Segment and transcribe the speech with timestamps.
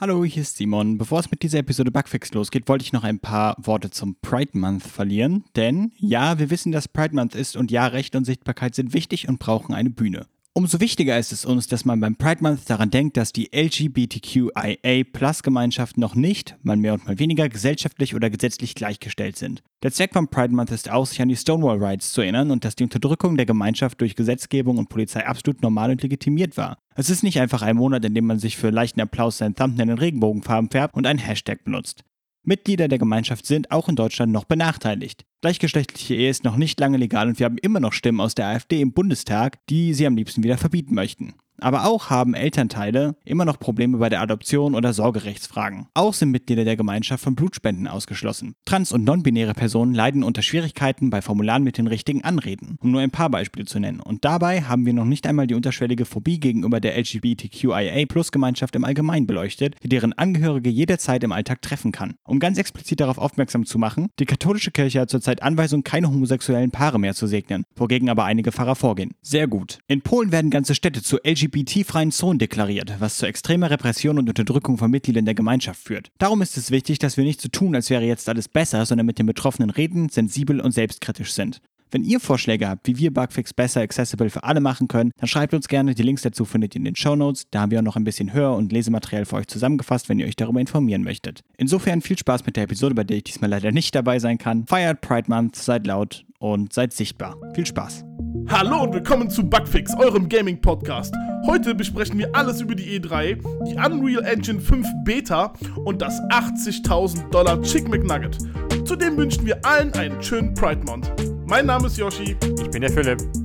[0.00, 0.98] Hallo, hier ist Simon.
[0.98, 4.58] Bevor es mit dieser Episode Bugfix losgeht, wollte ich noch ein paar Worte zum Pride
[4.58, 5.44] Month verlieren.
[5.54, 9.28] Denn ja, wir wissen, dass Pride Month ist und ja, Rechte und Sichtbarkeit sind wichtig
[9.28, 10.26] und brauchen eine Bühne.
[10.56, 15.98] Umso wichtiger ist es uns, dass man beim Pride Month daran denkt, dass die LGBTQIA-Plus-Gemeinschaft
[15.98, 19.64] noch nicht, mal mehr und mal weniger, gesellschaftlich oder gesetzlich gleichgestellt sind.
[19.82, 22.64] Der Zweck vom Pride Month ist auch, sich an die Stonewall Rights zu erinnern und
[22.64, 26.78] dass die Unterdrückung der Gemeinschaft durch Gesetzgebung und Polizei absolut normal und legitimiert war.
[26.94, 29.88] Es ist nicht einfach ein Monat, in dem man sich für leichten Applaus sein Thumbnail
[29.88, 32.04] in Regenbogenfarben färbt und einen Hashtag benutzt.
[32.44, 35.24] Mitglieder der Gemeinschaft sind auch in Deutschland noch benachteiligt.
[35.40, 38.46] Gleichgeschlechtliche Ehe ist noch nicht lange legal und wir haben immer noch Stimmen aus der
[38.46, 41.34] AfD im Bundestag, die sie am liebsten wieder verbieten möchten.
[41.60, 45.86] Aber auch haben Elternteile immer noch Probleme bei der Adoption oder Sorgerechtsfragen.
[45.94, 48.54] Auch sind Mitglieder der Gemeinschaft von Blutspenden ausgeschlossen.
[48.64, 53.00] Trans- und non-binäre Personen leiden unter Schwierigkeiten bei Formularen mit den richtigen Anreden, um nur
[53.00, 54.00] ein paar Beispiele zu nennen.
[54.00, 59.26] Und dabei haben wir noch nicht einmal die unterschwellige Phobie gegenüber der LGBTQIA-Plus-Gemeinschaft im Allgemeinen
[59.26, 62.14] beleuchtet, die deren Angehörige jederzeit im Alltag treffen kann.
[62.24, 66.70] Um ganz explizit darauf aufmerksam zu machen, die katholische Kirche hat zurzeit Anweisung, keine homosexuellen
[66.70, 69.12] Paare mehr zu segnen, wogegen aber einige Pfarrer vorgehen.
[69.22, 69.78] Sehr gut.
[69.86, 74.28] In Polen werden ganze Städte zu LGBT LGBT-freien Zonen deklariert, was zu extremer Repression und
[74.28, 76.10] Unterdrückung von Mitgliedern der Gemeinschaft führt.
[76.18, 79.06] Darum ist es wichtig, dass wir nicht so tun, als wäre jetzt alles besser, sondern
[79.06, 81.60] mit den Betroffenen reden, sensibel und selbstkritisch sind.
[81.90, 85.54] Wenn ihr Vorschläge habt, wie wir Bugfix besser accessible für alle machen können, dann schreibt
[85.54, 85.94] uns gerne.
[85.94, 87.44] Die Links dazu findet ihr in den Show Notes.
[87.52, 90.26] Da haben wir auch noch ein bisschen Hör- und Lesematerial für euch zusammengefasst, wenn ihr
[90.26, 91.42] euch darüber informieren möchtet.
[91.56, 94.66] Insofern viel Spaß mit der Episode, bei der ich diesmal leider nicht dabei sein kann.
[94.66, 97.36] Feiert Pride Month, seid laut und seid sichtbar.
[97.54, 98.04] Viel Spaß.
[98.48, 101.14] Hallo und willkommen zu Bugfix, eurem Gaming-Podcast.
[101.46, 105.54] Heute besprechen wir alles über die E3, die Unreal Engine 5 Beta
[105.86, 108.36] und das 80.000 Dollar Chick McNugget.
[108.84, 111.10] Zudem wünschen wir allen einen schönen Pride Month.
[111.46, 112.36] Mein Name ist Yoshi.
[112.62, 113.43] Ich bin der Philipp.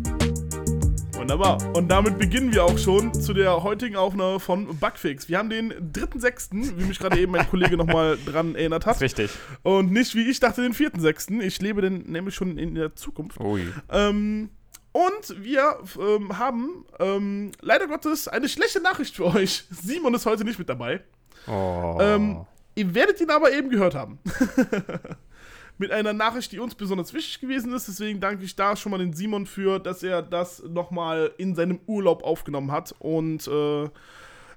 [1.29, 1.59] Wunderbar.
[1.75, 5.29] Und damit beginnen wir auch schon zu der heutigen Aufnahme von Bugfix.
[5.29, 8.99] Wir haben den 3.6., wie mich gerade eben mein Kollege nochmal dran erinnert hat.
[8.99, 9.29] Richtig.
[9.61, 11.39] Und nicht, wie ich dachte, den 4.6.
[11.41, 13.39] Ich lebe denn nämlich schon in der Zukunft.
[13.41, 13.61] Ui.
[13.91, 14.49] Ähm,
[14.91, 19.65] und wir ähm, haben ähm, leider Gottes eine schlechte Nachricht für euch.
[19.69, 21.01] Simon ist heute nicht mit dabei.
[21.45, 21.99] Oh.
[22.01, 24.17] Ähm, ihr werdet ihn aber eben gehört haben.
[25.79, 27.87] mit einer Nachricht, die uns besonders wichtig gewesen ist.
[27.87, 31.79] Deswegen danke ich da schon mal den Simon für, dass er das nochmal in seinem
[31.87, 32.93] Urlaub aufgenommen hat.
[32.99, 33.89] Und äh,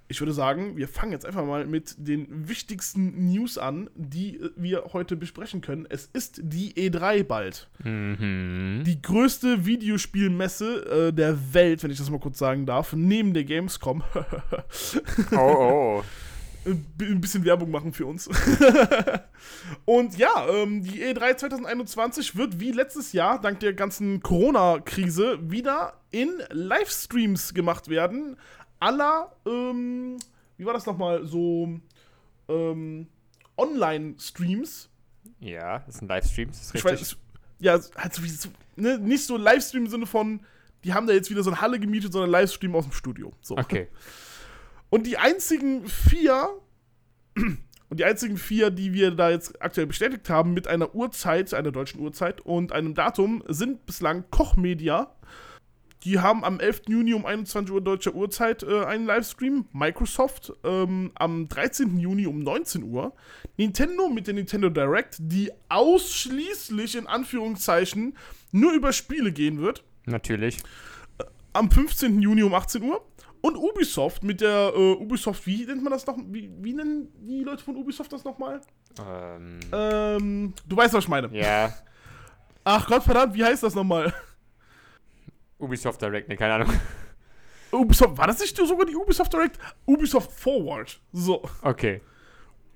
[0.09, 4.91] ich würde sagen, wir fangen jetzt einfach mal mit den wichtigsten News an, die wir
[4.93, 5.87] heute besprechen können.
[5.89, 7.69] Es ist die E3 bald.
[7.83, 8.83] Mhm.
[8.85, 13.45] Die größte Videospielmesse äh, der Welt, wenn ich das mal kurz sagen darf, neben der
[13.45, 14.03] Gamescom.
[15.33, 16.05] Oh, oh.
[16.65, 18.29] Ein bisschen Werbung machen für uns.
[19.85, 26.01] und ja, ähm, die E3 2021 wird wie letztes Jahr, dank der ganzen Corona-Krise, wieder
[26.11, 28.37] in Livestreams gemacht werden.
[28.79, 30.19] Aller, ähm,
[30.57, 31.81] wie war das nochmal, so
[32.49, 33.09] ähm,
[33.57, 34.89] Online-Streams.
[35.41, 37.01] Ja, das sind Livestreams, das ist Ich richtig.
[37.01, 37.17] weiß,
[37.59, 40.41] ja, halt so wie so, ne, nicht so Livestream im Sinne von,
[40.85, 43.33] die haben da jetzt wieder so eine Halle gemietet, sondern Livestream aus dem Studio.
[43.41, 43.57] So.
[43.57, 43.89] Okay.
[44.93, 46.51] Und die einzigen vier,
[47.35, 51.73] und die einzigen vier, die wir da jetzt aktuell bestätigt haben, mit einer Uhrzeit, einer
[51.73, 55.11] deutschen Uhrzeit und einem Datum, sind bislang Koch Media.
[56.05, 56.83] Die haben am 11.
[56.89, 59.65] Juni um 21 Uhr deutscher Uhrzeit äh, einen Livestream.
[59.73, 61.99] Microsoft ähm, am 13.
[61.99, 63.15] Juni um 19 Uhr.
[63.57, 68.15] Nintendo mit der Nintendo Direct, die ausschließlich in Anführungszeichen
[68.51, 70.59] nur über Spiele gehen wird Natürlich.
[71.55, 72.21] am 15.
[72.21, 73.03] Juni um 18 Uhr.
[73.43, 76.17] Und Ubisoft mit der äh, Ubisoft, wie nennt man das noch?
[76.17, 78.61] Wie, wie nennen die Leute von Ubisoft das nochmal?
[79.05, 81.29] Ähm, Ähm, du weißt, was ich meine.
[81.37, 81.75] ja.
[82.65, 84.15] Ach Gott verdammt, wie heißt das nochmal?
[85.59, 86.73] Ubisoft Direct, ne, keine Ahnung.
[87.73, 89.59] Ubisoft, war das nicht sogar die Ubisoft Direct?
[89.87, 91.01] Ubisoft Forward.
[91.13, 92.01] So, Okay.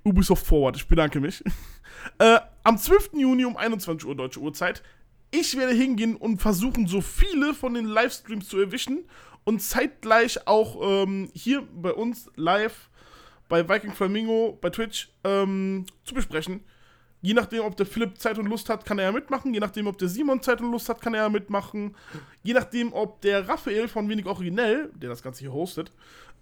[0.04, 1.43] Ubisoft Forward, ich bedanke mich.
[2.19, 3.10] äh, am 12.
[3.15, 4.83] Juni um 21 Uhr deutsche Uhrzeit.
[5.31, 9.04] Ich werde hingehen und versuchen, so viele von den Livestreams zu erwischen
[9.47, 12.91] und zeitgleich auch ähm, hier bei uns live
[13.49, 16.65] bei Viking Flamingo bei Twitch ähm, zu besprechen.
[17.22, 19.54] Je nachdem, ob der Philipp Zeit und Lust hat, kann er ja mitmachen.
[19.54, 21.95] Je nachdem, ob der Simon Zeit und Lust hat, kann er ja mitmachen.
[22.43, 25.92] Je nachdem, ob der Raphael von Wenig Originell, der das Ganze hier hostet,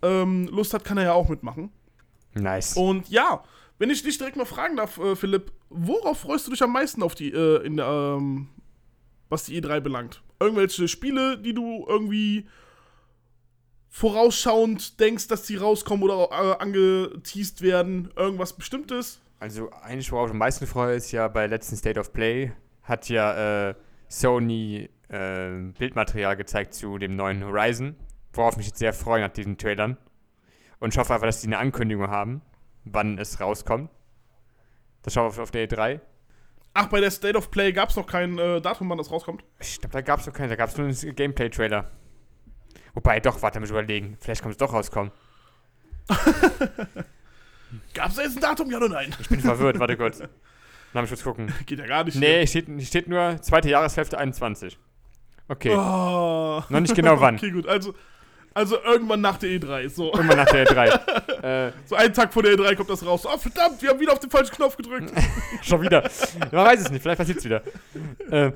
[0.02, 1.70] ähm, Lust hat, kann er ja auch mitmachen.
[2.34, 2.74] Nice.
[2.74, 3.44] Und ja,
[3.78, 7.02] wenn ich dich direkt mal fragen darf, äh, Philipp, worauf freust du dich am meisten
[7.02, 8.48] auf die, äh, in ähm,
[9.28, 10.22] was die E3 belangt?
[10.40, 12.46] Irgendwelche Spiele, die du irgendwie
[13.94, 18.10] vorausschauend denkst, dass die rauskommen oder äh, angeteased werden?
[18.16, 19.20] Irgendwas Bestimmtes?
[19.38, 22.52] Also, eigentlich, worauf ich am meisten freue, ist ja bei letzten State of Play
[22.82, 23.74] hat ja äh,
[24.08, 25.48] Sony äh,
[25.78, 27.94] Bildmaterial gezeigt zu dem neuen Horizon,
[28.32, 29.96] worauf ich mich jetzt sehr freue nach diesen Trailern.
[30.80, 32.42] Und ich hoffe einfach, dass die eine Ankündigung haben.
[32.84, 33.90] wann es rauskommt.
[35.02, 36.00] Das schauen wir auf, auf der E3.
[36.74, 39.44] Ach, bei der State of Play gab es noch kein äh, Datum, wann das rauskommt.
[39.60, 41.90] Ich glaube, da gab es noch keinen, da gab es nur einen Gameplay-Trailer.
[42.94, 44.16] Wobei, doch, warte, muss ich überlegen.
[44.20, 45.12] Vielleicht kommt es doch rauskommen.
[47.94, 49.14] Gab es jetzt ein Datum, ja oder nein?
[49.20, 50.18] Ich bin verwirrt, warte kurz.
[50.92, 51.52] Dann muss ich kurz gucken.
[51.66, 52.16] Geht ja gar nicht.
[52.16, 54.78] Nee, steht, steht nur zweite Jahreshälfte 21.
[55.48, 55.70] Okay.
[55.70, 56.62] Oh.
[56.68, 57.34] Noch nicht genau wann.
[57.38, 57.66] Okay, gut.
[57.66, 57.94] Also,
[58.54, 59.88] also irgendwann nach der E3.
[59.88, 60.12] So.
[60.12, 61.68] Irgendwann nach der E3.
[61.68, 63.26] äh, so einen Tag vor der E3 kommt das raus.
[63.26, 65.12] Oh, verdammt, wir haben wieder auf den falschen Knopf gedrückt.
[65.62, 66.08] schon wieder.
[66.52, 67.62] Man weiß es nicht, vielleicht passiert es wieder.
[68.30, 68.52] Äh,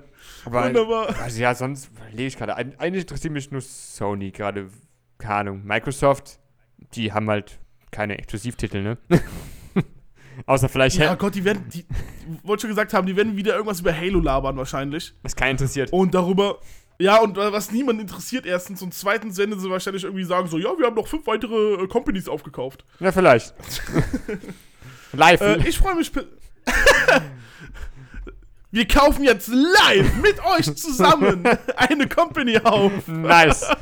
[0.49, 1.15] aber, Wunderbar.
[1.23, 2.57] Also ja, sonst lege ich gerade.
[2.57, 4.69] Eigentlich interessiert mich nur Sony gerade.
[5.19, 5.63] Keine Ahnung.
[5.65, 6.39] Microsoft,
[6.95, 7.59] die haben halt
[7.91, 8.99] keine Exklusivtitel, ne?
[10.47, 11.15] Außer vielleicht, Ja.
[11.17, 11.85] Gott, die werden, die,
[12.45, 15.15] wollte schon gesagt haben, die werden wieder irgendwas über Halo labern wahrscheinlich.
[15.23, 15.93] was keinen interessiert.
[15.93, 16.61] Und darüber,
[17.01, 20.71] ja, und was niemand interessiert erstens und zweitens werden sie wahrscheinlich irgendwie sagen so, ja,
[20.79, 22.85] wir haben noch fünf weitere äh, Companies aufgekauft.
[23.01, 23.55] Ja, vielleicht.
[25.13, 25.41] Live.
[25.41, 26.13] Äh, ich freue mich.
[28.71, 31.43] wir kaufen jetzt live mit euch zusammen
[31.77, 33.09] eine Company auf.
[33.09, 33.67] nice.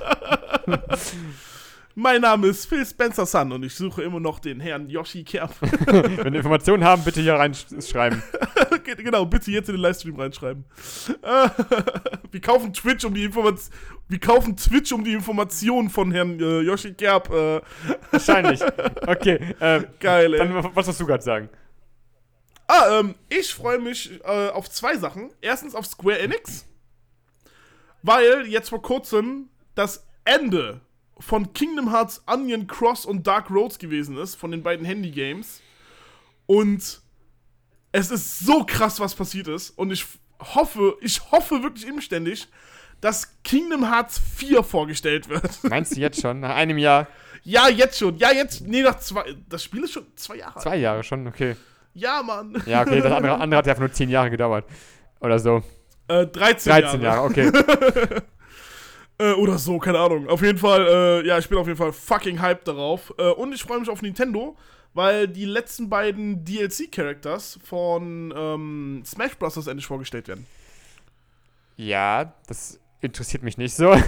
[1.98, 5.54] Mein Name ist Phil Spencer Sun und ich suche immer noch den Herrn Yoshi Kerb.
[5.86, 8.22] Wenn ihr Informationen haben, bitte hier reinschreiben.
[8.98, 10.66] genau, bitte jetzt in den Livestream reinschreiben.
[12.30, 13.72] Wir kaufen Twitch um die Information.
[14.08, 17.30] Wir kaufen Twitch um die Informationen von Herrn äh, Yoshi Kerb.
[17.30, 17.62] Äh,
[18.10, 18.60] Wahrscheinlich.
[19.06, 19.38] Okay.
[19.58, 20.38] Äh, geil, ey.
[20.38, 21.48] dann, was wolltest du gerade sagen?
[22.68, 25.30] Ah, ähm, ich freue mich äh, auf zwei Sachen.
[25.40, 26.66] Erstens auf Square Enix,
[28.02, 30.80] weil jetzt vor kurzem das Ende
[31.18, 35.62] von Kingdom Hearts Onion Cross und Dark Roads gewesen ist, von den beiden Handy-Games.
[36.46, 37.00] Und
[37.92, 39.70] es ist so krass, was passiert ist.
[39.70, 40.04] Und ich
[40.40, 42.48] hoffe, ich hoffe wirklich inständig,
[43.00, 45.50] dass Kingdom Hearts 4 vorgestellt wird.
[45.64, 46.40] Meinst du jetzt schon?
[46.40, 47.08] Nach einem Jahr?
[47.46, 48.16] ja, jetzt schon.
[48.18, 48.62] Ja, jetzt.
[48.62, 49.36] Nee, nach zwei.
[49.48, 50.62] Das Spiel ist schon zwei Jahre alt.
[50.62, 51.56] Zwei Jahre schon, okay.
[51.96, 52.62] Ja, Mann.
[52.66, 54.66] Ja, okay, das andere, andere hat ja nur zehn Jahre gedauert.
[55.18, 55.62] Oder so.
[56.08, 57.50] Äh, 13, 13 Jahre, okay.
[59.18, 60.28] Äh, oder so, keine Ahnung.
[60.28, 63.14] Auf jeden Fall, äh, ja, ich bin auf jeden Fall fucking hyped darauf.
[63.16, 64.58] Äh, und ich freue mich auf Nintendo,
[64.92, 69.56] weil die letzten beiden DLC-Characters von ähm, Smash Bros.
[69.66, 70.46] endlich vorgestellt werden.
[71.78, 73.98] Ja, das interessiert mich nicht so.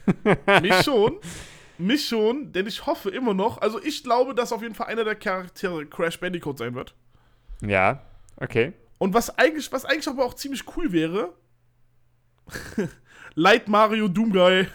[0.62, 1.16] Mich schon.
[1.78, 5.02] Mich schon, denn ich hoffe immer noch, also ich glaube, dass auf jeden Fall einer
[5.02, 6.94] der Charaktere Crash Bandicoot sein wird.
[7.60, 8.02] Ja,
[8.36, 8.72] okay.
[8.98, 11.34] Und was eigentlich, was eigentlich aber auch ziemlich cool wäre,
[13.34, 14.66] Light Mario Doomguy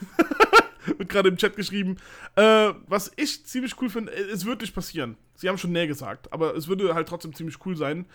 [0.97, 1.97] wird gerade im Chat geschrieben.
[2.35, 5.17] Äh, was ich ziemlich cool finde, äh, es wird nicht passieren.
[5.35, 8.05] Sie haben schon näher gesagt, aber es würde halt trotzdem ziemlich cool sein,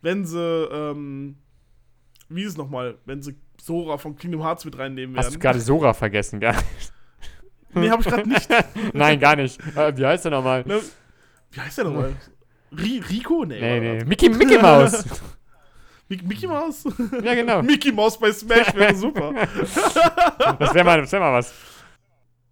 [0.00, 1.36] wenn sie, ähm,
[2.28, 5.40] wie ist es nochmal, wenn sie Sora von Kingdom Hearts mit reinnehmen Hast du werden.
[5.40, 6.54] gerade Sora vergessen, gell?
[7.74, 8.48] Nee, habe ich gerade nicht.
[8.92, 9.60] Nein, gar nicht.
[9.76, 10.64] Äh, wie heißt der nochmal?
[10.66, 10.80] Ne?
[11.50, 12.16] Wie heißt der nochmal?
[12.78, 13.44] Ri Rico?
[13.44, 13.60] Nee.
[13.60, 14.04] Nee, nee.
[14.04, 15.04] Mickey, Mickey Mouse.
[16.08, 16.84] Mi- Mickey Mouse?
[17.22, 17.62] ja, genau.
[17.62, 19.32] Mickey Mouse bei Smash wäre super.
[20.58, 21.52] Das wäre mal, das wär mal was.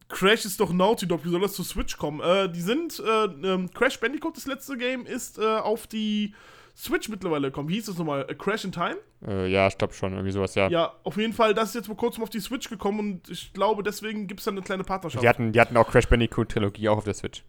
[0.08, 2.20] Crash ist doch Naughty Dog, wie soll das zu Switch kommen?
[2.20, 6.34] Äh, die sind, äh, ähm, Crash Bandicoot, das letzte Game, ist äh, auf die
[6.76, 7.68] Switch mittlerweile gekommen.
[7.68, 8.26] Wie hieß das nochmal?
[8.28, 8.96] A Crash in Time?
[9.26, 10.12] Äh, ja, ich glaube schon.
[10.12, 10.68] Irgendwie sowas, ja.
[10.68, 13.52] Ja, auf jeden Fall, das ist jetzt vor kurzem auf die Switch gekommen und ich
[13.52, 15.22] glaube, deswegen gibt es da eine kleine Partnerschaft.
[15.22, 17.44] Die hatten, die hatten auch Crash Bandicoot Trilogie auch auf der Switch.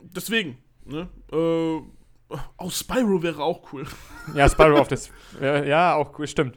[0.00, 1.08] Deswegen, ne?
[1.32, 3.86] Äh, auch Spyro wäre auch cool.
[4.34, 5.10] Ja, Spyro auf das.
[5.40, 6.56] Ja, ja, auch cool, stimmt.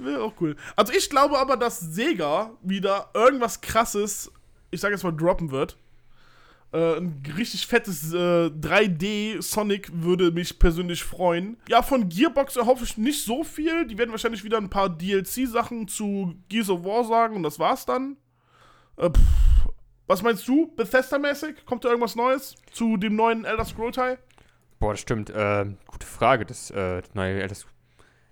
[0.00, 0.56] Wäre auch cool.
[0.76, 4.30] Also ich glaube aber, dass Sega wieder irgendwas krasses,
[4.70, 5.76] ich sage jetzt mal, droppen wird.
[6.72, 8.16] Äh, ein richtig fettes äh,
[8.50, 11.56] 3D Sonic würde mich persönlich freuen.
[11.68, 13.86] Ja, von Gearbox erhoffe ich nicht so viel.
[13.86, 17.86] Die werden wahrscheinlich wieder ein paar DLC-Sachen zu Gears of War sagen und das war's
[17.86, 18.16] dann.
[18.96, 19.18] Äh, pff,
[20.08, 20.74] was meinst du?
[20.74, 21.64] Bethesda-mäßig?
[21.64, 24.18] Kommt da irgendwas Neues zu dem neuen Elder Scroll-Teil?
[24.80, 25.30] Boah, das stimmt.
[25.30, 26.44] Äh, gute Frage.
[26.44, 27.46] Das, äh, das neue.
[27.46, 27.66] Das,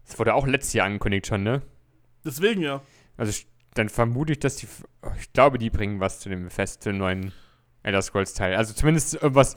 [0.06, 1.62] das wurde auch letztes Jahr angekündigt schon, ne?
[2.24, 2.82] Deswegen ja.
[3.16, 4.66] Also ich, dann vermute ich, dass die.
[5.02, 7.32] oh, Ich glaube, die bringen was zu dem Fest, zu dem neuen
[7.82, 8.56] Elder Scrolls Teil.
[8.56, 9.56] Also zumindest irgendwas.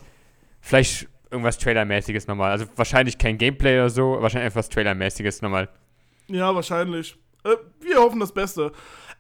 [0.62, 2.52] Vielleicht irgendwas Trailermäßiges nochmal.
[2.52, 5.70] Also wahrscheinlich kein Gameplay oder so, wahrscheinlich etwas Trailermäßiges nochmal.
[6.28, 7.18] Ja, wahrscheinlich.
[7.44, 8.72] Äh, wir hoffen das Beste.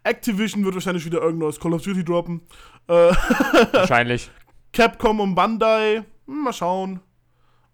[0.03, 2.41] Activision wird wahrscheinlich wieder irgendein neues Call of Duty droppen.
[2.87, 2.93] Äh,
[3.73, 4.29] wahrscheinlich.
[4.73, 6.99] Capcom und Bandai, hm, mal schauen,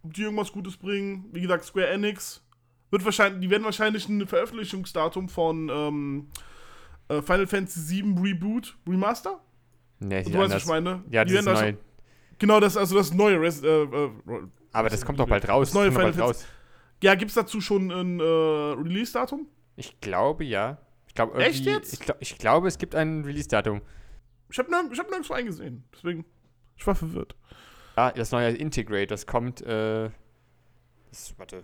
[0.04, 1.26] ob die irgendwas Gutes bringen.
[1.32, 2.42] Wie gesagt, Square Enix
[2.92, 6.28] wird wahrscheinlich, die werden wahrscheinlich ein Veröffentlichungsdatum von ähm,
[7.10, 9.40] äh, Final Fantasy VII Reboot Remaster.
[10.00, 11.04] Nee, Du weißt, was ich meine?
[11.10, 11.72] Ja, die das ist werden neu.
[11.74, 11.82] das-
[12.38, 14.10] Genau, das also das neue Res äh, äh,
[14.74, 15.70] Aber das kommt doch bald raus.
[15.70, 16.46] Das neue Final raus.
[17.02, 19.48] Ja, gibt's dazu schon ein äh, Release-Datum?
[19.78, 20.78] Ich glaube ja.
[21.16, 21.94] Ich glaube Echt jetzt?
[21.94, 23.82] Ich, glaub, ich glaube, es gibt ein Release-Datum.
[24.50, 25.86] Ich habe nirg hab nirgendwo eingesehen.
[25.94, 26.26] Deswegen,
[26.76, 27.38] ich war verwirrt.
[27.96, 30.10] Ja, das neue Integrate, das kommt, äh,
[31.10, 31.64] das, warte,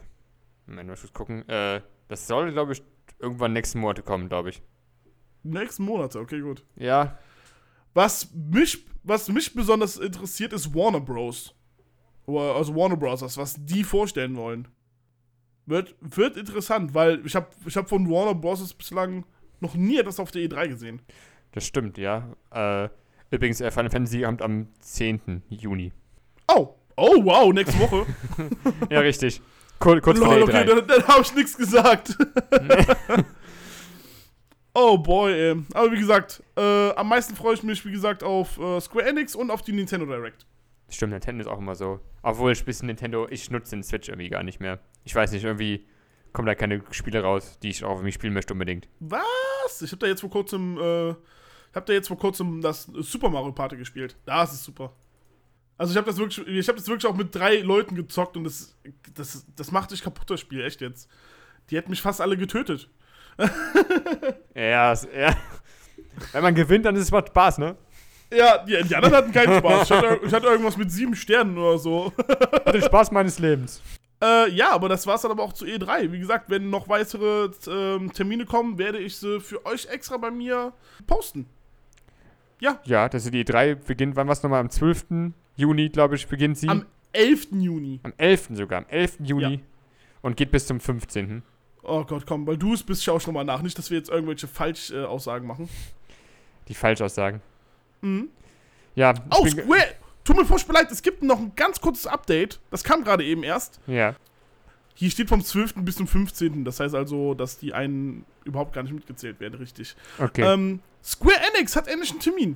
[0.67, 2.81] Moment, mal kurz gucken, äh, das soll, glaube ich,
[3.19, 4.61] irgendwann nächsten Monate kommen, glaube ich.
[5.43, 6.63] Nächsten Monate, okay, gut.
[6.77, 7.19] Ja,
[7.93, 11.53] Was mich, was mich besonders interessiert, ist Warner Bros.
[12.25, 14.69] Also Warner Bros., was die vorstellen wollen.
[15.65, 18.73] Wird, wird interessant, weil ich habe ich hab von Warner Bros.
[18.73, 19.25] bislang
[19.61, 21.01] noch nie etwas auf der E3 gesehen.
[21.53, 22.35] das stimmt, ja.
[22.51, 22.89] Äh,
[23.29, 25.43] übrigens, äh, Final Fantasy kommt am 10.
[25.49, 25.91] Juni.
[26.47, 28.05] Oh, oh wow, nächste Woche.
[28.89, 29.41] Ja, richtig.
[29.79, 30.75] Kur kurz vor Lol, der okay, E3.
[30.75, 32.15] dann, dann habe ich nichts gesagt.
[34.73, 35.55] oh boy, ey.
[35.73, 39.35] Aber wie gesagt, äh, am meisten freue ich mich, wie gesagt, auf äh, Square Enix
[39.35, 40.45] und auf die Nintendo Direct.
[40.89, 41.99] Stimmt, Nintendo ist auch immer so.
[42.21, 44.79] Obwohl, ich bisschen Nintendo, ich nutze den Switch irgendwie gar nicht mehr.
[45.03, 45.85] Ich weiß nicht, irgendwie
[46.33, 48.87] kommen da keine Spiele raus, die ich auch irgendwie spielen möchte unbedingt.
[48.99, 49.81] Was?
[49.81, 53.29] Ich habe da jetzt vor kurzem, äh, ich habe da jetzt vor kurzem das Super
[53.29, 54.15] Mario Party gespielt.
[54.25, 54.93] Das ist super.
[55.77, 58.43] Also ich habe das wirklich, ich habe das wirklich auch mit drei Leuten gezockt und
[58.43, 58.77] das,
[59.15, 61.09] das, das macht sich kaputt, das Spiel, echt jetzt.
[61.69, 62.89] Die hätten mich fast alle getötet.
[64.53, 65.35] Ja, ja.
[66.33, 67.77] Wenn man gewinnt, dann ist es macht Spaß, ne?
[68.33, 69.83] Ja, die, die anderen hatten keinen Spaß.
[69.83, 72.13] Ich hatte, ich hatte irgendwas mit sieben Sternen oder so.
[72.71, 73.81] Den Spaß meines Lebens.
[74.21, 76.11] Äh, ja, aber das war's dann aber auch zu E3.
[76.11, 80.29] Wie gesagt, wenn noch weitere ähm, Termine kommen, werde ich sie für euch extra bei
[80.29, 80.73] mir
[81.07, 81.47] posten.
[82.59, 84.59] Ja, das ist die E3 beginnt, wann was nochmal?
[84.59, 85.31] Am 12.
[85.55, 86.69] Juni, glaube ich, beginnt sie.
[86.69, 87.47] Am 11.
[87.53, 87.99] Juni.
[88.03, 88.49] Am 11.
[88.53, 89.17] sogar, am 11.
[89.23, 89.53] Juni.
[89.55, 89.59] Ja.
[90.21, 91.41] Und geht bis zum 15.
[91.83, 93.63] Oh Gott, komm, weil du es bist, schau ich nochmal nach.
[93.63, 95.69] Nicht, dass wir jetzt irgendwelche Falschaussagen äh, machen.
[96.67, 97.41] Die Falschaussagen.
[98.01, 98.29] Mhm.
[98.93, 99.95] Ja, Oh, Square!
[100.31, 102.61] Tut mir furchtbar leid, es gibt noch ein ganz kurzes Update.
[102.69, 103.81] Das kam gerade eben erst.
[103.85, 104.15] Ja.
[104.93, 105.73] Hier steht vom 12.
[105.83, 106.63] bis zum 15.
[106.63, 109.93] Das heißt also, dass die einen überhaupt gar nicht mitgezählt werden, richtig.
[110.19, 110.43] Okay.
[110.43, 112.55] Ähm, Square Enix hat endlich einen Termin.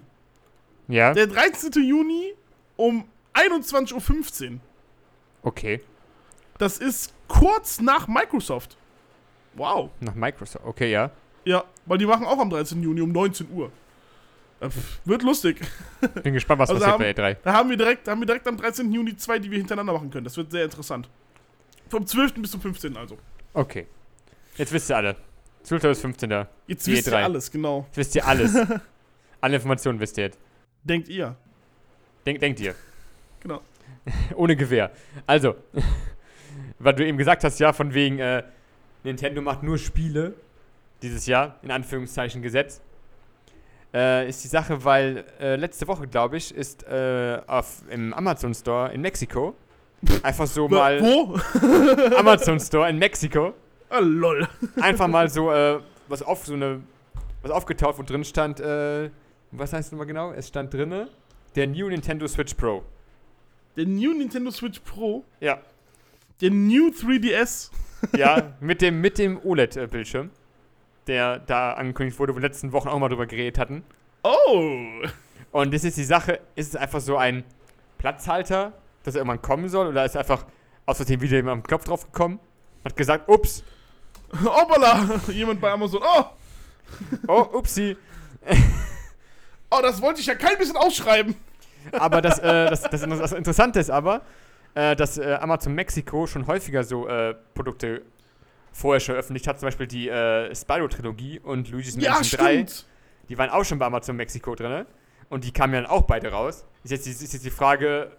[0.87, 1.13] ja.
[1.13, 1.83] Der 13.
[1.83, 2.35] Juni
[2.77, 3.03] um
[3.33, 4.59] 21.15 Uhr.
[5.43, 5.81] Okay.
[6.57, 8.77] Das ist kurz nach Microsoft.
[9.55, 9.89] Wow.
[9.99, 10.63] Nach Microsoft.
[10.65, 11.11] Okay, ja.
[11.43, 12.81] Ja, weil die machen auch am 13.
[12.81, 13.69] Juni um 19 Uhr.
[14.59, 14.69] Äh,
[15.03, 15.59] wird lustig.
[16.23, 17.37] Bin gespannt, was Also passiert bei E3.
[17.43, 18.91] Da haben wir, direkt, haben wir direkt am 13.
[18.91, 20.23] Juni zwei, die wir hintereinander machen können.
[20.23, 21.09] Das wird sehr interessant.
[21.89, 22.35] Vom 12.
[22.35, 22.95] bis zum 15.
[22.97, 23.17] also.
[23.53, 23.87] Okay.
[24.57, 25.15] Jetzt wisst ihr alle.
[25.63, 25.81] 12.
[25.81, 26.29] bis 15.
[26.31, 27.23] Jetzt Jetzt wisst ihr E3.
[27.23, 27.87] alles, genau.
[27.93, 28.55] wisst ihr alles.
[29.41, 30.39] Alle Informationen wisst ihr jetzt.
[30.83, 31.35] Denkt ihr.
[32.25, 32.73] Denk, denkt ihr.
[33.41, 33.61] Genau.
[34.35, 34.91] Ohne Gewehr.
[35.27, 35.55] Also,
[36.79, 38.41] weil du eben gesagt hast, ja, von wegen, äh,
[39.03, 40.33] Nintendo macht nur Spiele
[41.03, 42.81] dieses Jahr, in Anführungszeichen gesetzt.
[43.95, 48.53] Äh, ist die Sache, weil äh, letzte Woche, glaube ich, ist äh, auf, im Amazon
[48.53, 49.55] Store in Mexiko
[50.21, 51.01] einfach so mal.
[51.01, 51.39] Wo?
[52.17, 53.53] Amazon Store in Mexiko
[53.89, 54.47] ah, lol.
[54.81, 56.81] einfach mal so äh, was auf so eine
[57.41, 59.09] was aufgetaucht, wo drin stand, äh,
[59.51, 60.31] was heißt nochmal genau?
[60.33, 61.07] Es stand drinne
[61.55, 62.83] der New Nintendo Switch Pro.
[63.77, 65.23] Der New Nintendo Switch Pro.
[65.39, 65.59] Ja.
[66.41, 67.71] Der New 3DS.
[68.17, 70.29] Ja, mit dem mit dem OLED-Bildschirm,
[71.07, 73.83] der da angekündigt wurde, wo wir in den letzten Wochen auch mal drüber geredet hatten.
[74.23, 74.81] Oh.
[75.51, 77.43] Und das ist die Sache, ist es einfach so ein
[77.97, 80.45] Platzhalter, dass er irgendwann kommen soll, oder ist einfach
[80.85, 82.39] aus Versehen wieder jemand am Knopf drauf gekommen,
[82.83, 83.63] hat gesagt, ups,
[84.43, 85.19] Hoppala.
[85.27, 86.01] Jemand bei Amazon.
[86.03, 86.25] Oh.
[87.27, 87.95] oh, upsi.
[89.69, 91.35] Oh, das wollte ich ja kein bisschen ausschreiben.
[91.91, 94.21] Aber das, äh, das, das, das Interessante ist aber,
[94.73, 98.01] äh, dass äh, Amazon Mexiko schon häufiger so äh, Produkte
[98.75, 99.59] vorher schon veröffentlicht hat.
[99.59, 102.53] Zum Beispiel die äh, Spyro-Trilogie und Luigi's Ja, Mansion 3.
[102.53, 102.85] stimmt.
[103.29, 104.85] Die waren auch schon bei Amazon Mexiko drin.
[105.29, 106.65] Und die kamen ja dann auch beide raus.
[106.83, 108.11] Ist jetzt, die- ist jetzt die Frage,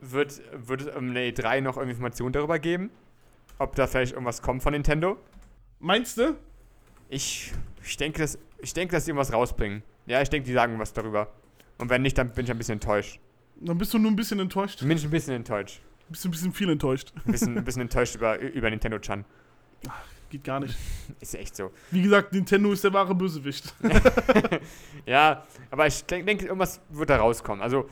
[0.00, 2.90] wird, wird es um eine E3 noch irgendwie Informationen darüber geben?
[3.58, 5.16] Ob da vielleicht irgendwas kommt von Nintendo?
[5.78, 6.36] Meinst du?
[7.08, 7.52] Ich,
[7.84, 9.82] ich, denke, dass, ich denke, dass sie irgendwas rausbringen.
[10.06, 11.32] Ja, ich denke, die sagen was darüber.
[11.78, 13.20] Und wenn nicht, dann bin ich ein bisschen enttäuscht.
[13.60, 14.80] Dann bist du nur ein bisschen enttäuscht.
[14.80, 15.80] Bin ich ein bisschen enttäuscht.
[16.08, 17.12] Bist du ein bisschen viel enttäuscht.
[17.24, 19.24] Ein bisschen, ein bisschen enttäuscht über, über Nintendo-Chan.
[20.30, 20.76] Geht gar nicht.
[21.20, 21.72] Ist echt so.
[21.90, 23.74] Wie gesagt, Nintendo ist der wahre Bösewicht.
[25.06, 27.62] Ja, aber ich denke, denk, irgendwas wird da rauskommen.
[27.62, 27.88] Also,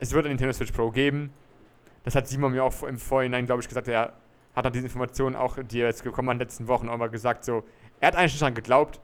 [0.00, 1.32] es wird ein Nintendo Switch Pro geben.
[2.04, 3.88] Das hat Simon mir auch im Vorhinein, glaube ich, gesagt.
[3.88, 4.12] Er
[4.54, 6.98] hat nach diesen Informationen auch, die er jetzt gekommen hat in den letzten Wochen, auch
[6.98, 7.64] mal gesagt, so,
[8.00, 9.00] er hat eigentlich schon dran geglaubt.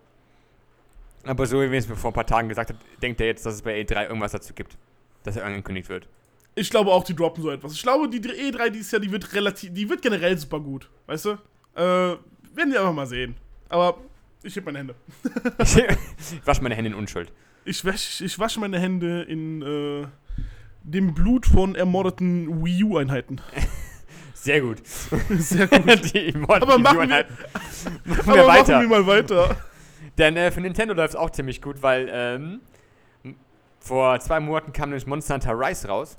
[1.25, 3.47] Aber so, wie er es mir vor ein paar Tagen gesagt hat, denkt er jetzt,
[3.47, 4.77] dass es bei E3 irgendwas dazu gibt.
[5.23, 6.09] Dass er angekündigt wird.
[6.55, 7.73] Ich glaube auch, die droppen so etwas.
[7.73, 10.89] Ich glaube, die E3 dieses Jahr, die wird relativ, die wird generell super gut.
[11.07, 11.39] Weißt du?
[11.77, 13.37] Äh, werden wir einfach mal sehen.
[13.69, 13.99] Aber
[14.43, 14.95] ich heb meine Hände.
[15.59, 17.33] Ich wasche meine Hände in Unschuld.
[17.65, 20.07] Ich, wäsch, ich wasche meine Hände in äh,
[20.83, 23.41] dem Blut von ermordeten Wii U-Einheiten.
[24.35, 24.79] Sehr gut.
[25.31, 26.15] Sehr gut.
[26.15, 28.77] die Aber machen wir- machen Aber wir weiter.
[28.79, 29.57] machen wir mal weiter.
[30.19, 32.61] Denn äh, für Nintendo läuft es auch ziemlich gut, weil ähm,
[33.81, 36.19] vor zwei Monaten kam nämlich Monster Hunter Rise raus.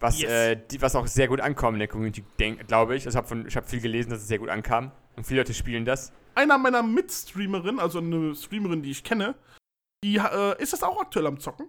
[0.00, 0.30] Was, Yes.
[0.30, 2.24] äh, die, was auch sehr gut ankommt in der Community,
[2.66, 3.06] glaube ich.
[3.06, 4.90] Also hab von, ich habe viel gelesen, dass es sehr gut ankam.
[5.16, 6.12] Und viele Leute spielen das.
[6.34, 9.34] Einer meiner Mitstreamerinnen, also eine Streamerin, die ich kenne,
[10.02, 11.66] die äh, ist das auch aktuell am Zocken.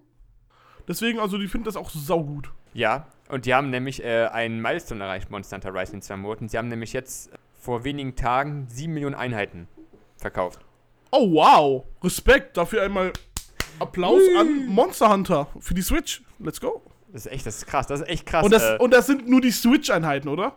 [0.88, 2.52] Deswegen, also die findet das auch saugut.
[2.74, 6.50] Ja, und die haben nämlich äh, einen Milestone erreicht, Monster Hunter Rise in zwei Monaten.
[6.50, 9.68] Sie haben nämlich jetzt vor wenigen Tagen 7 Millionen Einheiten
[10.18, 10.60] verkauft.
[11.12, 12.58] Oh wow, Respekt.
[12.58, 13.14] Dafür einmal
[13.80, 16.24] Applaus an Monster Hunter für die Switch.
[16.40, 16.82] Let's go.
[17.16, 18.44] Das ist echt, das ist krass, das ist echt krass.
[18.44, 20.54] Und das, äh, und das sind nur die Switch-Einheiten, oder?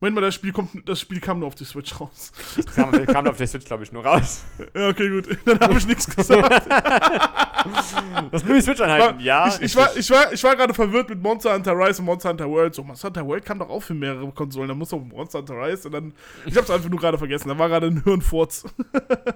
[0.00, 2.32] Moment mal, das Spiel, kommt, das Spiel kam nur auf die Switch raus.
[2.74, 4.42] kam, kam auf der Switch, glaube ich, nur raus.
[4.74, 5.28] Ja, okay, gut.
[5.44, 6.66] Dann habe ich nichts gesagt.
[8.32, 9.46] Das sind nur die Switch-Einheiten, ja.
[9.46, 12.30] ich, ich, war, ich, war, ich war gerade verwirrt mit Monster Hunter Rise und Monster
[12.30, 12.74] Hunter World.
[12.74, 14.66] So, Monster Hunter World kam doch auch für mehrere Konsolen.
[14.66, 16.14] Da muss doch Monster Hunter Rise und dann.
[16.46, 17.48] Ich hab's einfach nur gerade vergessen.
[17.48, 18.64] Da war gerade ein Hirnfurz.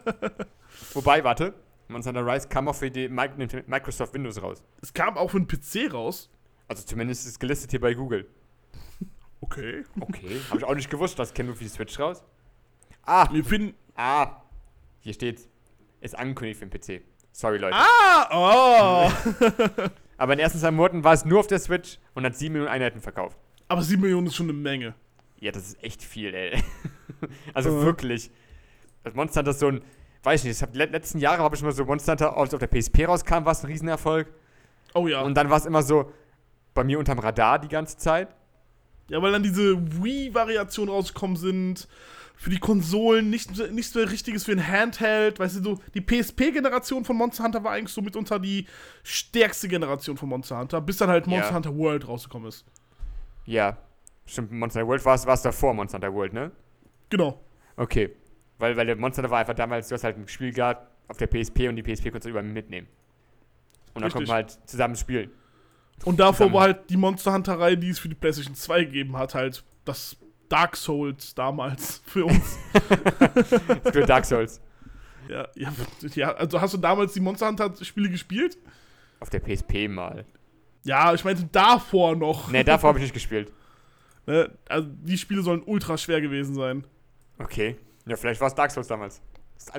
[0.94, 1.54] Wobei, warte,
[1.88, 4.62] Monster Hunter Rise kam auch für die Mi- Microsoft Windows raus.
[4.82, 6.30] Es kam auch für den PC raus.
[6.68, 8.26] Also zumindest ist es gelistet hier bei Google.
[9.40, 9.84] Okay.
[10.00, 10.40] Okay.
[10.48, 12.22] Habe ich auch nicht gewusst, das käme nur für die Switch raus.
[13.02, 13.74] Ah, Wir finden.
[13.94, 14.40] ah.
[15.00, 15.48] Hier steht's.
[16.00, 17.02] Ist angekündigt für den PC.
[17.32, 17.76] Sorry, Leute.
[17.76, 19.10] Ah, oh!
[20.16, 22.52] Aber in den ersten zwei Monaten war es nur auf der Switch und hat 7
[22.52, 23.36] Millionen Einheiten verkauft.
[23.68, 24.94] Aber 7 Millionen ist schon eine Menge.
[25.40, 26.62] Ja, das ist echt viel, ey.
[27.54, 27.84] also Ja.
[27.84, 28.30] wirklich.
[29.02, 29.82] Das Monster Hunter ist so ein,
[30.25, 32.50] weiß ich nicht, ich hab, le letzten Jahre habe ich immer so Monster Hunter, als
[32.50, 34.33] es auf der PSP rauskam, war es ein Riesenerfolg.
[34.95, 35.23] Oh ja.
[35.23, 36.11] Und dann war es immer so
[36.73, 38.35] bei mir unterm Radar die ganze Zeit.
[39.09, 41.88] Ja, weil dann diese Wii-Variationen rausgekommen sind.
[42.37, 45.38] Für die Konsolen, nicht, nicht so richtiges für ein Handheld.
[45.38, 48.66] Weißt du, so die PSP-Generation von Monster Hunter war eigentlich so mitunter die
[49.04, 51.54] stärkste Generation von Monster Hunter, bis dann halt Monster Ja.
[51.54, 52.64] Hunter World rausgekommen ist.
[53.47, 53.76] Ja,
[54.26, 56.50] stimmt, Monster Hunter World war es davor, Monster Hunter World, ne?
[57.09, 57.40] Genau.
[57.76, 58.11] Okay.
[58.58, 61.16] Weil, weil der Monster Hunter war einfach damals, du hast halt ein Spiel gehabt auf
[61.16, 62.87] der PSP und die PSP konntest du überall mitnehmen.
[63.94, 64.12] Und dann Richtig.
[64.14, 65.30] konnte man halt zusammen spielen.
[66.04, 66.54] Und davor Zusammen.
[66.54, 70.16] war halt die Monster Hunter-Reihe, die es für die PlayStation 2 gegeben hat, halt das
[70.49, 72.58] Dark Souls damals für uns.
[73.93, 74.60] Für Dark Souls.
[75.28, 75.73] ja, ja,
[76.14, 78.58] ja, also hast du damals die Monster Hunter-Spiele gespielt?
[79.21, 80.25] Auf der PSP mal.
[80.84, 82.50] Ja, ich meinte davor noch.
[82.50, 83.52] Ne, davor habe ich nicht gespielt.
[84.26, 84.50] Ne?
[84.71, 86.86] Also die Spiele sollen ultra schwer gewesen sein.
[87.38, 87.76] Okay.
[88.06, 89.21] Ja, vielleicht war es Dark Souls damals.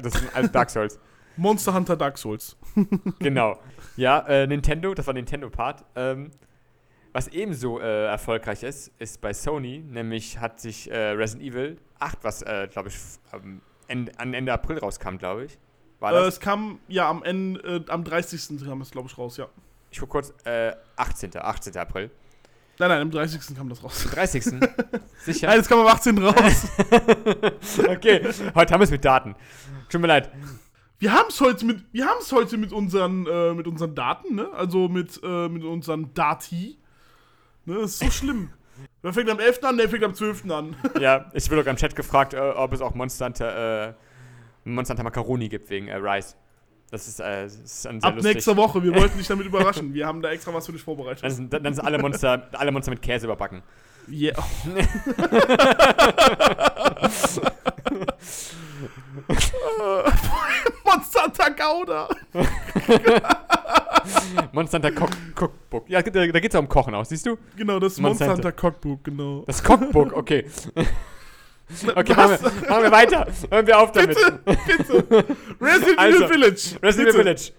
[0.01, 0.99] Das ist- alles Dark Souls.
[1.37, 2.55] Monster Hunter Dark Souls.
[3.19, 3.59] genau.
[3.97, 5.83] Ja, äh, Nintendo, das war Nintendo-Part.
[5.95, 6.31] Ähm,
[7.13, 12.19] was ebenso äh, erfolgreich ist, ist bei Sony, nämlich hat sich äh, Resident Evil 8,
[12.23, 12.95] was, äh, glaube ich,
[13.31, 15.57] am Ende, an Ende April rauskam, glaube ich.
[15.99, 16.35] War Äh, das?
[16.35, 18.63] es kam ja am Ende, äh, am 30.
[18.65, 19.47] kam es, glaube ich, raus, ja.
[19.91, 21.31] ich guck kurz, äh, 18.
[21.37, 21.77] 18.
[21.77, 22.11] April.
[22.77, 23.55] Nein, nein, am 30.
[23.55, 24.05] kam das raus.
[24.11, 24.43] 30.
[25.19, 25.47] Sicher?
[25.47, 26.17] Nein, es kam am 18.
[26.17, 26.67] raus.
[27.87, 28.21] okay,
[28.53, 29.35] heute haben wir es mit Daten.
[29.89, 30.29] Tut mir leid.
[30.99, 34.35] Wir haben es heute mit, wir haben es heute mit unseren, äh, mit unseren Daten,
[34.35, 34.49] ne?
[34.53, 36.77] Also mit, äh, mit unseren Dati.
[37.65, 38.49] Ne, das ist so schlimm.
[39.01, 39.63] Wer fängt am 11.
[39.63, 40.49] an, der fängt am 12.
[40.49, 40.75] an.
[40.99, 43.93] Ja, ich wurde auch im Chat gefragt, äh, ob es auch Monster Hunter, äh,
[44.63, 46.35] Monster Hunter Macaroni gibt wegen äh, Rice.
[46.91, 48.35] Das ist, äh, das ist dann sehr Ab lustig.
[48.35, 49.93] nächster Woche, wir wollten dich damit überraschen.
[49.93, 51.23] Wir haben da extra was für dich vorbereitet.
[51.23, 53.63] Dann sind, dann sind alle Monster, alle Monster mit Käse überbacken.
[54.07, 54.35] Yeah.
[60.85, 62.07] Monster Hunter Gouda.
[64.51, 65.89] Monster Hunter Cook Cookbook.
[65.89, 67.37] Ja, da, da geht es ja um Kochen auch, siehst du?
[67.57, 69.43] Genau, das Monster Monster Hunter Cookbook, genau.
[69.47, 70.45] Das Cookbook, okay.
[71.95, 73.27] Okay, machen wir, machen wir weiter.
[73.49, 74.17] Hören wir auf damit.
[74.45, 75.25] Bitte.
[75.59, 76.79] Resident Also, Evil Village.
[76.81, 77.17] Resident Evil Bitte.
[77.17, 77.51] Village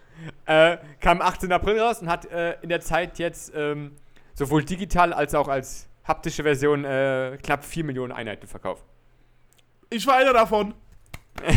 [0.47, 1.53] äh, kam 18.
[1.53, 3.93] April raus und hat äh, in der Zeit jetzt ähm,
[4.35, 8.85] sowohl digital als auch als haptische Version äh, knapp 4 Millionen Einheiten verkauft.
[9.91, 10.75] Ich war einer davon.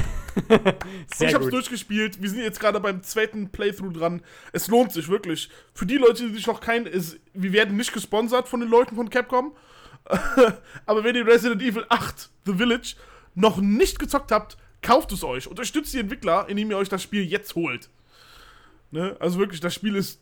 [1.19, 1.53] Ich hab's gut.
[1.53, 2.21] durchgespielt.
[2.21, 4.21] Wir sind jetzt gerade beim zweiten Playthrough dran.
[4.53, 5.49] Es lohnt sich wirklich.
[5.73, 6.85] Für die Leute, die sich noch kein.
[6.85, 9.53] Es, wir werden nicht gesponsert von den Leuten von Capcom.
[10.85, 12.95] Aber wenn ihr Resident Evil 8 The Village
[13.35, 15.47] noch nicht gezockt habt, kauft es euch.
[15.47, 17.89] Unterstützt die Entwickler, indem ihr euch das Spiel jetzt holt.
[18.91, 19.15] Ne?
[19.19, 20.21] Also wirklich, das Spiel ist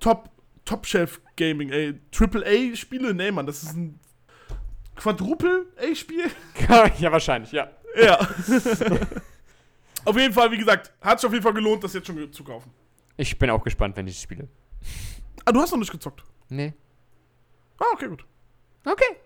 [0.00, 0.30] Top,
[0.64, 1.94] Top Shelf Gaming, ey.
[2.10, 3.98] Triple A Spiele, nee, Mann, das ist ein
[4.96, 6.30] Quadruple A Spiel.
[6.98, 7.70] ja, wahrscheinlich, ja.
[7.96, 8.18] Ja.
[10.04, 12.44] auf jeden Fall, wie gesagt, hat sich auf jeden Fall gelohnt, das jetzt schon zu
[12.44, 12.70] kaufen.
[13.16, 14.48] Ich bin auch gespannt, wenn ich es spiele.
[15.44, 16.22] Ah, du hast noch nicht gezockt.
[16.48, 16.74] Nee.
[17.78, 18.24] Ah, okay, gut.
[18.84, 19.16] Okay.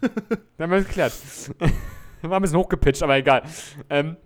[0.56, 1.12] Dann haben wir es geklärt.
[2.22, 3.42] War ein bisschen hochgepitcht, aber egal.
[3.88, 4.16] Ähm,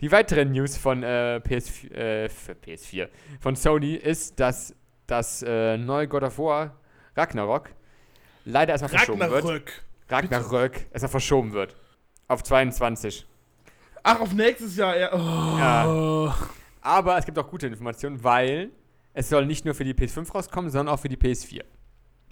[0.00, 3.08] die weitere News von äh, PS4, äh, für PS4
[3.40, 4.74] von Sony ist, dass
[5.06, 6.74] das äh, neue God of War
[7.14, 7.70] Ragnarok
[8.44, 9.32] leider erstmal verschoben wird.
[9.32, 9.82] Ragnarök.
[10.08, 11.76] Ragnarök erstmal verschoben wird.
[12.28, 13.26] Auf 22.
[14.02, 14.96] Ach, auf nächstes Jahr.
[14.96, 15.12] Ja.
[15.12, 15.58] Oh.
[15.58, 16.36] Ja.
[16.80, 18.70] Aber es gibt auch gute Informationen, weil
[19.14, 21.62] es soll nicht nur für die PS5 rauskommen, sondern auch für die PS4.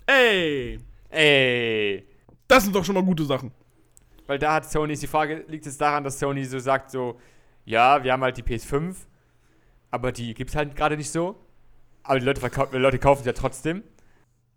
[0.06, 2.06] Ey, Ey.
[2.46, 3.52] das sind doch schon mal gute Sachen.
[4.26, 7.18] Weil da hat Sony, die Frage, liegt es daran, dass Sony so sagt, so,
[7.64, 8.94] ja, wir haben halt die PS5,
[9.90, 11.36] aber die gibt es halt gerade nicht so.
[12.04, 13.82] Aber die Leute, verkau- die Leute kaufen sie ja trotzdem.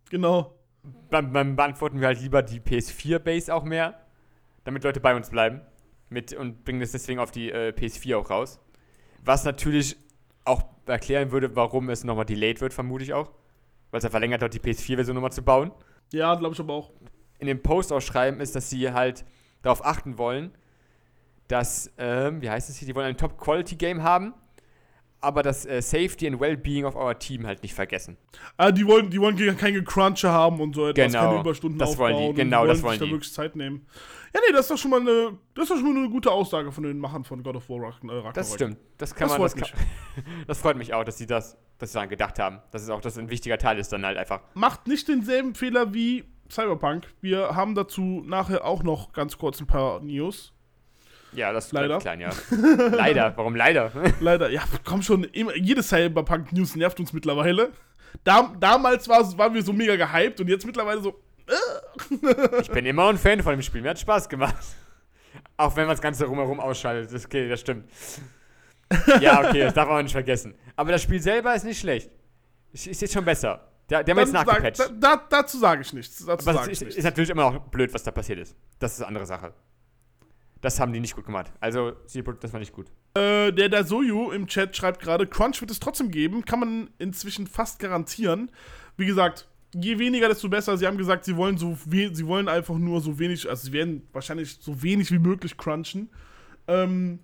[0.09, 0.53] Genau.
[1.09, 3.99] Dann, dann beantworten wir halt lieber die PS4-Base auch mehr,
[4.63, 5.61] damit Leute bei uns bleiben.
[6.09, 8.59] Mit, und bringen das deswegen auf die äh, PS4 auch raus.
[9.25, 9.97] Was natürlich
[10.45, 13.31] auch erklären würde, warum es nochmal delayed wird, vermute ich auch.
[13.89, 15.71] Weil es ja verlängert hat, die PS4-Version nochmal zu bauen.
[16.13, 16.91] Ja, glaube ich aber auch.
[17.39, 19.25] in dem Post ausschreiben, ist, dass sie halt
[19.63, 20.51] darauf achten wollen,
[21.47, 24.33] dass, ähm, wie heißt es hier, die wollen ein Top-Quality-Game haben,
[25.23, 28.17] aber das äh, Safety and Well-Being of our Team halt nicht vergessen.
[28.57, 31.97] Ah, die wollen, die wollen keine Cruncher haben und so etwas, Genau, keine Überstunden das
[31.97, 32.29] wollen die, aufbauen.
[32.29, 33.11] und genau, das sich wollen da die.
[33.11, 33.85] wirklich Zeit nehmen.
[34.33, 36.71] Ja, nee, das ist doch schon mal eine, das ist schon mal eine gute Aussage
[36.71, 38.33] von den Machern von God of War Ragn- Ragnarok.
[38.33, 38.77] Das stimmt.
[38.97, 39.49] Das kann Das man.
[39.49, 39.85] freut das, kann,
[40.47, 42.59] das freut mich auch, dass sie das, dass sie daran gedacht haben.
[42.71, 44.41] Dass es auch das ein wichtiger Teil ist, dann halt einfach.
[44.53, 47.07] Macht nicht denselben Fehler wie Cyberpunk.
[47.21, 50.52] Wir haben dazu nachher auch noch ganz kurz ein paar News.
[51.35, 51.97] Ja, das ist Leider.
[51.99, 52.29] klein, ja.
[52.91, 53.33] leider.
[53.35, 53.91] Warum leider?
[54.19, 57.71] Leider, ja, komm schon, immer, jede Cyberpunk-News nervt uns mittlerweile.
[58.23, 61.19] Da, damals war, waren wir so mega gehypt und jetzt mittlerweile so,
[62.61, 63.81] ich bin immer ein Fan von dem Spiel.
[63.81, 64.55] Mir hat Spaß gemacht.
[65.57, 67.13] Auch wenn man das Ganze rumherum ausschaltet.
[67.13, 67.89] Das, okay, das stimmt.
[69.19, 70.53] Ja, okay, das darf man nicht vergessen.
[70.75, 72.11] Aber das Spiel selber ist nicht schlecht.
[72.71, 73.67] Ist jetzt schon besser.
[73.89, 74.79] Der, der haben jetzt dann sag, nachgepatcht.
[74.79, 76.25] da, da, dazu sage ich nichts.
[76.25, 76.95] Dazu Aber sag ich ist, nichts.
[76.95, 78.55] ist natürlich immer noch blöd, was da passiert ist.
[78.79, 79.53] Das ist eine andere Sache.
[80.63, 81.51] Das haben die nicht gut gemacht.
[81.59, 82.87] Also, das war nicht gut.
[83.15, 87.47] Äh, der Dasoyu im Chat schreibt gerade, Crunch wird es trotzdem geben, kann man inzwischen
[87.47, 88.49] fast garantieren.
[88.95, 90.77] Wie gesagt, je weniger, desto besser.
[90.77, 94.07] Sie haben gesagt, sie wollen so sie wollen einfach nur so wenig, also sie werden
[94.13, 96.09] wahrscheinlich so wenig wie möglich crunchen.
[96.69, 97.19] Ähm,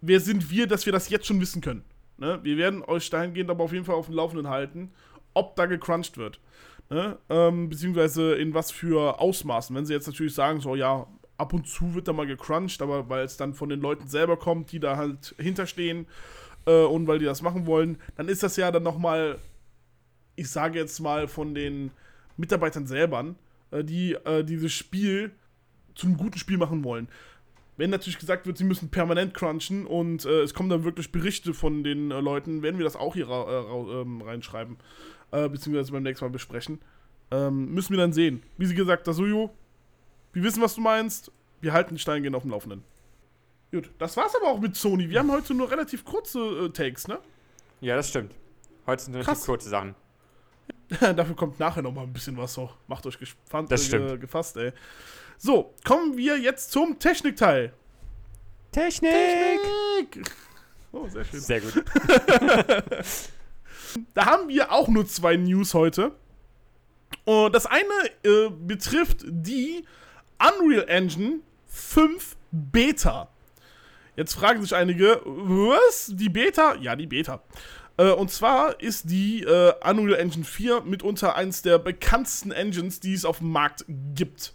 [0.00, 1.84] wer sind wir, dass wir das jetzt schon wissen können?
[2.18, 2.40] Ne?
[2.42, 4.90] Wir werden euch dahingehend aber auf jeden Fall auf dem Laufenden halten,
[5.32, 6.40] ob da gecrunched wird.
[6.88, 7.18] Ne?
[7.28, 9.76] Ähm, beziehungsweise in was für Ausmaßen.
[9.76, 11.06] Wenn sie jetzt natürlich sagen, so ja,
[11.40, 14.36] ab und zu wird da mal gecrunched, aber weil es dann von den Leuten selber
[14.36, 16.06] kommt, die da halt hinterstehen
[16.66, 19.38] äh, und weil die das machen wollen, dann ist das ja dann nochmal,
[20.36, 21.90] ich sage jetzt mal von den
[22.36, 23.34] Mitarbeitern selber,
[23.70, 25.32] äh, die äh, dieses Spiel
[25.94, 27.08] zum guten Spiel machen wollen.
[27.76, 31.54] Wenn natürlich gesagt wird, sie müssen permanent crunchen und äh, es kommen dann wirklich Berichte
[31.54, 34.76] von den äh, Leuten, werden wir das auch hier äh, ähm, reinschreiben,
[35.30, 36.80] beziehungsweise beim nächsten Mal besprechen.
[37.30, 38.42] Ähm, müssen wir dann sehen.
[38.58, 39.54] Wie sie gesagt, Dasuyo,
[40.32, 41.30] wir wissen, was du meinst.
[41.60, 42.84] Wir halten die Steine gehen auf dem Laufenden.
[43.72, 45.08] Gut, das war's aber auch mit Sony.
[45.10, 47.18] Wir haben heute nur relativ kurze äh, Takes, ne?
[47.80, 48.34] Ja, das stimmt.
[48.86, 49.44] Heute sind relativ Krass.
[49.46, 49.94] kurze Sachen.
[51.00, 52.70] Dafür kommt nachher noch mal ein bisschen was so.
[52.88, 54.20] Macht euch gespannt, Das äh, stimmt.
[54.20, 54.72] gefasst, ey.
[55.38, 57.72] So, kommen wir jetzt zum Technikteil.
[58.72, 59.12] Technik!
[59.12, 60.30] Technik!
[60.92, 61.38] Oh, sehr schön.
[61.38, 61.84] Sehr gut.
[64.14, 66.12] Da haben wir auch nur zwei News heute.
[67.24, 67.84] Und das eine
[68.24, 69.84] äh, betrifft die
[70.40, 73.28] Unreal Engine 5 Beta.
[74.16, 76.12] Jetzt fragen sich einige, was?
[76.14, 76.74] Die Beta?
[76.80, 77.42] Ja, die Beta.
[77.96, 83.14] Äh, und zwar ist die äh, Unreal Engine 4 mitunter eines der bekanntesten Engines, die
[83.14, 84.54] es auf dem Markt gibt.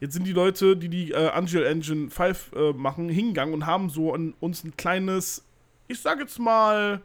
[0.00, 3.90] Jetzt sind die Leute, die die äh, Unreal Engine 5 äh, machen, hingegangen und haben
[3.90, 5.44] so an, uns ein kleines,
[5.88, 7.00] ich sag jetzt mal,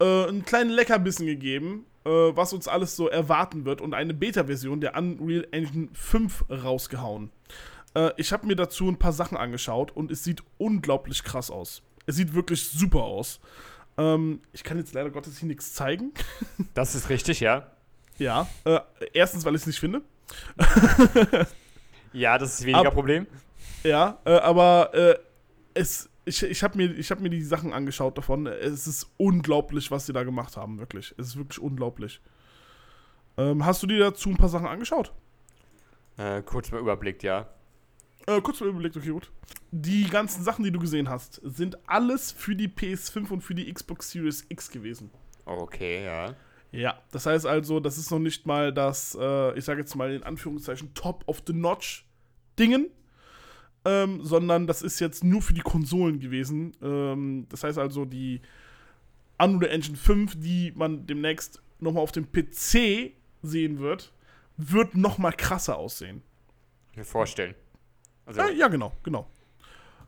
[0.00, 4.80] äh, einen kleinen Leckerbissen gegeben, äh, was uns alles so erwarten wird und eine Beta-Version
[4.80, 7.30] der Unreal Engine 5 rausgehauen.
[7.94, 11.82] Äh, ich habe mir dazu ein paar Sachen angeschaut und es sieht unglaublich krass aus.
[12.06, 13.40] Es sieht wirklich super aus.
[13.98, 16.12] Ähm, ich kann jetzt leider Gottes hier nichts zeigen.
[16.74, 17.66] Das ist richtig, ja.
[18.18, 18.46] ja.
[18.64, 18.80] Äh,
[19.12, 20.02] erstens, weil ich es nicht finde.
[22.12, 23.26] Ja, das ist weniger Ab- Problem.
[23.82, 25.14] Ja, äh, aber äh,
[25.74, 28.46] es, ich, ich habe mir, ich hab mir die Sachen angeschaut davon.
[28.46, 31.14] Es ist unglaublich, was sie da gemacht haben, wirklich.
[31.16, 32.20] Es ist wirklich unglaublich.
[33.38, 35.12] Ähm, hast du dir dazu ein paar Sachen angeschaut?
[36.18, 37.48] Äh, kurz mal überblickt, ja.
[38.26, 39.30] Äh, kurz mal überlegt, okay, gut.
[39.70, 43.72] Die ganzen Sachen, die du gesehen hast, sind alles für die PS5 und für die
[43.72, 45.10] Xbox Series X gewesen.
[45.44, 46.34] Okay, ja.
[46.72, 50.12] Ja, das heißt also, das ist noch nicht mal das, äh, ich sage jetzt mal
[50.12, 52.04] in Anführungszeichen, Top of the Notch
[52.58, 52.90] Dingen,
[53.86, 56.72] ähm, sondern das ist jetzt nur für die Konsolen gewesen.
[56.82, 58.40] Ähm, das heißt also, die
[59.38, 64.12] Unreal Engine 5, die man demnächst nochmal auf dem PC sehen wird,
[64.56, 66.22] wird nochmal krasser aussehen.
[66.96, 67.54] Mir vorstellen.
[68.24, 69.30] Also, Äh, ja, genau, genau.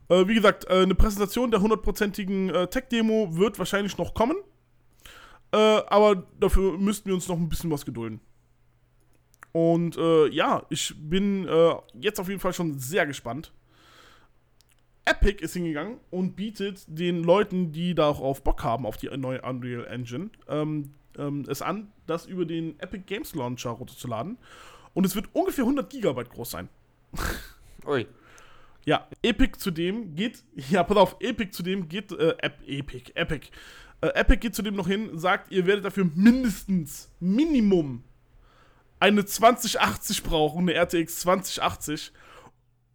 [0.09, 4.39] Äh, wie gesagt, äh, eine Präsentation der hundertprozentigen äh, Tech-Demo wird wahrscheinlich noch kommen.
[5.53, 8.21] Äh, aber dafür müssten wir uns noch ein bisschen was gedulden.
[9.53, 11.49] Und äh, ja, ich bin
[11.95, 13.53] jetzt auf jeden Fall schon sehr gespannt.
[15.09, 19.87] Epic ist hingegangen und bietet den Leuten, die darauf Bock haben, auf die neue Unreal
[19.87, 24.37] Engine, ähm, ähm, es an, das über den Epic Games Launcher runterzuladen.
[24.93, 26.69] Und es wird ungefähr 100 Gigabyte groß sein.
[27.87, 28.07] Ui.
[28.85, 33.49] Ja, Epic zudem geht, ja, pass auf, Epic zudem geht, äh, Ep, Epic, Epic.
[34.03, 38.05] Äh, Epic geht zudem noch hin, sagt, ihr werdet dafür mindestens, Minimum,
[39.01, 42.13] eine 2080 brauchen, eine RTX 2080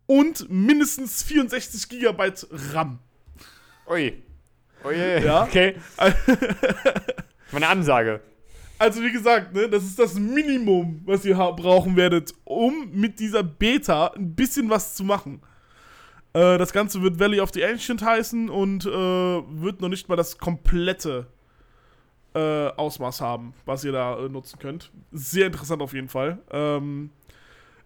[0.05, 2.99] und mindestens 64 Gigabyte RAM.
[3.89, 4.21] Ui.
[4.85, 4.95] Ui.
[5.23, 5.43] Ja.
[5.43, 5.75] Okay.
[7.51, 8.21] Meine Ansage.
[8.79, 13.43] Also wie gesagt, ne, das ist das Minimum, was ihr brauchen werdet, um mit dieser
[13.43, 15.41] Beta ein bisschen was zu machen.
[16.33, 20.15] Äh, das Ganze wird Valley of the Ancient heißen und äh, wird noch nicht mal
[20.15, 21.27] das komplette
[22.33, 24.91] äh, Ausmaß haben, was ihr da äh, nutzen könnt.
[25.11, 26.39] Sehr interessant auf jeden Fall.
[26.51, 27.11] Ähm,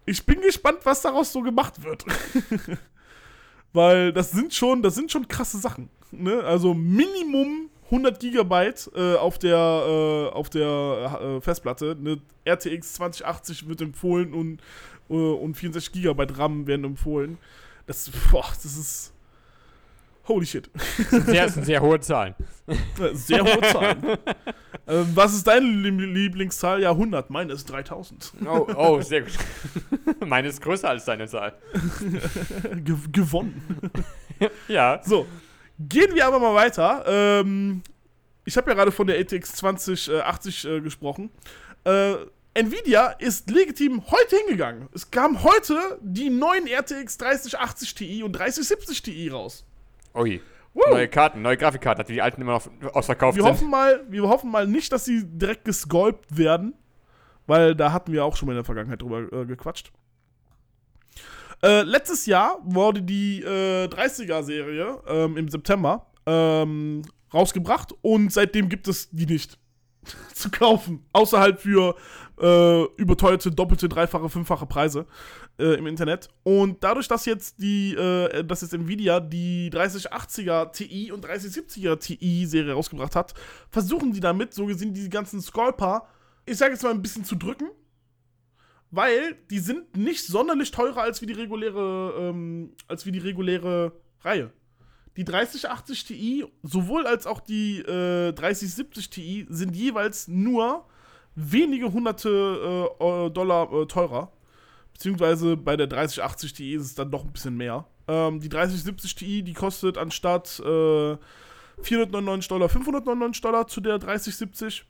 [0.07, 2.05] ich bin gespannt, was daraus so gemacht wird.
[3.73, 5.89] Weil das sind schon, das sind schon krasse Sachen.
[6.11, 6.43] Ne?
[6.43, 11.95] Also Minimum 100 Gigabyte äh, auf der, äh, auf der äh, Festplatte.
[11.99, 14.61] Eine RTX 2080 wird empfohlen und,
[15.09, 17.37] äh, und 64 Gigabyte RAM werden empfohlen.
[17.85, 19.13] Das, boah, das ist.
[20.27, 20.69] Holy shit.
[20.97, 22.35] Das sind sehr, sind sehr hohe Zahlen.
[23.13, 23.97] Sehr hohe Zahlen.
[24.87, 26.81] ähm, was ist deine Lie- Lieblingszahl?
[26.81, 27.29] Ja, 100.
[27.29, 28.33] Meine ist 3000.
[28.45, 29.31] Oh, oh, sehr gut.
[30.25, 31.53] Meine ist größer als deine Zahl.
[32.83, 33.61] Ge gewonnen.
[34.67, 35.01] Ja.
[35.05, 35.25] So,
[35.79, 37.03] gehen wir aber mal weiter.
[37.07, 37.81] Ähm,
[38.43, 41.29] ich habe ja gerade von der ATX 2080 äh, gesprochen.
[41.85, 42.15] Äh,
[42.53, 44.89] Nvidia ist legitim heute hingegangen.
[44.93, 49.63] Es kam heute die neuen RTX 3080 Ti und 3070 Ti raus.
[50.15, 50.41] Ui.
[50.73, 50.81] Woo.
[50.91, 53.51] Neue Karten, neue Grafikkarten, die alten immer noch ausverkauft Wir sind.
[53.51, 56.75] hoffen, mal, wir hoffen mal nicht, dass sie direkt gesculpt werden,
[57.47, 59.91] weil da hatten wir auch schon mal in der Vergangenheit drüber äh, gequatscht.
[61.63, 67.01] Äh, letztes Jahr wurde die äh, 30er-Serie ähm, im September ähm,
[67.33, 69.57] rausgebracht und seitdem gibt es die nicht
[70.33, 71.05] zu kaufen.
[71.13, 71.95] Außer halt für
[72.39, 75.05] äh, überteuerte, doppelte, dreifache, fünffache Preise
[75.59, 76.29] äh, im Internet.
[76.43, 82.73] Und dadurch, dass jetzt die, äh, dass jetzt Nvidia die 3080er Ti und 3070er Ti-Serie
[82.73, 83.33] rausgebracht hat,
[83.69, 86.07] versuchen die damit, so gesehen, die ganzen Scalper,
[86.45, 87.69] ich sage jetzt mal ein bisschen zu drücken.
[88.89, 93.91] Weil die sind nicht sonderlich teurer als wie die reguläre, ähm, als wie die reguläre
[94.21, 94.51] Reihe.
[95.17, 100.85] Die 3080 Ti, sowohl als auch die äh, 3070 Ti, sind jeweils nur
[101.33, 102.29] wenige hunderte
[102.99, 104.31] äh, äh, Dollar äh, teurer.
[104.93, 107.85] Beziehungsweise bei der 3080 Ti ist es dann doch ein bisschen mehr.
[108.07, 111.17] Ähm, die 3070 Ti, die kostet anstatt äh,
[111.81, 114.85] 499 Dollar 599 Dollar zu der 3070.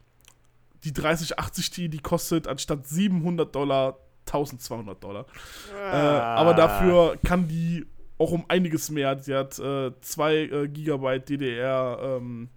[0.83, 5.25] Die 3080 Ti, die kostet anstatt 700 Dollar 1200 Dollar.
[5.73, 7.85] Äh, aber dafür kann die
[8.17, 9.17] auch um einiges mehr.
[9.19, 12.49] Sie hat 2 äh, Gigabyte DDR, ähm,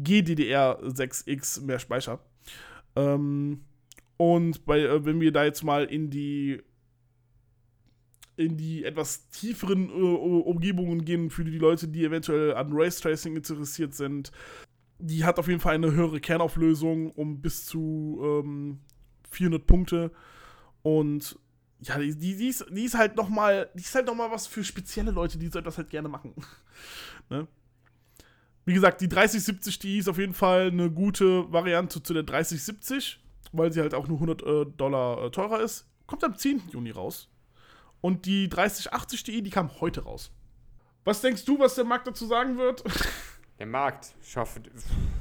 [0.00, 2.20] GDDR6X mehr Speicher.
[2.96, 3.62] Ähm,
[4.16, 6.60] und bei, äh, wenn wir da jetzt mal in die
[8.36, 13.94] in die etwas tieferen äh, Umgebungen gehen für die Leute, die eventuell an Race-Tracing interessiert
[13.94, 14.32] sind,
[14.98, 18.80] die hat auf jeden Fall eine höhere Kernauflösung um bis zu ähm,
[19.30, 20.10] 400 Punkte
[20.82, 21.38] und
[21.82, 24.30] ja, die, die, die, ist, die ist halt noch mal, die ist halt noch mal
[24.30, 26.34] was für spezielle Leute, die so etwas halt gerne machen.
[27.30, 27.46] ne?
[28.64, 33.20] Wie gesagt, die 3070 Ti ist auf jeden Fall eine gute Variante zu der 3070,
[33.52, 35.88] weil sie halt auch nur 100 äh, Dollar äh, teurer ist.
[36.06, 36.68] Kommt am 10.
[36.70, 37.30] Juni raus.
[38.00, 40.30] Und die 3080 Ti, die kam heute raus.
[41.04, 42.84] Was denkst du, was der Markt dazu sagen wird?
[43.58, 44.62] Der Markt, ich hoffe,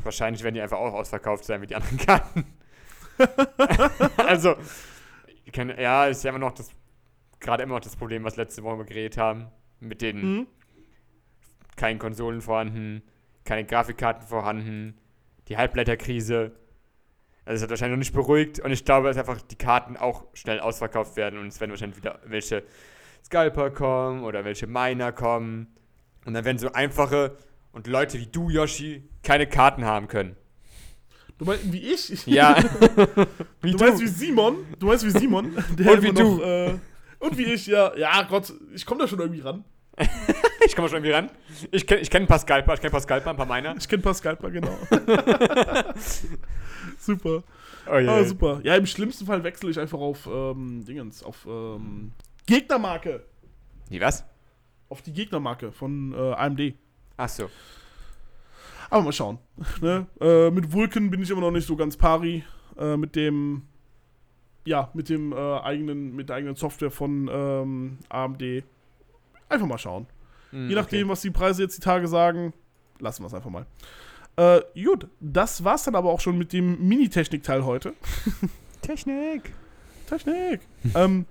[0.03, 2.45] wahrscheinlich werden die einfach auch ausverkauft sein wie die anderen Karten.
[4.15, 4.55] also,
[5.51, 6.71] kann, ja, ist ja immer noch das,
[7.39, 9.47] gerade immer noch das Problem, was letzte Woche wir geredet haben,
[9.79, 10.47] mit den Mhm.
[11.75, 13.01] keinen Konsolen vorhanden,
[13.45, 14.97] keine Grafikkarten vorhanden,
[15.47, 16.51] die Halbleiterkrise.
[17.45, 20.25] Also es hat wahrscheinlich noch nicht beruhigt und ich glaube, dass einfach die Karten auch
[20.33, 22.63] schnell ausverkauft werden und es werden wahrscheinlich wieder welche
[23.23, 25.67] Scalper kommen oder welche Miner kommen.
[26.25, 27.37] Und dann werden so einfache
[27.71, 30.35] und Leute wie du, Yoshi, keine Karten haben können.
[31.39, 32.27] Du meinst wie ich?
[32.27, 32.57] Ja.
[33.61, 34.57] wie du, meinst wie Simon?
[34.77, 35.55] Du meinst wie Simon?
[35.77, 36.35] Der Und wie du.
[36.35, 36.77] Noch, äh,
[37.19, 37.95] und wie ich, ja.
[37.95, 39.63] Ja, Gott, ich komme da schon irgendwie ran.
[40.65, 41.31] ich komme schon irgendwie ran.
[41.71, 43.75] Ich kenne ich kenn ein paar Scalper, ich kenne ein paar Scalper, ein paar Miner.
[43.77, 44.77] Ich kenne Pascal, genau.
[46.99, 47.43] super.
[47.89, 48.07] Oh je.
[48.07, 48.59] Ah, super.
[48.63, 52.11] Ja, im schlimmsten Fall wechsle ich einfach auf ähm, Dingens, auf ähm,
[52.45, 53.23] Gegnermarke.
[53.89, 54.25] Wie was?
[54.89, 56.73] Auf die Gegnermarke von äh, AMD.
[57.15, 57.49] Ach so.
[58.89, 59.37] Aber mal schauen.
[59.81, 60.07] ne?
[60.19, 62.43] äh, mit Vulkan bin ich immer noch nicht so ganz pari.
[62.77, 63.63] Äh, mit dem,
[64.65, 68.63] ja, mit dem äh, eigenen, mit der eigenen Software von ähm, AMD.
[69.49, 70.07] Einfach mal schauen.
[70.51, 72.53] Hm, Je nachdem, was die Preise jetzt die Tage sagen,
[72.99, 73.65] lassen wir es einfach mal.
[74.37, 77.93] Äh, gut, das war's dann aber auch schon mit dem Mini-Technik-Teil heute.
[78.81, 79.53] Technik.
[80.07, 80.61] Technik.
[80.95, 81.25] ähm,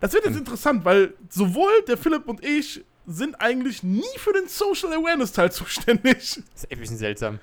[0.00, 4.48] das wird jetzt interessant, weil sowohl der Philipp und ich sind eigentlich nie für den
[4.48, 6.42] Social Awareness Teil zuständig.
[6.52, 7.38] Das ist ein bisschen seltsam.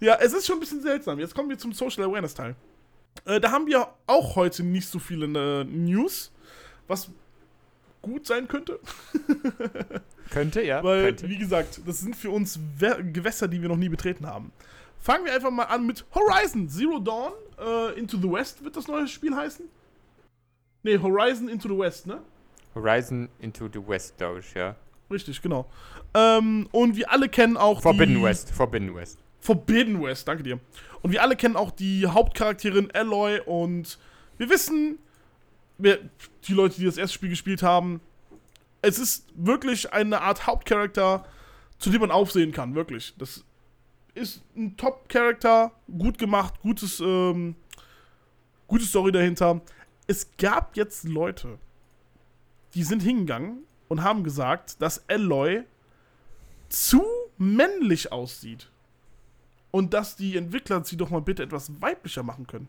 [0.00, 1.18] Ja, es ist schon ein bisschen seltsam.
[1.18, 2.56] Jetzt kommen wir zum Social Awareness Teil.
[3.24, 6.32] Äh, da haben wir auch heute nicht so viele äh, News,
[6.88, 7.10] was
[8.02, 8.80] gut sein könnte.
[10.30, 10.82] Könnte, ja.
[10.82, 11.28] Weil, könnte.
[11.28, 14.52] wie gesagt, das sind für uns We Gewässer, die wir noch nie betreten haben.
[14.98, 18.88] Fangen wir einfach mal an mit Horizon Zero Dawn äh, Into the West wird das
[18.88, 19.66] neue Spiel heißen.
[20.82, 22.20] Nee, Horizon Into the West, ne?
[22.74, 24.74] Horizon into the West, glaube ich, ja.
[25.10, 25.70] Richtig, genau.
[26.14, 29.18] Ähm, und wir alle kennen auch Forbidden West, Forbidden West.
[29.40, 30.58] Forbidden West, danke dir.
[31.02, 33.98] Und wir alle kennen auch die Hauptcharakterin Aloy und
[34.38, 34.98] wir wissen,
[35.76, 35.98] wer,
[36.44, 38.00] die Leute, die das erste Spiel gespielt haben,
[38.80, 41.26] es ist wirklich eine Art Hauptcharakter,
[41.78, 43.14] zu dem man aufsehen kann, wirklich.
[43.18, 43.44] Das
[44.14, 47.56] ist ein Top-Charakter, gut gemacht, gutes, ähm,
[48.66, 49.60] gute Story dahinter.
[50.06, 51.58] Es gab jetzt Leute,
[52.74, 55.64] die sind hingegangen und haben gesagt, dass Aloy
[56.68, 57.04] zu
[57.38, 58.70] männlich aussieht.
[59.70, 62.68] Und dass die Entwickler sie doch mal bitte etwas weiblicher machen können.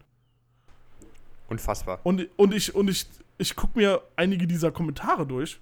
[1.48, 2.00] Unfassbar.
[2.04, 3.06] Und, und ich, und ich,
[3.38, 5.60] ich gucke mir einige dieser Kommentare durch.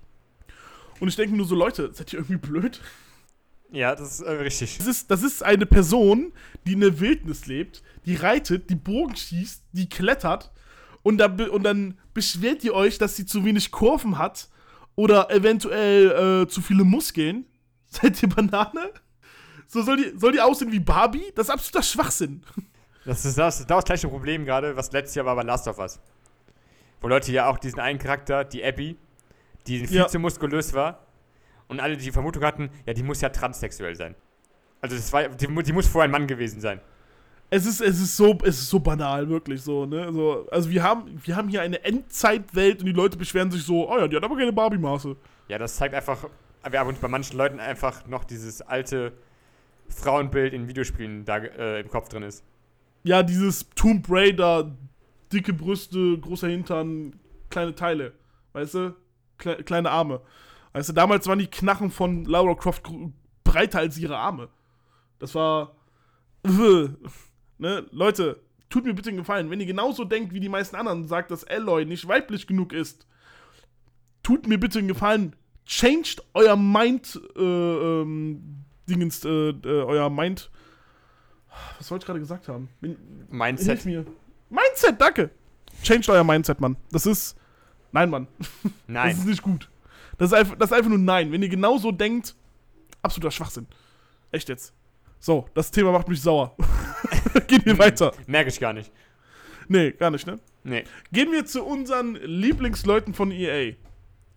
[0.99, 2.79] Und ich denke nur so, Leute, seid ihr irgendwie blöd?
[3.71, 4.77] Ja, das ist äh, richtig.
[4.77, 6.31] Das ist, das ist eine Person,
[6.65, 10.51] die in der Wildnis lebt, die reitet, die Bogen schießt, die klettert
[11.01, 14.47] und, da, und dann beschwert ihr euch, dass sie zu wenig Kurven hat
[14.95, 17.45] oder eventuell äh, zu viele Muskeln.
[17.85, 18.91] Seid ihr Banane?
[19.67, 21.31] So soll die, soll die aussehen wie Barbie?
[21.35, 22.43] Das ist absoluter Schwachsinn.
[23.05, 25.99] Das ist das, das gleiche Problem gerade, was letztes Jahr war bei Last of Us.
[27.01, 28.97] Wo Leute ja auch diesen einen Charakter, die Abby,
[29.67, 30.07] die viel Ja.
[30.07, 31.05] zu muskulös war
[31.67, 34.15] und alle die Vermutung hatten, ja, die muss ja transsexuell sein.
[34.79, 36.79] Also das war, die, die muss vorher ein Mann gewesen sein.
[37.49, 40.11] Es ist, es ist so, es ist so banal, wirklich so, ne?
[40.11, 43.89] So, also wir haben, wir haben hier eine Endzeitwelt und die Leute beschweren sich so,
[43.89, 45.15] oh ja, die hat aber keine Barbie-Maße.
[45.49, 46.25] Ja, das zeigt einfach,
[46.63, 49.13] aber aber bei manchen Leuten einfach noch dieses alte
[49.87, 52.43] Frauenbild in Videospielen da äh, im Kopf drin ist.
[53.03, 54.75] Ja, dieses Tomb Raider,
[55.31, 58.13] dicke Brüste, großer Hintern, kleine Teile,
[58.53, 58.95] weißt du?
[59.37, 60.21] Kle kleine Arme.
[60.73, 62.83] Weißt du, damals waren die Knachen von Lara Croft
[63.43, 64.49] breiter als ihre Arme.
[65.19, 65.75] Das war.
[67.63, 67.85] Ne?
[67.91, 71.07] Leute, tut mir bitte einen Gefallen, wenn ihr genauso denkt wie die meisten anderen und
[71.07, 73.07] sagt, dass Aloy nicht weiblich genug ist,
[74.21, 75.33] tut mir bitte einen Gefallen,
[75.65, 80.51] changed euer Mind, äh, ähm, Dingens, äh, äh, euer Mind.
[81.77, 82.67] Was wollte ich gerade gesagt haben?
[82.81, 82.97] Bin,
[83.29, 83.85] Mindset.
[83.85, 84.05] mir.
[84.49, 85.29] Mindset, danke.
[85.83, 86.75] Changed euer Mindset, Mann.
[86.91, 87.37] Das ist.
[87.93, 88.27] Nein, Mann.
[88.63, 89.25] Das ist Nein.
[89.25, 89.69] nicht gut.
[90.17, 91.31] Das ist, einfach, das ist einfach nur Nein.
[91.31, 92.35] Wenn ihr genauso denkt,
[93.01, 93.67] absoluter Schwachsinn.
[94.31, 94.73] Echt jetzt.
[95.23, 96.53] So, das Thema macht mich sauer.
[97.47, 98.11] Gehen wir weiter.
[98.27, 98.91] Merke ich gar nicht.
[99.69, 100.37] Nee, gar nicht, ne?
[100.65, 100.83] Nee.
[101.13, 103.71] Gehen wir zu unseren Lieblingsleuten von EA.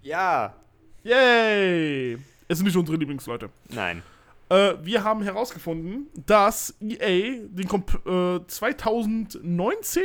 [0.02, 0.54] Ja.
[1.02, 2.16] Yay!
[2.46, 3.50] Es sind nicht unsere Lieblingsleute.
[3.68, 4.04] Nein.
[4.48, 10.04] Äh, wir haben herausgefunden, dass EA den Komp äh, 2019,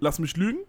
[0.00, 0.60] lass mich lügen,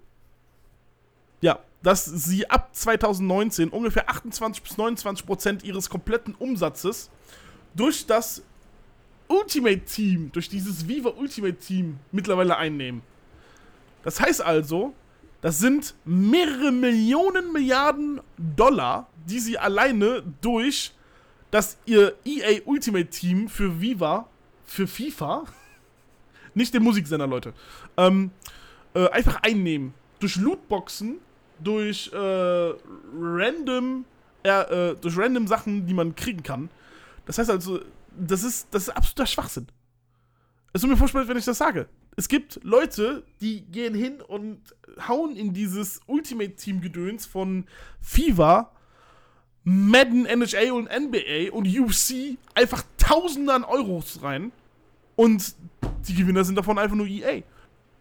[1.39, 7.09] ja, dass sie ab 2019 ungefähr 28 bis 29 Prozent ihres kompletten Umsatzes
[7.73, 8.43] durch das
[9.27, 13.01] Ultimate Team, durch dieses Viva Ultimate Team mittlerweile einnehmen.
[14.03, 14.93] Das heißt also,
[15.41, 20.93] das sind mehrere Millionen Milliarden Dollar, die sie alleine durch
[21.51, 24.27] dass ihr EA Ultimate Team für Viva,
[24.65, 25.45] für FIFA,
[26.53, 27.53] nicht den Musiksender, Leute,
[27.97, 28.31] ähm,
[28.93, 29.93] äh, einfach einnehmen.
[30.19, 31.19] Durch Lootboxen,
[31.59, 34.05] durch äh, random,
[34.43, 36.69] äh, äh, durch random Sachen, die man kriegen kann.
[37.25, 37.81] Das heißt also,
[38.19, 39.67] das ist, das ist absoluter Schwachsinn.
[40.73, 41.87] Es tut mir furchtbar, wenn ich das sage.
[42.15, 44.59] Es gibt Leute, die gehen hin und
[45.07, 47.65] hauen in dieses Ultimate Team Gedöns von
[48.01, 48.71] FIFA
[49.69, 54.53] Madden, NHL und NBA und UFC einfach Tausende an Euros rein.
[55.17, 55.55] Und
[56.07, 57.41] die Gewinner sind davon einfach nur EA.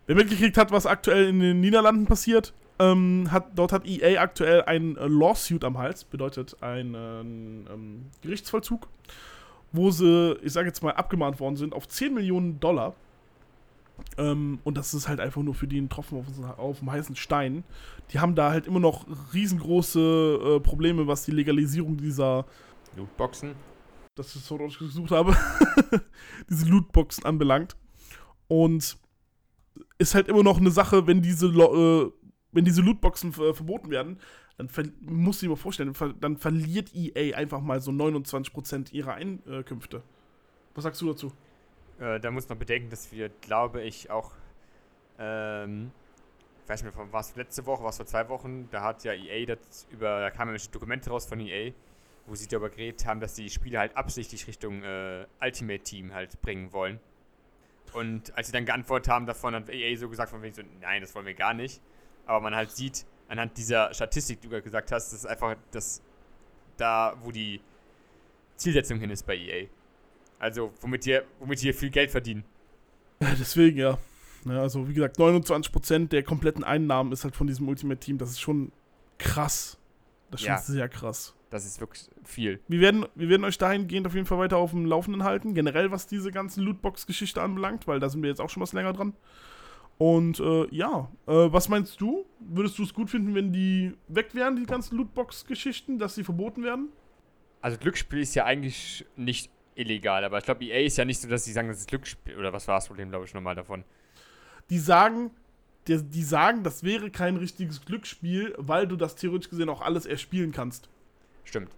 [0.07, 4.62] Wer mitgekriegt hat, was aktuell in den Niederlanden passiert, ähm, hat, dort hat EA aktuell
[4.62, 8.86] ein äh, Lawsuit am Hals, bedeutet ein ähm, Gerichtsvollzug,
[9.77, 12.95] wo sie, ich sage jetzt mal, abgemahnt worden sind auf 10 Millionen Dollar.
[14.18, 17.16] Ähm, und das ist halt einfach nur für die ein Tropfen auf, auf dem heißen
[17.16, 17.64] Stein.
[18.12, 22.45] Die haben da halt immer noch riesengroße äh, Probleme, was die Legalisierung dieser,
[22.97, 23.55] Lootboxen.
[24.14, 25.37] das ist so, was ich gesucht habe,
[26.51, 27.77] diese Lootboxen anbelangt.
[28.49, 28.97] Und
[29.99, 32.11] ist halt immer noch eine Sache, wenn diese, äh,
[32.53, 34.18] wenn diese Lootboxen ver verboten werden,
[34.59, 34.68] dann
[35.00, 40.02] muss ich mir vorstellen, ver dann verliert EA einfach mal so 29% ihrer Einkünfte.
[40.74, 41.32] Was sagst du dazu?
[41.98, 44.32] Äh, da muss man bedenken, dass wir, glaube ich, auch,
[45.18, 45.90] ähm,
[46.62, 49.04] ich weiß nicht mehr, war es letzte Woche, war es vor zwei Wochen, da hat
[49.04, 51.72] ja EA das über, da kamen nämlich Dokumente raus von EA,
[52.26, 56.40] wo sie darüber geredet haben, dass die Spiele halt absichtlich Richtung äh, Ultimate Team halt
[56.42, 56.98] bringen wollen.
[57.92, 61.02] Und als sie dann geantwortet haben davon, hat EA so gesagt von wegen so, nein,
[61.02, 61.80] das wollen wir gar nicht.
[62.26, 65.57] Aber man halt sieht, anhand dieser Statistik, die du gerade gesagt hast, das ist einfach
[65.70, 66.03] das,
[66.77, 67.61] da, wo die
[68.57, 69.66] Zielsetzung hin ist bei EA.
[70.39, 72.45] Also, womit ihr, womit ihr viel Geld verdienen.
[73.20, 73.99] Ja, deswegen, ja.
[74.45, 74.61] ja.
[74.61, 78.18] Also, wie gesagt, 29% der kompletten Einnahmen ist halt von diesem Ultimate Team.
[78.18, 78.70] Das ist schon
[79.18, 79.79] krass.
[80.31, 80.57] Das ist Ja.
[80.59, 81.35] schon sehr krass.
[81.49, 82.61] Das ist wirklich viel.
[82.68, 85.55] Wir werden, wir werden euch dahingehend auf jeden Fall weiter auf dem Laufenden halten.
[85.55, 88.93] Generell, was diese ganzen Lootbox-Geschichte anbelangt, weil da sind wir jetzt auch schon was länger
[88.93, 89.14] dran.
[89.99, 92.26] Und äh, ja, äh, was meinst du?
[92.40, 96.62] Würdest du es gut finden, wenn die weg wären, die ganzen Lootbox-Geschichten, dass sie verboten
[96.62, 96.90] werden?
[97.62, 101.28] Also Glücksspiel ist ja eigentlich nicht illegal, aber ich glaube, EA ist ja nicht so,
[101.28, 102.36] dass sie sagen, das ist Glücksspiel.
[102.36, 103.84] Oder was war das Problem, glaube ich, nochmal davon?
[104.68, 105.30] Die sagen,
[105.86, 110.05] die, die sagen, das wäre kein richtiges Glücksspiel, weil du das theoretisch gesehen auch alles
[110.05, 110.88] erspielen kannst.
[111.44, 111.70] Stimmt.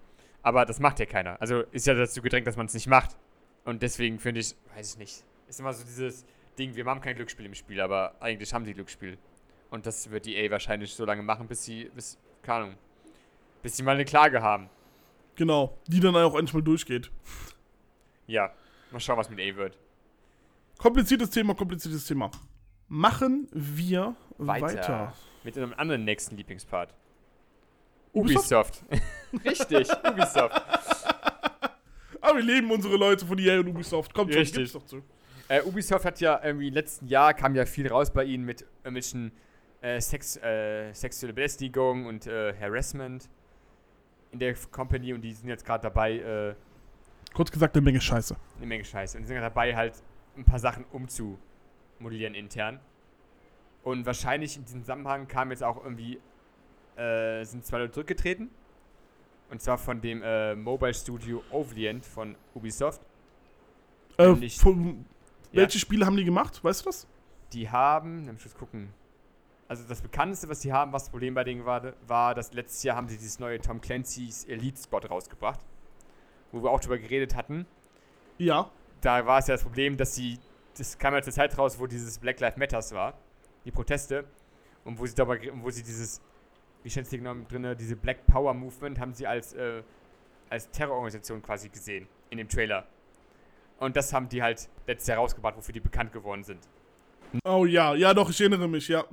[0.42, 1.40] Aber das macht ja keiner.
[1.40, 3.16] Also ist ja dazu gedrängt, dass man es nicht macht.
[3.64, 5.24] Und deswegen finde ich, weiß ich nicht.
[5.46, 6.24] Ist immer so dieses
[6.58, 9.16] Ding, wir haben kein Glücksspiel im Spiel, aber eigentlich haben sie Glücksspiel.
[9.70, 12.78] Und das wird EA wahrscheinlich so lange machen, bis sie, bis, keine Ahnung,
[13.62, 14.68] bis sie mal eine Klage haben.
[15.36, 17.10] Genau, die dann auch endlich mal durchgeht.
[18.26, 18.52] Ja,
[18.90, 19.78] mal schauen, was mit EA wird.
[20.78, 22.30] Kompliziertes Thema, kompliziertes Thema.
[22.88, 24.66] Machen wir Weiter.
[24.66, 25.14] weiter.
[25.44, 26.94] Mit einem anderen nächsten Lieblingspart.
[28.12, 28.82] Ubisoft?
[28.88, 29.04] Ubisoft.
[29.44, 30.62] Richtig, Ubisoft.
[32.20, 34.14] Aber wir leben unsere Leute von EA und Ubisoft.
[34.14, 34.58] Kommt schon, Richtig.
[34.58, 35.02] gib's doch zu.
[35.48, 38.66] Äh, Ubisoft hat ja irgendwie im letzten Jahr kam ja viel raus bei ihnen mit
[38.84, 39.32] irgendwelchen
[39.80, 43.30] äh, Sex, äh, sexuelle Belästigung und äh, Harassment
[44.30, 46.54] in der Company und die sind jetzt gerade dabei, äh,
[47.32, 48.36] Kurz gesagt, eine Menge Scheiße.
[48.56, 49.16] eine Menge Scheiße.
[49.16, 49.94] Und die sind gerade dabei, halt
[50.36, 52.80] ein paar Sachen umzumodellieren intern.
[53.84, 56.20] Und wahrscheinlich in diesem Zusammenhang kam jetzt auch irgendwie,
[56.96, 58.50] äh, sind zwei Leute zurückgetreten.
[59.50, 60.22] Und zwar von dem
[60.62, 63.00] Mobile Studio Ovlient von Ubisoft.
[64.18, 65.06] Äh, von,
[65.52, 65.62] Ja.
[65.62, 66.62] Welche Spiele haben die gemacht?
[66.62, 67.06] Weißt du das?
[67.52, 68.92] Die haben, lass mich kurz gucken.
[69.66, 72.82] Also das bekannteste, was die haben, was das Problem bei denen war, war, dass letztes
[72.82, 75.60] Jahr haben sie dieses neue Tom Clancy's Elite Squad rausgebracht.
[76.52, 77.66] Wo wir auch drüber geredet hatten.
[78.38, 78.70] Ja.
[79.02, 80.38] Da war es ja das Problem, dass sie,
[80.76, 83.14] das kam ja zur Zeit raus, wo dieses Black Lives Matters war,
[83.64, 84.24] die Proteste.
[84.84, 86.22] Und wo sie dabei, wo sie dieses,
[86.82, 89.82] wie stand es hier genau drin, diese Black Power Movement haben sie als, äh,
[90.48, 92.86] als Terrororganisation quasi gesehen in dem Trailer.
[93.78, 96.68] Und das haben die halt letztes Jahr rausgebracht, wofür die bekannt geworden sind.
[97.44, 99.04] Oh ja, ja doch, ich erinnere mich, ja.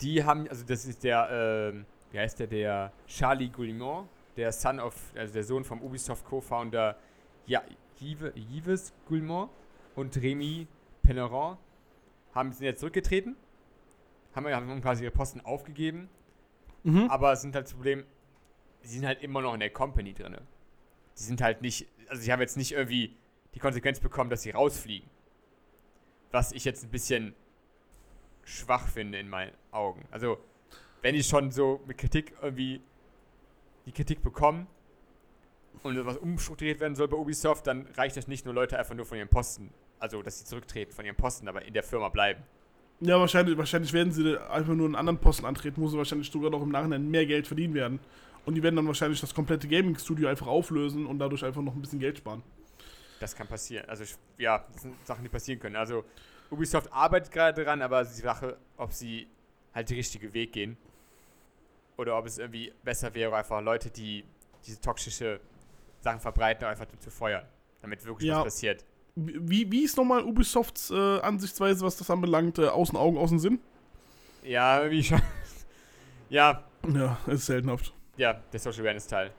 [0.00, 1.28] Die haben, also das ist der,
[1.72, 4.06] ähm, wie heißt der, der Charlie Guillemot,
[4.36, 6.96] der Son of, also der Sohn vom Ubisoft Co-Founder
[7.46, 7.62] ja,
[8.00, 9.50] Yves, Guillemot
[9.94, 10.66] und Remy
[11.02, 11.56] Pellerin
[12.34, 13.36] haben sind jetzt zurückgetreten,
[14.34, 16.08] haben, haben quasi ihre Posten aufgegeben,
[16.82, 17.08] Mhm.
[17.08, 18.04] aber es sind halt das Problem,
[18.82, 20.36] sie sind halt immer noch in der Company drin.
[21.16, 23.16] Die sind halt nicht, also sie haben jetzt nicht irgendwie
[23.54, 25.08] die Konsequenz bekommen, dass sie rausfliegen.
[26.30, 27.34] Was ich jetzt ein bisschen
[28.42, 30.02] schwach finde in meinen Augen.
[30.10, 30.38] Also,
[31.02, 32.80] wenn die schon so mit Kritik irgendwie
[33.86, 34.66] die Kritik bekommen
[35.82, 39.04] und was umstrukturiert werden soll bei Ubisoft, dann reicht das nicht nur Leute einfach nur
[39.04, 42.42] von ihren Posten, also dass sie zurücktreten von ihren Posten, aber in der Firma bleiben.
[43.00, 46.50] Ja, wahrscheinlich, wahrscheinlich werden sie einfach nur einen anderen Posten antreten, wo sie wahrscheinlich sogar
[46.50, 48.00] noch im Nachhinein mehr Geld verdienen werden.
[48.46, 51.80] Und die werden dann wahrscheinlich das komplette Gaming-Studio einfach auflösen und dadurch einfach noch ein
[51.80, 52.42] bisschen Geld sparen.
[53.24, 53.88] Das kann passieren.
[53.88, 54.04] Also,
[54.36, 55.76] ja, das sind Sachen, die passieren können.
[55.76, 56.04] Also,
[56.50, 59.26] Ubisoft arbeitet gerade dran, aber die Sache, ob sie
[59.74, 60.76] halt den richtigen Weg gehen
[61.96, 64.24] oder ob es irgendwie besser wäre, einfach Leute, die
[64.66, 65.40] diese toxische
[66.02, 67.46] Sachen verbreiten, einfach zu feuern,
[67.80, 68.36] damit wirklich Ja.
[68.40, 68.84] was passiert.
[69.16, 72.58] Wie, wie ist nochmal Ubisofts äh, Ansichtsweise, was das anbelangt?
[72.58, 73.58] Äh, außen Augen, außen Sinn?
[74.42, 75.22] Ja, irgendwie schon.
[76.28, 76.62] ja,
[76.92, 77.94] Ja, ist seltenhaft.
[78.18, 79.30] ja, der Social Awareness Teil.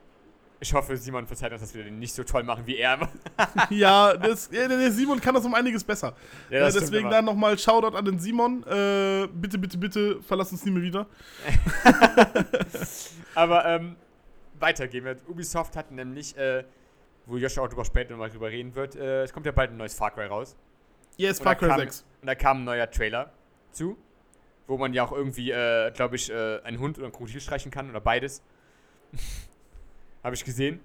[0.60, 3.10] Ich hoffe, Simon verzeiht uns, dass wir den nicht so toll machen wie er.
[3.70, 6.16] ja, das, der Simon kann das um einiges besser.
[6.50, 8.64] ja, äh, das stimmt deswegen dann nochmal Shoutout an den Simon.
[8.64, 11.08] Äh, bitte, bitte, bitte, verlass uns nie mehr wieder.
[13.36, 13.96] Aber ähm,
[14.60, 15.18] weiter gehen wir.
[15.28, 16.64] Ubisoft hat nämlich, äh,
[17.26, 19.78] wo Josh auch drüber später nochmal drüber reden wird, äh, es kommt ja bald ein
[19.78, 20.56] neues Far Cry raus.
[21.18, 22.06] Yes, Und Far Cry kam- 6.
[22.22, 23.32] Und da kam ein neuer Trailer
[23.72, 23.98] zu,
[24.68, 27.72] wo man ja auch irgendwie, äh, glaube ich, äh, einen Hund oder ein Krokodil streichen
[27.72, 28.42] kann oder beides.
[30.26, 30.80] Habe ich gesehen.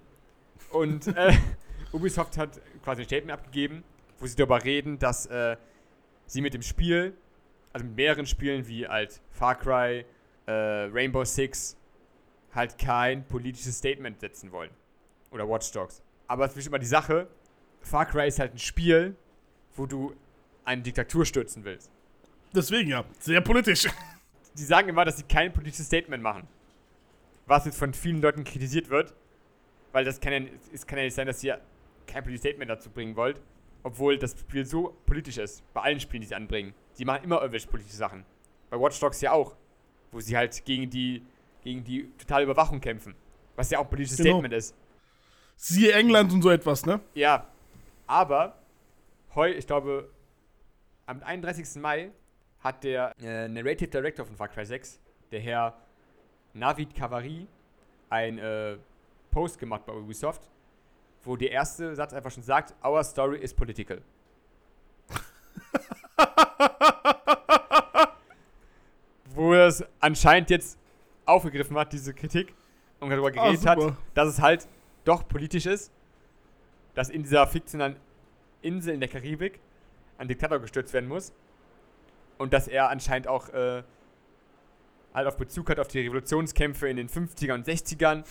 [0.70, 1.32] Und äh,
[1.92, 3.82] Ubisoft hat quasi ein Statement abgegeben,
[4.18, 5.56] wo sie darüber reden, dass äh,
[6.26, 7.16] sie mit dem Spiel,
[7.72, 10.04] also mit mehreren Spielen wie halt Far Cry,
[10.44, 11.78] äh, Rainbow Six,
[12.54, 14.72] halt kein politisches Statement setzen wollen.
[15.30, 16.02] Oder Watch Dogs.
[16.26, 17.26] Aber es ist immer die Sache,
[17.80, 19.16] Far Cry ist halt ein Spiel,
[19.74, 20.14] wo du
[20.66, 21.90] eine Diktatur stürzen willst.
[22.54, 23.88] Deswegen ja, sehr politisch.
[24.54, 26.46] Die sagen immer, dass sie kein politisches Statement machen.
[27.46, 29.14] Was jetzt von vielen Leuten kritisiert wird.
[29.92, 31.60] Weil das kann ja, es kann ja nicht sein, dass ihr
[32.06, 33.40] kein politisches Statement dazu bringen wollt.
[33.82, 35.62] Obwohl das Spiel so politisch ist.
[35.72, 36.74] Bei allen Spielen, die sie anbringen.
[36.92, 38.24] Sie machen immer irgendwelche politische Sachen.
[38.68, 39.56] Bei Watch Dogs ja auch.
[40.12, 41.22] Wo sie halt gegen die,
[41.62, 43.14] gegen die totale Überwachung kämpfen.
[43.56, 44.30] Was ja auch ein politisches Genau.
[44.30, 44.74] Statement ist.
[45.56, 47.00] Siehe England und so etwas, ne?
[47.14, 47.46] Ja,
[48.06, 48.58] aber
[49.34, 50.10] heu, ich glaube,
[51.06, 51.80] am 31.
[51.80, 52.10] Mai
[52.60, 54.98] hat der äh, Narrative Director von Far Cry 6,
[55.30, 55.76] der Herr
[56.54, 57.46] Navid Kavari,
[58.08, 58.76] ein äh,
[59.30, 60.42] Post gemacht bei Ubisoft,
[61.22, 64.02] wo der erste Satz einfach schon sagt, Our story is political.
[69.34, 70.78] wo er es anscheinend jetzt
[71.24, 72.54] aufgegriffen hat, diese Kritik,
[73.00, 73.96] und darüber geredet hat, super.
[74.14, 74.68] dass es halt
[75.04, 75.90] doch politisch ist,
[76.94, 77.96] dass in dieser fiktionalen
[78.62, 79.58] Insel in der Karibik
[80.18, 81.32] ein Diktator gestürzt werden muss
[82.38, 83.82] und dass er anscheinend auch äh,
[85.14, 88.24] halt auf Bezug hat auf die Revolutionskämpfe in den 50er und 60ern.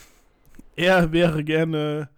[0.75, 2.09] Er wäre gerne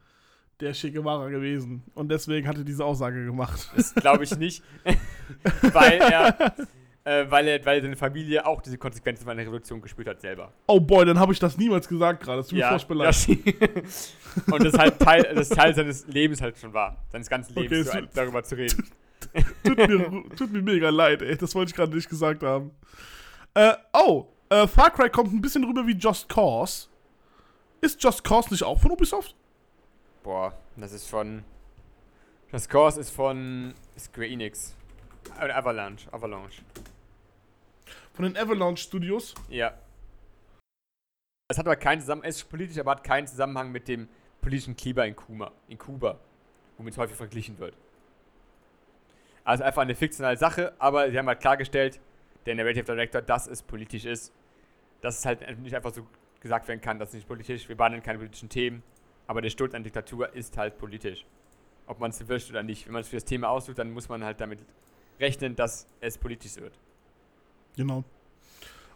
[0.61, 1.83] der Che Guevara gewesen.
[1.95, 3.71] Und deswegen hat er diese Aussage gemacht.
[3.75, 4.63] Das glaube ich nicht,
[5.73, 6.55] weil er,
[7.03, 10.53] äh, weil er, weil seine Familie auch diese Konsequenzen von der Revolution gespürt hat selber.
[10.67, 12.37] Oh boy, dann habe ich das niemals gesagt gerade.
[12.37, 13.27] Das tut mir furchtbar leid.
[13.27, 13.35] ja.
[14.53, 17.97] und das halt Teil, das Teil seines Lebens halt schon war, seines ganzen Lebens Okay,
[17.97, 18.87] so ein, darüber zu reden.
[19.63, 21.35] tut, mir, tut mir mega leid, ey.
[21.35, 22.71] Das wollte ich gerade nicht gesagt haben.
[23.53, 26.87] Äh, oh, äh, Far Cry kommt ein bisschen rüber wie Just Cause.
[27.81, 29.35] Ist Just Cause nicht auch von Ubisoft?
[30.23, 31.43] Boah, das ist von.
[32.51, 34.75] Das Course ist von Square Enix.
[35.39, 36.11] Äh, Avalanche.
[36.13, 36.61] Avalanche.
[38.13, 39.33] Von den Avalanche Studios?
[39.49, 39.73] Ja.
[41.47, 44.07] Es hat aber keinen Zusammenhang, es ist politisch, aber hat keinen Zusammenhang mit dem
[44.41, 46.19] politischen Klima in Kuba, in Kuba,
[46.77, 47.75] womit es häufig verglichen wird.
[49.43, 51.99] Also einfach eine fiktionale Sache, aber sie haben halt klargestellt,
[52.45, 54.31] der Narrative Director, dass es politisch ist.
[55.01, 56.05] Dass es halt nicht einfach so
[56.41, 58.83] gesagt werden kann, das ist nicht politisch, wir behandeln keine politischen Themen,
[59.27, 61.25] aber der Sturz an Diktatur ist halt politisch.
[61.87, 62.85] Ob man es wünscht oder nicht.
[62.85, 64.59] Wenn man es für das Thema aussucht, dann muss man halt damit
[65.19, 66.73] rechnen, dass es politisch wird.
[67.75, 68.03] Genau.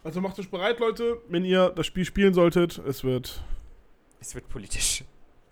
[0.03, 2.77] Also macht euch bereit, Leute, wenn ihr das Spiel spielen solltet.
[2.79, 3.43] Es wird.
[4.19, 5.03] Es wird politisch.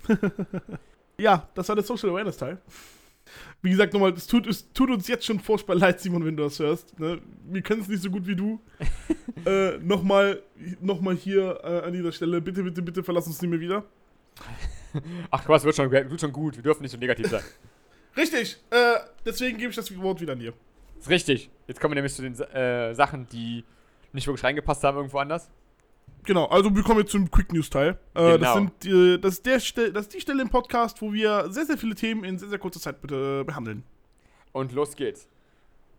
[1.18, 2.58] Ja, das war der Social Awareness Teil.
[3.62, 6.44] Wie gesagt, nochmal, es tut, es tut uns jetzt schon furchtbar leid, Simon, wenn du
[6.44, 7.00] das hörst.
[7.00, 7.22] Ne?
[7.46, 8.60] Wir können es nicht so gut wie du.
[9.46, 10.44] äh, nochmal
[10.82, 13.86] noch mal hier äh, an dieser Stelle, bitte, bitte, bitte verlass uns nicht mehr wieder.
[15.32, 16.56] Ach was, wird schon, wird schon gut.
[16.56, 17.44] Wir dürfen nicht so negativ sein.
[18.18, 18.96] Richtig, äh,
[19.26, 20.54] deswegen gebe ich das Wort wieder an dir.
[21.00, 21.50] ist richtig.
[21.68, 23.64] Jetzt kommen wir nämlich zu den äh, Sachen, die
[24.12, 25.50] nicht wirklich reingepasst haben irgendwo anders.
[26.26, 27.98] Genau, also wir kommen jetzt zum Quick News Teil.
[28.14, 28.54] Äh, Das, Genau.
[28.54, 31.78] sind, äh, das, ist der das ist die Stelle im Podcast, wo wir sehr, sehr
[31.78, 33.84] viele Themen in sehr, sehr kurzer Zeit bitte äh, behandeln.
[34.52, 35.28] Und los geht's.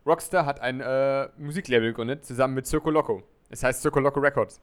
[0.05, 3.23] Rockstar hat ein äh, Musiklabel gegründet, zusammen mit Circo Loco.
[3.49, 4.61] Es heißt Circo Loco Records.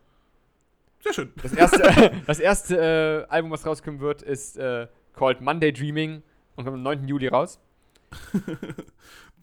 [1.01, 1.33] Sehr schön.
[1.43, 6.23] Das erste, das erste äh, Album, was rauskommen wird, ist äh, called Monday Dreaming
[6.57, 7.07] und kommt am 9.
[7.09, 7.61] Juli raus.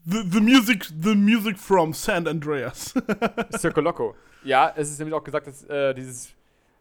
[0.04, 2.94] The, the, music, the music from San Andreas.
[3.58, 4.14] Circo Loco.
[4.44, 6.32] Ja, es ist nämlich auch gesagt, dass äh, dieses,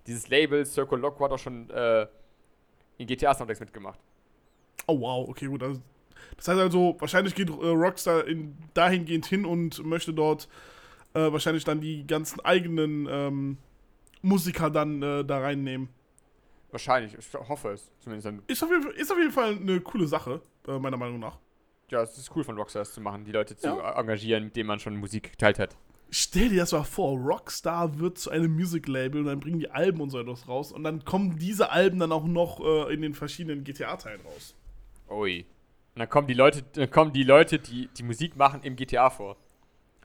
[0.07, 2.07] dieses Label Circo Loco hat auch schon äh,
[2.97, 3.99] in GTA Soundtracks mitgemacht.
[4.89, 5.61] oh wow, okay, gut.
[5.63, 5.81] Also,
[6.37, 10.47] das heißt also, wahrscheinlich geht äh, Rockstar in, dahingehend hin und möchte dort
[11.13, 13.57] äh, wahrscheinlich dann die ganzen eigenen ähm,
[14.21, 15.89] Musiker dann äh, da reinnehmen.
[16.71, 17.91] Wahrscheinlich, ich hoffe es.
[17.99, 18.31] Zumindest.
[18.47, 21.37] Ist auf jeden Fall, ist auf jeden Fall eine coole Sache, äh, meiner Meinung nach.
[21.89, 23.99] Ja, es ist cool von Rockstar das zu machen, die Leute zu Ja.
[23.99, 25.75] engagieren, mit denen man schon Musik geteilt hat.
[26.11, 30.01] Stell dir das mal vor, Rockstar wird zu einem Music-Label und dann bringen die Alben
[30.01, 33.13] und so etwas raus und dann kommen diese Alben dann auch noch äh, in den
[33.13, 34.55] verschiedenen GTA-Teilen raus.
[35.09, 35.45] Ui.
[35.95, 39.09] Und dann kommen die Leute, dann kommen die Leute, die die Musik machen, im GTA
[39.09, 39.37] vor.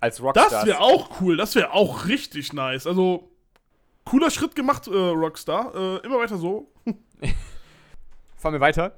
[0.01, 0.51] Als Rockstars.
[0.51, 2.87] Das wäre auch cool, das wäre auch richtig nice.
[2.87, 3.31] Also,
[4.05, 5.75] cooler Schritt gemacht, äh, Rockstar.
[5.75, 6.71] Äh, immer weiter so.
[8.37, 8.95] Fahren wir weiter.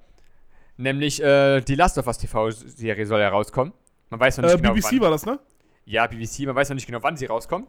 [0.76, 3.72] Nämlich äh, die Last of Us TV-Serie soll ja rauskommen.
[4.10, 5.00] Man weiß noch nicht Äh, genau BBC wann.
[5.00, 5.40] war das, ne?
[5.86, 7.68] Ja, BBC, man weiß noch nicht genau, wann sie rauskommt.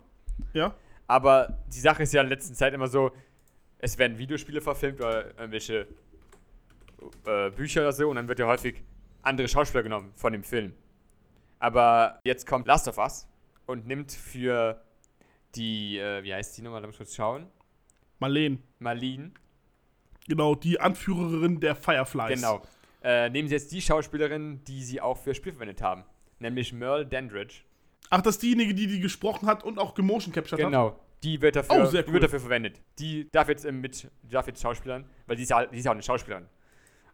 [0.54, 0.76] Ja.
[1.08, 3.12] Aber die Sache ist ja in letzter Zeit immer so,
[3.80, 5.88] es werden Videospiele verfilmt oder irgendwelche
[7.26, 8.84] äh, Bücher oder so und dann wird ja häufig
[9.22, 10.74] andere Schauspieler genommen von dem Film.
[11.60, 13.28] Aber jetzt kommt Last of Us
[13.68, 14.82] und nimmt für
[15.56, 17.48] die, äh, wie heißt die nochmal, da muss ich kurz schauen,
[18.20, 18.58] Marlene.
[18.80, 19.32] Marlene,
[20.28, 22.36] Genau, die Anführerin der Fireflies.
[22.42, 22.62] genau,
[23.10, 26.04] äh, nehmen sie jetzt die Schauspielerin, die sie auch für Spiel verwendet haben.
[26.40, 27.62] Nämlich Merle Dandridge.
[28.10, 30.68] Ach, das ist diejenige, die die gesprochen hat und auch gemotion captured hat?
[30.72, 31.00] Genau.
[31.24, 32.14] Die wird dafür, Oh, die cool.
[32.14, 32.82] wird dafür verwendet.
[33.00, 35.92] Die darf jetzt ähm, mit, darf jetzt Schauspielern, weil die ist, ja, die ist ja
[35.92, 36.46] auch eine Schauspielerin.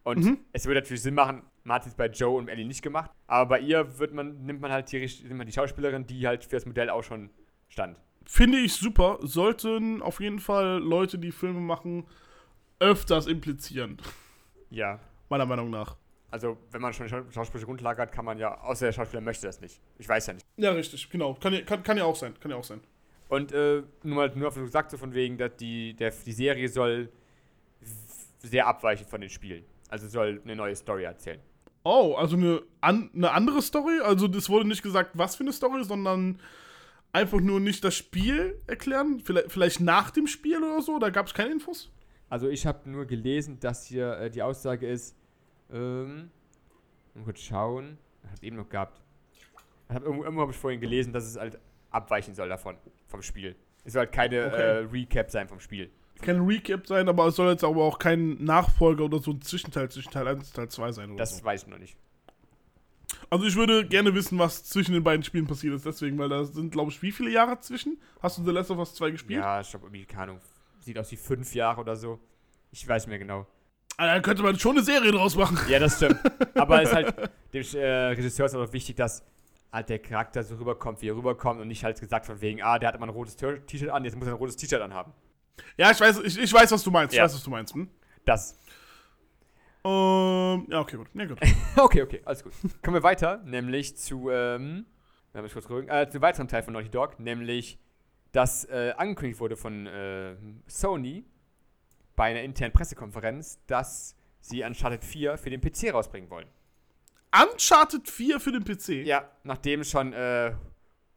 [0.02, 0.38] Und Mhm.
[0.52, 3.10] es würde natürlich Sinn machen, man hat es jetzt bei Joe und Ellie nicht gemacht,
[3.26, 6.44] aber bei ihr wird man, nimmt man halt die, nimmt man die Schauspielerin, die halt
[6.44, 7.30] für das Modell auch schon
[7.68, 7.96] stand.
[8.26, 9.18] Finde ich super.
[9.22, 12.04] Sollten auf jeden Fall Leute, die Filme machen,
[12.80, 13.96] öfters implizieren.
[14.70, 14.98] Ja.
[15.34, 15.96] Meiner Meinung nach.
[16.30, 19.20] Also, wenn man schon eine schau- schauspielerische Grundlage hat, kann man ja, außer der Schauspieler
[19.20, 19.80] möchte das nicht.
[19.98, 20.46] Ich weiß ja nicht.
[20.56, 21.34] Ja, richtig, genau.
[21.34, 22.38] Kann, ja- kann, kann ja auch sein.
[22.38, 22.80] Kann ja auch sein.
[23.28, 26.30] Und äh, nur mal nur auf du sagst so von wegen, dass die, der, die
[26.30, 27.08] Serie soll
[28.38, 29.64] sehr abweichen von den Spielen.
[29.88, 31.40] Also soll eine neue Story erzählen.
[31.82, 33.98] Oh, also eine, an, eine andere Story?
[34.04, 36.38] Also es wurde nicht gesagt, was für eine Story, sondern
[37.12, 39.20] einfach nur nicht das Spiel erklären?
[39.24, 41.00] Vielleicht, vielleicht nach dem Spiel oder so?
[41.00, 41.90] Da gab es keine Infos?
[42.28, 45.16] Also ich habe nur gelesen, dass hier äh, die Aussage ist,
[45.74, 46.30] ähm,
[47.14, 49.00] mal kurz schauen, ich habe eben noch gehabt.
[49.88, 51.58] Ich hab, irgendwo irgendwo habe ich vorhin gelesen, dass es halt
[51.90, 53.54] abweichen soll davon, vom Spiel.
[53.84, 54.56] Es soll halt keine Okay.
[54.56, 55.90] äh, Recap sein vom Spiel.
[56.22, 59.90] Kein Recap sein, aber es soll jetzt aber auch kein Nachfolger oder so ein Zwischenteil
[59.90, 61.44] zwischen Teil 1 und Teil 2 sein oder Das so.
[61.44, 61.96] weiß ich noch nicht.
[63.30, 66.44] Also ich würde gerne wissen, was zwischen den beiden Spielen passiert ist, deswegen, weil da
[66.44, 68.00] sind, glaube ich, wie viele Jahre zwischen?
[68.20, 69.40] Hast du The Last of Us 2 gespielt?
[69.40, 70.40] Ja, ich glaube irgendwie, keine Ahnung,
[70.80, 72.18] sieht aus wie fünf Jahre oder so.
[72.70, 73.46] Ich weiß nicht mehr genau.
[73.96, 75.58] Ah, Da könnte man schon eine Serie draus machen.
[75.68, 76.18] Ja, das stimmt.
[76.54, 79.24] Aber es ist halt, dem äh, Regisseur ist auch wichtig, dass
[79.72, 82.78] halt der Charakter so rüberkommt, wie er rüberkommt und nicht halt gesagt von wegen, ah,
[82.78, 85.12] der hat immer ein rotes T-Shirt an, jetzt muss er ein rotes T-Shirt anhaben.
[85.76, 87.14] Ja, ich weiß, ich, ich weiß, was du meinst.
[87.14, 87.22] Ja.
[87.22, 87.74] Ich weiß, was du meinst.
[87.74, 87.88] Hm?
[88.24, 88.58] Das.
[89.84, 91.08] Ähm, ja, okay, gut.
[91.14, 91.38] Ja, gut.
[91.76, 92.52] Okay, okay, alles gut.
[92.82, 94.86] Kommen wir weiter, nämlich zu, ähm,
[95.34, 97.78] ich kurz rücken, äh, zu einem weiteren Teil von Naughty Dog, nämlich,
[98.32, 100.36] dass äh, angekündigt wurde von äh,
[100.66, 101.24] Sony
[102.16, 106.46] bei einer internen Pressekonferenz, dass sie Uncharted 4 für den PC rausbringen wollen.
[107.32, 109.06] Uncharted 4 für den PC.
[109.06, 110.48] Ja, nachdem schon äh,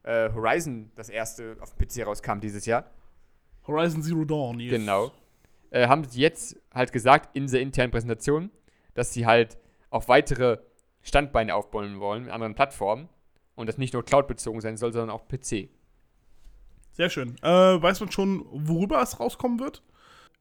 [0.03, 2.89] äh, Horizon das erste auf dem PC rauskam dieses Jahr,
[3.67, 4.71] Horizon Zero Dawn, yes.
[4.71, 5.11] Genau.
[5.69, 8.49] Äh, haben sie jetzt halt gesagt in der internen Präsentation,
[8.93, 9.57] dass sie halt
[9.89, 10.59] auch weitere
[11.01, 13.09] Standbeine aufbauen wollen mit anderen Plattformen
[13.55, 15.69] und das nicht nur Cloud-bezogen sein soll, sondern auch PC.
[16.93, 17.35] Sehr schön.
[17.43, 17.47] Äh,
[17.81, 19.83] weiß man schon, worüber es rauskommen wird?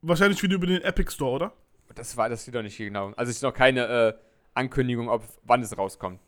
[0.03, 1.53] Wahrscheinlich wieder über den Epic Store, oder?
[1.95, 3.13] Das war das steht doch nicht genau.
[3.17, 4.15] Also es ist noch keine äh,
[4.55, 6.21] Ankündigung, ob wann es rauskommt.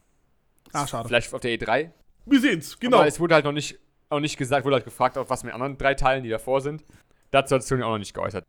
[0.73, 1.09] Ah, schade.
[1.09, 1.91] Vielleicht auf der E3.
[2.27, 2.99] Wir sehen's, genau.
[2.99, 3.79] Aber es wurde halt noch nicht,
[4.11, 6.85] auch nicht gesagt, wurde halt gefragt, auf was mit anderen drei Teilen, die davor sind.
[7.31, 8.45] Dazu hat Sony auch noch nicht geäußert.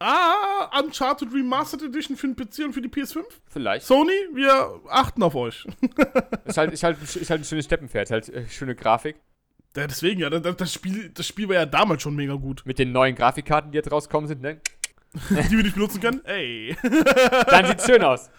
[0.00, 3.22] Ah, Uncharted Remastered Edition für den PC und für die PS5?
[3.48, 3.86] Vielleicht.
[3.86, 5.66] Sony, wir achten auf euch.
[6.46, 9.16] ist, halt, ist, halt, ist halt ein schönes Steppenpferd, halt äh, schöne Grafik.
[9.76, 12.62] Ja, deswegen, ja, das, Spiel, das Spiel war ja damals schon mega gut.
[12.64, 14.60] Mit den neuen Grafikkarten, die jetzt rauskommen sind, ne?
[15.30, 16.24] Die wir nicht benutzen können.
[16.24, 16.76] Ey.
[17.48, 18.30] Dann sieht's schön aus.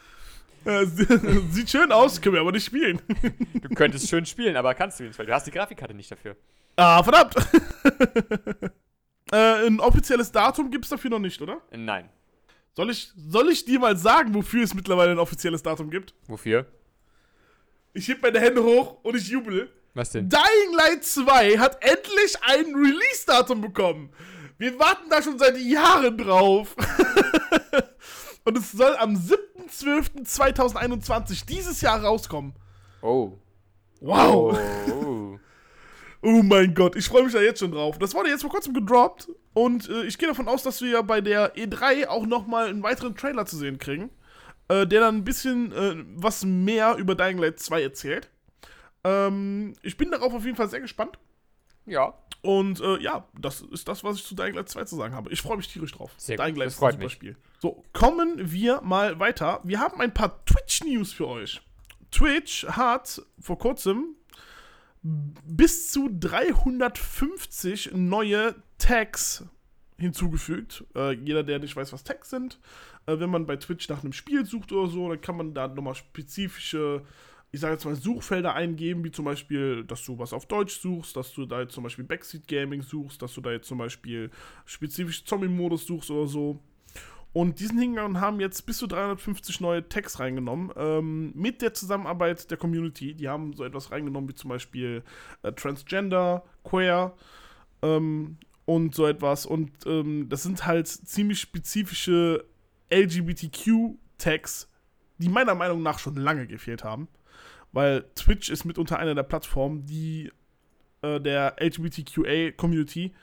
[1.49, 3.01] Sieht schön aus, können wir aber nicht spielen.
[3.53, 6.35] Du könntest schön spielen, aber kannst du nicht, weil du hast die Grafikkarte nicht dafür.
[6.75, 7.35] Ah, verdammt.
[9.31, 11.61] äh, ein offizielles Datum gibt's dafür noch nicht, oder?
[11.75, 12.09] Nein.
[12.73, 16.13] Soll ich, soll ich dir mal sagen, wofür es mittlerweile ein offizielles Datum gibt?
[16.27, 16.67] Wofür?
[17.93, 19.69] Ich heb meine Hände hoch und ich jubel.
[19.93, 20.29] Was denn?
[20.29, 24.13] Dying Light 2 hat endlich ein Release-Datum bekommen.
[24.57, 26.73] Wir warten da schon seit Jahren drauf.
[28.45, 32.53] und es soll am 7.12.2021 dieses Jahr rauskommen.
[33.01, 33.33] Oh.
[33.99, 34.57] Wow.
[34.89, 35.37] Oh.
[36.23, 37.97] Oh mein Gott, ich freue mich da jetzt schon drauf.
[37.97, 41.01] Das wurde jetzt vor kurzem gedroppt und äh, ich gehe davon aus, dass wir ja
[41.01, 44.11] bei der E3 auch nochmal einen weiteren Trailer zu sehen kriegen,
[44.67, 48.29] äh, der dann ein bisschen äh, was mehr über Dying Light 2 erzählt.
[49.03, 51.17] Ähm, ich bin darauf auf jeden Fall sehr gespannt.
[51.85, 52.13] Ja.
[52.41, 55.31] Und äh, ja, das ist das, was ich zu Dying Light 2 zu sagen habe.
[55.31, 56.11] Ich freue mich tierisch drauf.
[56.17, 57.13] Sehr Dying Light das ist ein super mich.
[57.13, 57.37] Spiel.
[57.59, 59.59] So, kommen wir mal weiter.
[59.63, 61.61] Wir haben ein paar Twitch-News für euch.
[62.09, 64.15] Twitch hat vor kurzem
[65.03, 69.45] bis zu 350 neue Tags
[69.97, 70.83] hinzugefügt.
[70.95, 72.59] Äh, jeder, der nicht weiß, was Tags sind,
[73.05, 75.67] äh, wenn man bei Twitch nach einem Spiel sucht oder so, dann kann man da
[75.67, 77.03] nochmal spezifische,
[77.51, 81.17] ich sage jetzt mal, Suchfelder eingeben, wie zum Beispiel, dass du was auf Deutsch suchst,
[81.17, 84.31] dass du da jetzt zum Beispiel Backseat Gaming suchst, dass du da jetzt zum Beispiel
[84.65, 86.59] spezifisch Zombie-Modus suchst oder so.
[87.33, 92.49] Und diesen Hingang haben jetzt bis zu 350 neue Tags reingenommen, ähm, mit der Zusammenarbeit
[92.51, 93.13] der Community.
[93.13, 95.03] Die haben so etwas reingenommen wie zum Beispiel
[95.43, 97.13] äh, Transgender, Queer
[97.81, 99.45] ähm, und so etwas.
[99.45, 102.45] Und ähm, das sind halt ziemlich spezifische
[102.93, 104.69] LGBTQ-Tags,
[105.17, 107.07] die meiner Meinung nach schon lange gefehlt haben.
[107.71, 110.31] Weil Twitch ist mitunter eine der Plattformen, die
[111.01, 113.13] äh, der LGBTQA-Community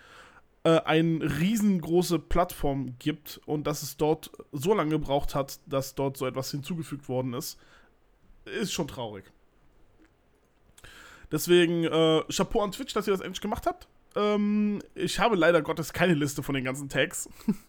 [0.64, 6.16] äh, eine riesengroße Plattform gibt und dass es dort so lange gebraucht hat, dass dort
[6.16, 7.58] so etwas hinzugefügt worden ist,
[8.44, 9.24] ist schon traurig.
[11.30, 13.86] Deswegen, äh, Chapeau an Twitch, dass ihr das endlich gemacht habt.
[14.16, 17.28] Ähm, ich habe leider Gottes keine Liste von den ganzen Tags.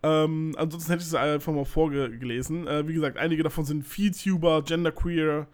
[0.00, 2.68] Ähm, ansonsten hätte ich sie einfach mal vorgelesen.
[2.68, 5.48] Äh, wie gesagt, einige davon sind VTuber, Genderqueer,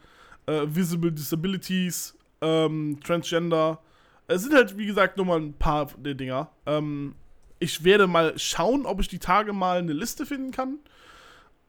[0.47, 3.81] äh, Visible Disabilities, ähm, Transgender.
[4.27, 6.51] Es sind halt, wie gesagt, nur mal ein paar der Dinger.
[6.67, 7.15] Ähm,
[7.59, 10.79] ich werde mal schauen, ob ich die Tage mal eine Liste finden kann.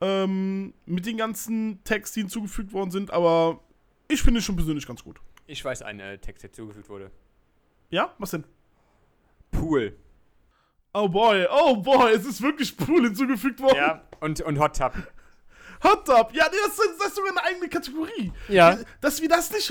[0.01, 3.61] Ähm, mit den ganzen Tags, die hinzugefügt worden sind, aber
[4.09, 5.19] ich finde es schon persönlich ganz gut.
[5.47, 7.11] Ich weiß einen äh, Text, der zugefügt wurde.
[7.89, 8.43] Ja, was denn?
[9.51, 9.95] Pool.
[10.93, 13.77] Oh boy, oh boy, es ist wirklich Pool hinzugefügt worden.
[13.77, 14.93] Ja, und, und Hot Tub.
[15.83, 18.31] Hot Tub, ja, das, ist- das ist sogar eine eigene Kategorie.
[18.47, 18.77] Ja.
[19.01, 19.69] Dass wir das nicht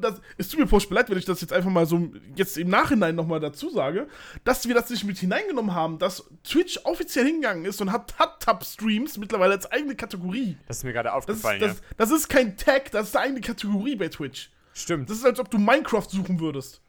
[0.00, 2.68] das, es tut mir furchtbar leid, wenn ich das jetzt einfach mal so jetzt im
[2.68, 4.08] Nachhinein nochmal dazu sage,
[4.44, 8.40] dass wir das nicht mit hineingenommen haben, dass Twitch offiziell hingegangen ist und hat Hot
[8.40, 10.56] Tub Streams mittlerweile als eigene Kategorie.
[10.68, 13.40] Das ist mir gerade Das aufgefallen, das, das ist kein Tag, das ist eine eigene
[13.40, 14.46] Kategorie bei Twitch.
[14.46, 14.50] ja.
[14.76, 15.08] Stimmt.
[15.08, 16.80] Das ist, als ob du Minecraft suchen würdest.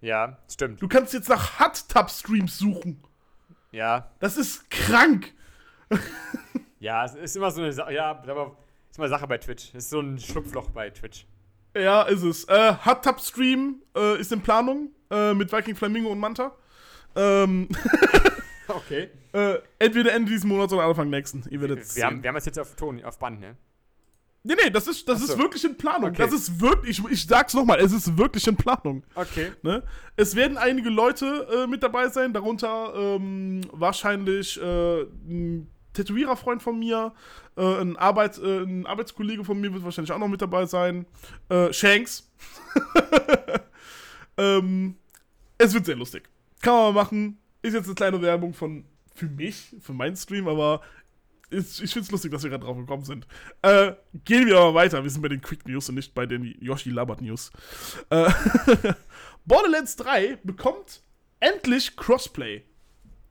[0.00, 0.82] ja, stimmt.
[0.82, 3.00] Du kannst jetzt nach Hot Tub Streams suchen.
[3.70, 4.10] Ja.
[4.18, 5.32] Das ist krank.
[6.82, 7.92] Ja, es ist immer so eine Sache.
[7.92, 8.20] Ja,
[8.90, 9.68] ist immer Sache bei Twitch.
[9.68, 11.26] Es ist so ein Schlupfloch bei Twitch.
[11.76, 12.44] Ja, ist es.
[12.44, 16.52] Äh, Hot Tub Stream äh, ist in Planung äh, mit Viking Flamingo und Manta.
[17.14, 17.68] Ähm,
[18.68, 19.10] Okay.
[19.32, 21.44] äh, entweder Ende dieses Monats oder Anfang nächsten.
[21.50, 23.56] Ihr werdet Wir haben, wir haben es jetzt auf Ton, auf Band, ne?
[24.44, 25.32] Nee, nee, das ist, das so.
[25.32, 26.10] ist wirklich in Planung.
[26.10, 26.22] Okay.
[26.22, 29.04] Das ist wirklich, ich, ich sag's nochmal, es ist wirklich in Planung.
[29.14, 29.52] Okay.
[29.62, 29.84] Ne?
[30.16, 35.06] Es werden einige Leute äh, mit dabei sein, darunter ähm, wahrscheinlich äh,
[35.92, 37.12] Tätowiererfreund von mir,
[37.56, 41.06] äh, ein, Arbeit, äh, ein Arbeitskollege von mir wird wahrscheinlich auch noch mit dabei sein,
[41.48, 42.30] äh, Shanks.
[44.36, 44.96] ähm,
[45.58, 46.28] es wird sehr lustig.
[46.60, 47.38] Kann man mal machen.
[47.62, 48.84] Ist jetzt eine kleine Werbung von
[49.14, 50.80] für mich, für meinen Stream, aber
[51.50, 53.26] ist, ich finde es lustig, dass wir gerade drauf gekommen sind.
[53.60, 53.92] Äh,
[54.24, 55.02] gehen wir aber weiter.
[55.02, 57.52] Wir sind bei den Quick News und nicht bei den Yoshi Labert News.
[58.10, 58.30] Äh,
[59.44, 61.02] Borderlands 3 bekommt
[61.40, 62.64] endlich Crossplay.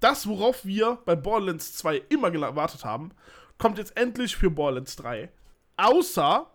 [0.01, 3.11] Das, worauf wir bei Borderlands 2 immer gewartet haben,
[3.57, 5.31] kommt jetzt endlich für Borderlands 3.
[5.77, 6.47] Außer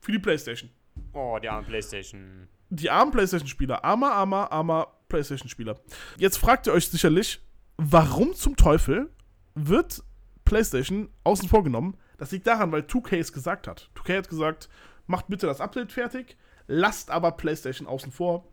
[0.00, 0.70] für die PlayStation.
[1.12, 2.48] Oh, die arme Playstation.
[2.70, 3.84] Die armen PlayStation-Spieler.
[3.84, 5.78] Armer, armer, armer PlayStation-Spieler.
[6.18, 7.40] Jetzt fragt ihr euch sicherlich,
[7.76, 9.08] warum zum Teufel
[9.54, 10.02] wird
[10.44, 11.96] PlayStation außen vor genommen?
[12.18, 13.88] Das liegt daran, weil 2K es gesagt hat.
[13.94, 14.68] 2K hat gesagt,
[15.06, 18.44] macht bitte das Update fertig, lasst aber PlayStation außen vor.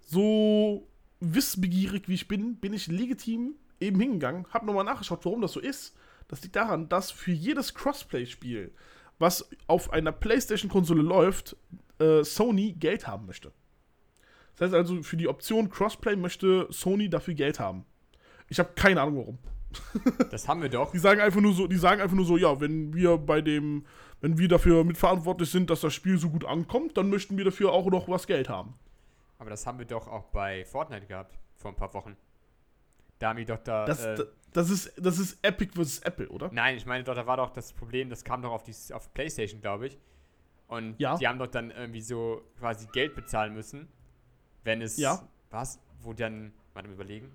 [0.00, 0.89] So
[1.20, 5.60] wissbegierig wie ich bin, bin ich legitim eben hingegangen, hab nochmal nachgeschaut, warum das so
[5.60, 5.96] ist.
[6.28, 8.72] Das liegt daran, dass für jedes Crossplay-Spiel,
[9.18, 11.56] was auf einer PlayStation-Konsole läuft,
[11.98, 13.52] äh, Sony Geld haben möchte.
[14.56, 17.84] Das heißt also, für die Option Crossplay möchte Sony dafür Geld haben.
[18.48, 19.38] Ich habe keine Ahnung warum.
[20.30, 20.92] Das haben wir doch.
[20.92, 23.86] Die sagen einfach nur so, die sagen einfach nur so, ja, wenn wir bei dem,
[24.20, 27.72] wenn wir dafür mitverantwortlich sind, dass das Spiel so gut ankommt, dann möchten wir dafür
[27.72, 28.74] auch noch was Geld haben.
[29.40, 31.36] Aber das haben wir doch auch bei Fortnite gehabt.
[31.56, 32.16] Vor ein paar Wochen.
[33.18, 33.86] Da haben die doch da.
[33.86, 36.00] Das, äh, das ist, das ist Epic vs.
[36.00, 36.50] Apple, oder?
[36.52, 39.12] Nein, ich meine doch, da war doch das Problem, das kam doch auf die auf
[39.14, 39.98] PlayStation, glaube ich.
[40.68, 41.16] Und Ja.
[41.16, 43.88] die haben doch dann irgendwie so quasi Geld bezahlen müssen,
[44.62, 45.26] wenn es Ja.
[45.50, 47.30] was, wo dann, warte mal überlegen.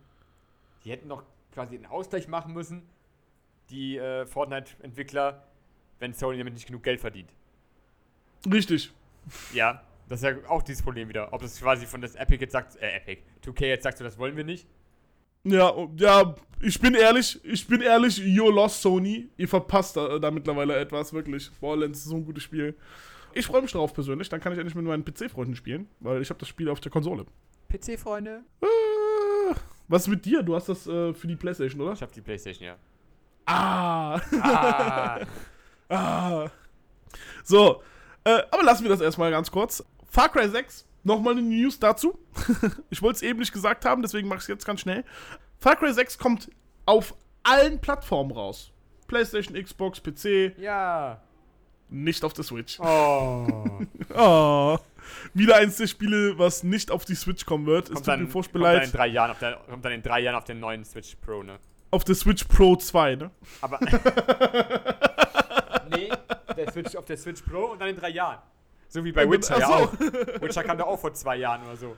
[0.84, 2.88] Die hätten doch quasi einen Ausgleich machen müssen,
[3.72, 5.44] die äh, Fortnite-Entwickler,
[6.00, 7.34] wenn Sony damit nicht genug Geld verdient.
[8.52, 8.94] Richtig.
[9.54, 11.32] Ja, das ist ja auch dieses Problem wieder.
[11.34, 14.18] Ob das quasi von das Epic jetzt sagt, äh, Epic, 2K jetzt sagt so, das
[14.18, 14.68] wollen wir nicht.
[15.44, 19.30] Ja, und- ja, ich bin ehrlich, ich bin ehrlich, you're lost, Sony.
[19.38, 21.52] Ihr verpasst da, da mittlerweile etwas, wirklich.
[21.60, 22.76] Borderlands ist so ein gutes Spiel.
[23.34, 26.30] Ich freue mich drauf persönlich, dann kann ich endlich mit meinen PC-Freunden spielen, weil ich
[26.30, 27.26] habe das Spiel auf der Konsole.
[27.70, 28.42] PC-Freunde?
[28.62, 29.56] Äh,
[29.88, 30.42] was ist mit dir?
[30.42, 31.94] Du hast das äh, für die Playstation, oder?
[31.94, 32.78] Ich hab die Playstation, ja.
[33.46, 35.20] Ah, Ah,
[35.90, 36.50] ah.
[37.44, 37.84] So,
[38.24, 39.84] äh, aber lassen wir das erstmal ganz kurz.
[40.16, 42.18] Far Cry 6, nochmal eine News dazu.
[42.90, 45.04] ich wollte es eben nicht gesagt haben, deswegen mache ich es jetzt ganz schnell.
[45.60, 46.50] Far Cry 6 kommt
[46.86, 47.14] auf
[47.44, 48.72] allen Plattformen raus.
[49.08, 51.22] PlayStation, Xbox, PC, ja.
[51.90, 52.80] nicht auf der Switch.
[52.80, 53.46] Oh.
[54.18, 54.78] Oh.
[55.34, 57.90] Wieder eins der Spiele, was nicht auf die Switch kommen wird.
[57.90, 58.94] es kommt tut dann, mir furchtbar dann in leid.
[58.94, 61.60] drei Jahren auf der, kommt dann in drei Jahren auf den neuen Switch Pro, ne?
[61.92, 63.32] Auf der Switch Pro 2, ne?
[63.60, 63.82] Aber.
[65.92, 66.10] nee,
[66.56, 68.40] der Switch auf der Switch Pro und dann in drei Jahren.
[68.96, 69.92] So wie bei gut, Witcher ja auch.
[70.42, 71.98] Witcher kam da auch vor zwei Jahren oder so.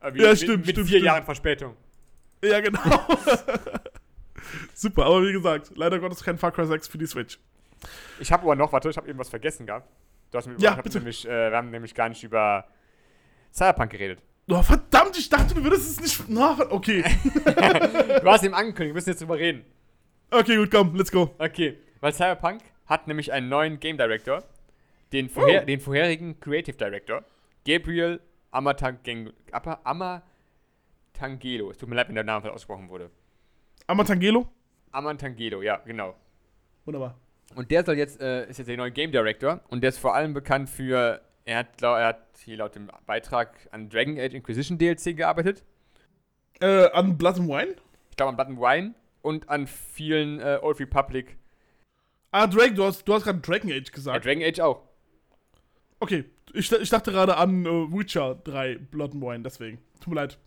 [0.00, 1.04] Äh, wie- Ja, mit- stimmt, Mit stimmt, vier stimmt.
[1.04, 1.76] Jahren Verspätung.
[2.42, 2.80] Ja, genau.
[4.74, 7.38] Super, aber wie gesagt, leider Gottes kein Far Cry 6 für die Switch.
[8.18, 9.86] Ich habe aber noch, warte, ich habe eben was vergessen gehabt.
[10.30, 10.98] Du hast mir, Ja, bitte.
[10.98, 12.64] Nämlich, äh, wir haben nämlich gar nicht über
[13.52, 14.22] Cyberpunk geredet.
[14.48, 16.28] Oh, verdammt, ich dachte, du würdest es nicht.
[16.28, 17.04] Na, okay.
[18.22, 19.64] Du hast eben angekündigt, wir müssen jetzt drüber reden.
[20.30, 21.34] Okay, gut, komm, let's go.
[21.38, 24.42] Okay, weil Cyberpunk hat nämlich einen neuen Game Director,
[25.12, 25.66] den, vorher, Oh.
[25.66, 27.24] den vorherigen Creative Director,
[27.66, 29.30] Gabriel Amatangelo.
[31.70, 33.10] Es tut mir leid, wenn der Name falsch ausgesprochen wurde.
[33.86, 34.46] Amatangelo?
[34.92, 36.14] Amantangelo, ja, genau.
[36.84, 37.16] Wunderbar.
[37.54, 40.14] Und der soll jetzt, äh, ist jetzt der neue Game Director und der ist vor
[40.14, 44.34] allem bekannt für, er hat, glaub, er hat hier laut dem Beitrag an Dragon Age
[44.34, 45.64] Inquisition DLC gearbeitet.
[46.60, 47.74] Äh, an Blood and Wine?
[48.10, 51.36] Ich glaube an Blood and Wine und an vielen äh, Old Republic.
[52.30, 54.24] Ah, Dragon, du hast, du hast gerade Dragon Age Ja, gesagt.
[54.24, 54.82] Dragon Age auch.
[56.00, 56.24] Okay,
[56.54, 59.78] ich, ich dachte gerade an äh, Witcher 3 Blood and Wine, deswegen.
[60.00, 60.38] Tut mir leid.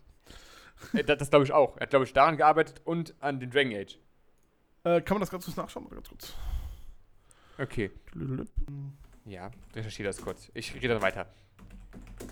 [0.92, 1.76] Äh, das das glaube ich auch.
[1.76, 3.98] Er hat, glaube ich, daran gearbeitet und an den Dragon Age.
[4.84, 5.88] Äh, kann man das ganz kurz nachschauen?
[5.88, 6.34] Ganz kurz.
[7.56, 7.90] Okay.
[9.24, 10.50] Ja, recherchiere das kurz.
[10.54, 11.26] Ich rede dann weiter.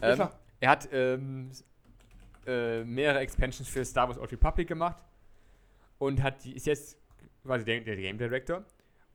[0.02, 0.40] Ja, Ähm, klar.
[0.60, 1.50] er hat ähm,
[2.46, 5.02] äh, mehrere Expansions für Star Wars Old Republic gemacht
[5.98, 6.98] und hat die, ist jetzt
[7.44, 8.64] quasi der, der Game Director.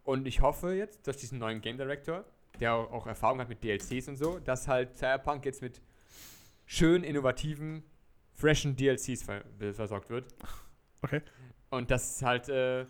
[0.06, 2.24] Und ich hoffe jetzt, dass diesen neuen Game Director,
[2.60, 5.82] der auch, Erfahrung hat mit DLCs und so, dass halt Cyberpunk jetzt mit
[6.66, 7.84] schön innovativen,
[8.34, 9.44] freshen DLCs ver
[9.74, 10.34] versorgt wird.
[11.02, 11.22] Okay.
[11.70, 12.82] Und das ist halt, äh,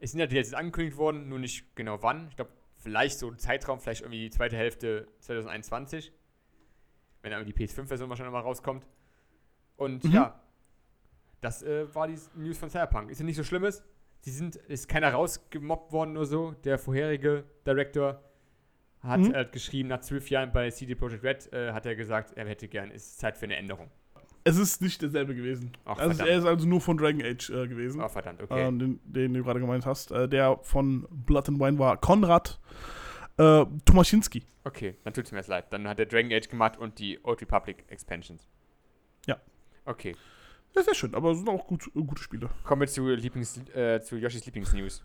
[0.00, 2.28] es sind ja DLCs angekündigt worden, nur nicht genau wann.
[2.28, 6.12] Ich glaube, vielleicht so ein Zeitraum, vielleicht irgendwie die zweite Hälfte 2021.
[7.22, 8.86] Wenn dann die PS5-Version wahrscheinlich nochmal rauskommt.
[9.76, 10.12] Und Mhm.
[10.12, 10.40] ja,
[11.40, 13.10] das äh, war die News von Cyberpunk.
[13.10, 13.82] Ist ja nicht so Schlimmes.
[14.20, 16.52] Sie sind, ist keiner rausgemobbt worden oder so.
[16.64, 18.22] Der vorherige Director
[19.02, 19.34] hat Mhm.
[19.34, 22.68] äh, geschrieben, nach zwölf Jahren bei CD Projekt Red äh, hat er gesagt, er hätte
[22.68, 23.90] gern, es ist Zeit für eine Änderung.
[24.44, 25.70] Es ist nicht derselbe gewesen.
[25.84, 28.00] Ach, also er ist also nur von Dragon Age äh, gewesen.
[28.00, 28.66] Oh, verdammt, okay.
[28.66, 30.10] ähm, den, den du gerade gemeint hast.
[30.10, 32.58] Äh, der von Blood and Wine war Konrad
[33.38, 34.44] äh, Tomaschinski.
[34.64, 35.72] Okay, dann tut es mir jetzt leid.
[35.72, 38.48] Dann hat er Dragon Age gemacht und die Old Republic Expansions.
[39.26, 39.36] Ja.
[39.84, 40.16] Okay.
[40.74, 42.48] Ja, sehr schön, aber es sind auch gut, gute Spiele.
[42.64, 45.04] Kommen wir zu, Lieblings, äh, zu Yoshis Lieblingsnews.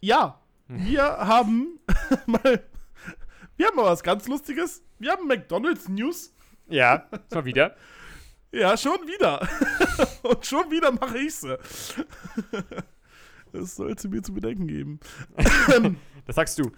[0.00, 1.78] Ja, wir haben
[2.26, 2.64] mal.
[3.56, 4.82] Wir haben mal was ganz Lustiges.
[4.98, 6.34] Wir haben McDonalds News.
[6.68, 7.76] Ja, mal wieder.
[8.50, 9.46] Ja, schon wieder.
[10.22, 11.58] Und schon wieder mache ich sie.
[13.52, 15.00] Das sollte mir zu bedenken geben.
[16.26, 16.72] Das sagst du.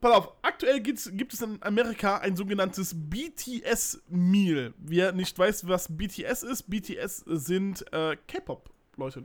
[0.00, 4.74] Pass auf, aktuell gibt es in Amerika ein sogenanntes BTS-Meal.
[4.78, 9.24] Wer nicht weiß, was BTS ist, BTS sind äh, K-Pop-Leute.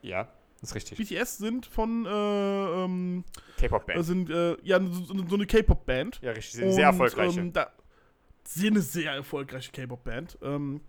[0.00, 0.32] Ja,
[0.62, 0.98] ist richtig.
[0.98, 3.24] BTS sind von, äh, ähm,
[3.56, 4.04] äh, K-Pop-Band.
[4.04, 6.20] sind, äh, ja, so, so eine K-Pop-Band.
[6.22, 6.54] Ja, richtig.
[6.60, 7.40] Sind sehr Und, erfolgreiche.
[7.40, 7.72] Ähm, da,
[8.44, 10.38] sie sind eine sehr erfolgreiche K-Pop-Band.
[10.42, 10.80] Ähm,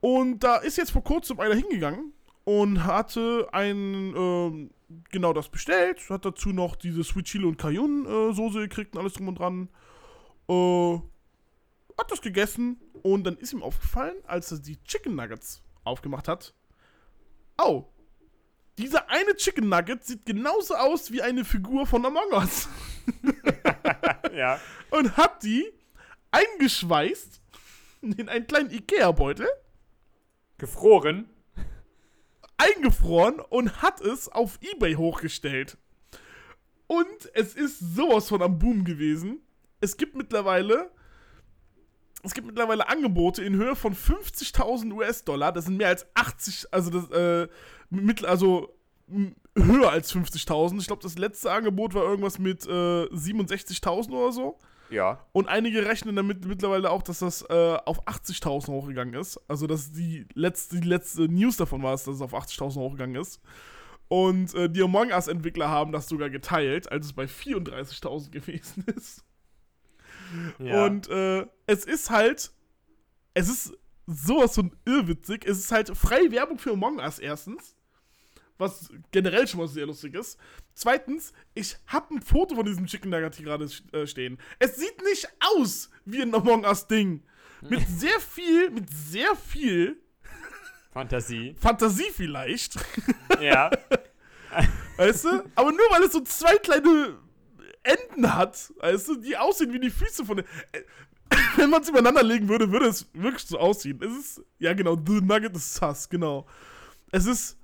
[0.00, 2.12] und da ist jetzt vor kurzem einer hingegangen
[2.44, 4.70] und hatte ein, ähm,
[5.10, 6.10] genau das bestellt.
[6.10, 9.38] Hat dazu noch diese Sweet Chili und Cayenne äh, Soße gekriegt und alles drum und
[9.38, 9.68] dran.
[10.48, 10.94] Äh,
[11.98, 16.54] hat das gegessen und dann ist ihm aufgefallen, als er die Chicken Nuggets aufgemacht hat.
[17.56, 17.91] Au!
[18.78, 22.68] Dieser eine Chicken Nugget sieht genauso aus wie eine Figur von Among Us.
[24.34, 24.60] ja.
[24.90, 25.70] und hat die
[26.30, 27.40] eingeschweißt
[28.02, 29.46] in einen kleinen Ikea-Beutel,
[30.58, 31.28] Gefroren.
[32.56, 35.76] eingefroren und hat es auf Ebay hochgestellt.
[36.86, 39.40] Und es ist sowas von am Boom gewesen.
[39.80, 40.90] Es gibt mittlerweile
[42.22, 45.52] es gibt mittlerweile Angebote in Höhe von 50.000 US-Dollar.
[45.52, 47.48] Das sind mehr als 80, also das, äh,
[47.90, 48.74] mittel, also
[49.56, 50.78] höher als 50.000.
[50.80, 54.58] Ich glaube, das letzte Angebot war irgendwas mit äh, 67.000 oder so.
[54.90, 55.26] Ja.
[55.32, 59.40] Und einige rechnen damit mittlerweile auch, dass das äh, auf 80.000 hochgegangen ist.
[59.48, 63.40] Also, dass die letzte, die letzte News davon war, dass es auf 80.000 hochgegangen ist.
[64.08, 69.24] Und äh, die Among Us-Entwickler haben das sogar geteilt, als es bei 34.000 gewesen ist.
[70.58, 70.84] Ja.
[70.84, 72.52] Und äh, es ist halt,
[73.34, 73.72] es ist
[74.06, 75.44] sowas von irrwitzig.
[75.46, 77.76] Es ist halt freie Werbung für Among Us erstens.
[78.58, 80.38] Was generell schon mal sehr lustig ist.
[80.74, 84.38] Zweitens, ich habe ein Foto von diesem Chicken Nugget hier gerade äh, stehen.
[84.58, 87.22] Es sieht nicht aus wie ein Among Us Ding.
[87.62, 90.02] Mit sehr viel, mit sehr viel
[90.92, 91.56] Fantasie.
[91.58, 92.74] Fantasie vielleicht.
[93.40, 93.70] ja.
[94.98, 95.42] Weißt du?
[95.54, 97.18] Aber nur weil es so zwei kleine
[97.82, 100.38] Enden hat, weißt du, die aussehen wie die Füße von.
[100.38, 100.44] Äh,
[101.56, 104.00] Wenn man es übereinander legen würde, würde es wirklich so aussehen.
[104.02, 106.46] Es ist, ja genau, The Nugget ist sus, genau.
[107.10, 107.56] Es ist,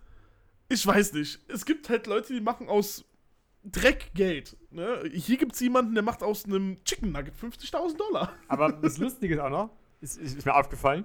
[0.70, 1.38] ich weiß nicht.
[1.48, 3.04] Es gibt halt Leute, die machen aus
[3.64, 4.56] Dreck Geld.
[4.70, 5.02] Ne?
[5.12, 8.32] Hier gibt es jemanden, der macht aus einem Chicken Nugget 50.000 Dollar.
[8.48, 11.04] Aber das Lustige ist auch noch, ist, ist, ist mir aufgefallen,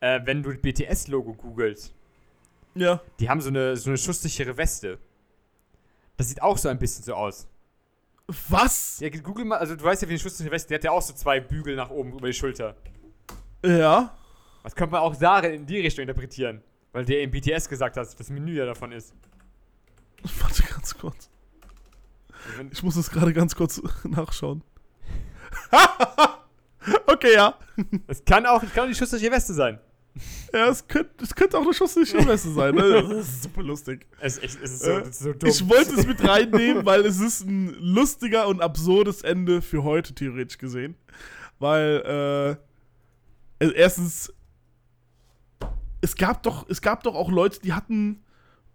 [0.00, 1.92] äh, wenn du BTS-Logo googelst,
[2.74, 3.00] Ja.
[3.18, 4.98] die haben so eine, so eine schusssichere Weste.
[6.16, 7.48] Das sieht auch so ein bisschen so aus.
[8.48, 9.00] Was?
[9.00, 11.00] Ja, google mal, also du weißt ja, wie eine schusssichere Weste, die hat ja auch
[11.00, 12.76] so zwei Bügel nach oben über die Schulter.
[13.64, 14.14] Ja.
[14.62, 16.62] Was könnte man auch darin in die Richtung interpretieren?
[16.92, 19.14] Weil der im BTS gesagt hat, dass das Menü ja davon ist.
[20.40, 21.30] Warte ganz kurz.
[22.70, 24.62] Ich muss es gerade ganz kurz nachschauen.
[27.06, 27.54] okay, ja.
[28.06, 29.80] Es kann auch, kann auch die schusssichere Weste sein.
[30.52, 32.74] Ja, es könnte, es könnte auch eine schusssichere Weste sein.
[32.74, 33.02] Ne?
[33.02, 34.06] Das ist super lustig.
[34.20, 35.48] Es, es, es ist so, Äh, so dumm.
[35.48, 40.14] Ich wollte es mit reinnehmen, weil es ist ein lustiger und absurdes Ende für heute,
[40.14, 40.94] theoretisch gesehen.
[41.58, 42.56] Weil,
[43.60, 44.32] äh, also erstens,
[46.00, 48.22] es gab doch, es gab doch auch Leute, die hatten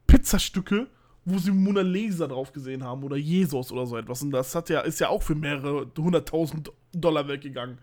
[0.07, 0.87] Pizzastücke,
[1.25, 4.21] wo sie Mona Lisa drauf gesehen haben oder Jesus oder so etwas.
[4.21, 7.77] Und das hat ja, ist ja auch für mehrere hunderttausend Dollar weggegangen.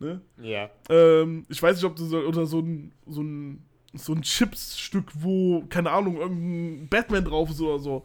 [0.00, 0.20] Ne?
[0.40, 0.70] Ja.
[0.88, 5.12] Ähm, ich weiß nicht, ob du so, oder so ein, so ein, so ein Chips-Stück,
[5.14, 8.04] wo, keine Ahnung, irgendein Batman drauf ist oder so.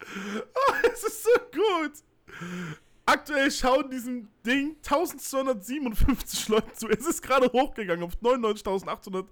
[0.92, 1.92] Es ist so gut.
[3.06, 6.88] Aktuell schauen diesem Ding 1257 Leute zu.
[6.88, 9.24] Es ist gerade hochgegangen auf 99.800.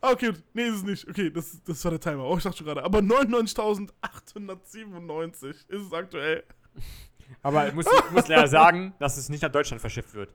[0.00, 1.06] Ah, okay, nee, ist es nicht.
[1.08, 2.24] Okay, das, das war der Timer.
[2.24, 2.82] Oh, ich dachte schon gerade.
[2.82, 6.42] Aber 99.897 ist es aktuell.
[7.42, 10.34] Aber ich muss, ich muss leider sagen, dass es nicht nach Deutschland verschifft wird.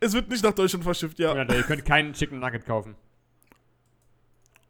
[0.00, 1.34] Es wird nicht nach Deutschland verschifft, ja.
[1.34, 1.42] Ja.
[1.54, 2.96] Ihr könnt keinen Chicken Nugget kaufen.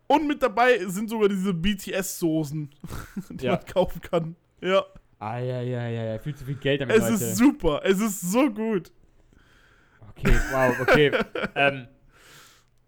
[0.09, 2.69] Und mit dabei sind sogar diese BTS-Soßen,
[3.31, 3.53] die Ja.
[3.53, 4.35] man kaufen kann.
[4.61, 4.85] Ja.
[5.21, 6.19] Ah, ja, ja, ja, ja.
[6.19, 7.15] Viel zu viel Geld damit, Es Leute.
[7.15, 7.81] ist super.
[7.85, 8.91] Es ist so gut.
[10.11, 11.13] Okay, wow, okay.
[11.55, 11.87] ähm,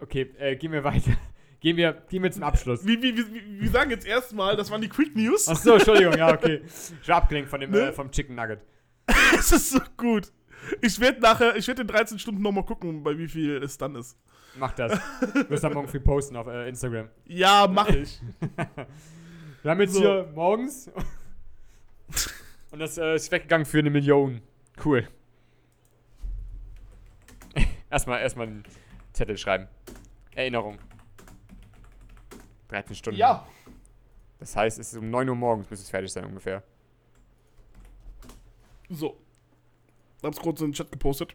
[0.01, 1.13] okay, äh, gehen wir weiter.
[1.61, 2.87] Gehen wir, gehen wir zum Abschluss.
[2.87, 5.47] Wie, wie, wie, wir sagen jetzt erstmal, das waren die Quick News.
[5.47, 6.63] Ach so, Entschuldigung, ja, okay.
[7.03, 7.89] Ich war abgelenkt von dem, Ne?
[7.89, 8.61] äh, vom Chicken Nugget.
[9.39, 10.33] Es ist so gut.
[10.81, 13.95] Ich werde nachher, ich werde in 13 Stunden nochmal gucken, bei wie viel es dann
[13.95, 14.17] ist.
[14.57, 14.99] Mach das.
[15.35, 17.09] Du wirst dann morgen früh posten auf äh, Instagram.
[17.27, 18.21] Ja, mache ich.
[19.63, 20.01] Wir haben jetzt So.
[20.01, 20.91] hier morgens.
[22.71, 24.41] Und das äh, ist weggegangen für eine Million.
[24.85, 25.09] Cool.
[27.91, 28.65] erstmal, erstmal einen
[29.13, 29.69] Zettel schreiben.
[30.35, 30.79] Erinnerung.
[32.69, 33.19] 13 Stunden.
[33.19, 33.47] ja.
[34.39, 36.63] Das heißt, es ist um 9 Uhr morgens, müsste es fertig sein ungefähr.
[38.89, 39.21] So.
[40.23, 41.35] Hab's kurz in den Chat gepostet.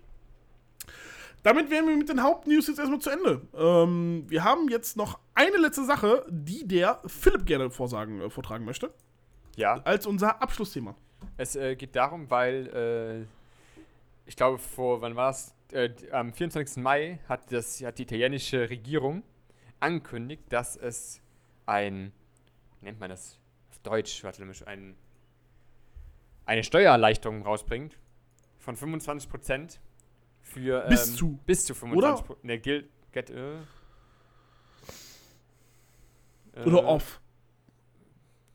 [1.45, 3.39] Damit wären wir mit den Hauptnews jetzt erstmal zu Ende.
[3.55, 8.65] Ähm, wir haben jetzt noch eine letzte Sache, die der Philipp gerne vorsagen, äh, vortragen
[8.65, 8.91] möchte,
[9.55, 9.75] Ja.
[9.83, 10.95] als unser Abschlussthema.
[11.37, 15.53] Es äh, geht darum, weil äh, ich glaube, vor, wann war es?
[15.71, 16.77] Äh, am 24.
[16.77, 19.21] Mai hat, das, hat die italienische Regierung
[19.79, 21.21] angekündigt, dass es
[21.67, 22.11] ein,
[22.81, 23.37] nennt man das
[23.69, 24.95] auf Deutsch, warte, ein,
[26.47, 27.99] eine Steuererleichterung rausbringt
[28.57, 29.77] von 25%
[30.45, 31.39] für ähm, Bis zu.
[31.45, 33.57] bis zu 25 Ne, gilt, get, äh,
[36.65, 37.19] Oder äh, off.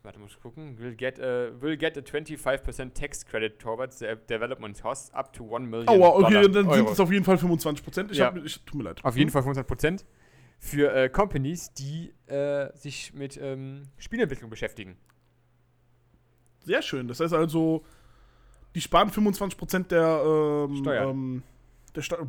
[0.03, 0.79] Warte, muss ich gucken.
[0.79, 5.43] Will get, a, will get a 25% tax credit towards the development costs up to
[5.43, 8.11] 1 million Oh, wow, okay, Dollar, dann sind es auf jeden Fall 25 Prozent.
[8.11, 8.27] Ich, Ja.
[8.27, 9.03] hab, ich tut mir leid.
[9.03, 10.03] Auf jeden Fall 25%
[10.57, 14.97] für äh, Companies, die äh, sich mit ähm, Spielentwicklung beschäftigen.
[16.61, 17.07] Sehr schön.
[17.07, 17.83] Das heißt also,
[18.73, 21.09] die sparen 25 Prozent der ähm, Steuer.
[21.09, 21.43] Ähm.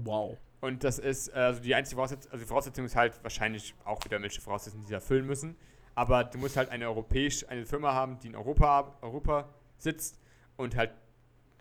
[0.04, 0.38] Wow.
[0.60, 4.04] Und das ist, äh, also die einzige Voraussetzung, also die Voraussetzung ist halt wahrscheinlich auch
[4.04, 5.56] wieder welche Voraussetzungen, die sie erfüllen müssen.
[5.94, 10.18] Aber du musst halt eine europäisch, eine Firma haben, die in Europa, Europa sitzt
[10.56, 10.92] und halt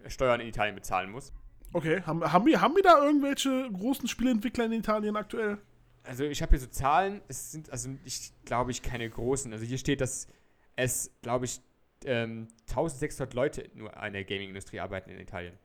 [0.08, 1.34] Steuern in Italien bezahlen muss.
[1.74, 5.58] Okay, haben, haben, wir, haben wir da irgendwelche großen Spieleentwickler in Italien aktuell?
[6.04, 9.54] Also ich habe hier so Zahlen, es sind also ich glaube ich keine großen.
[9.54, 10.28] Also hier steht, dass
[10.76, 11.62] es glaube ich
[12.06, 15.58] ähm, 1600 Leute nur in der Gaming-Industrie arbeiten in Italien.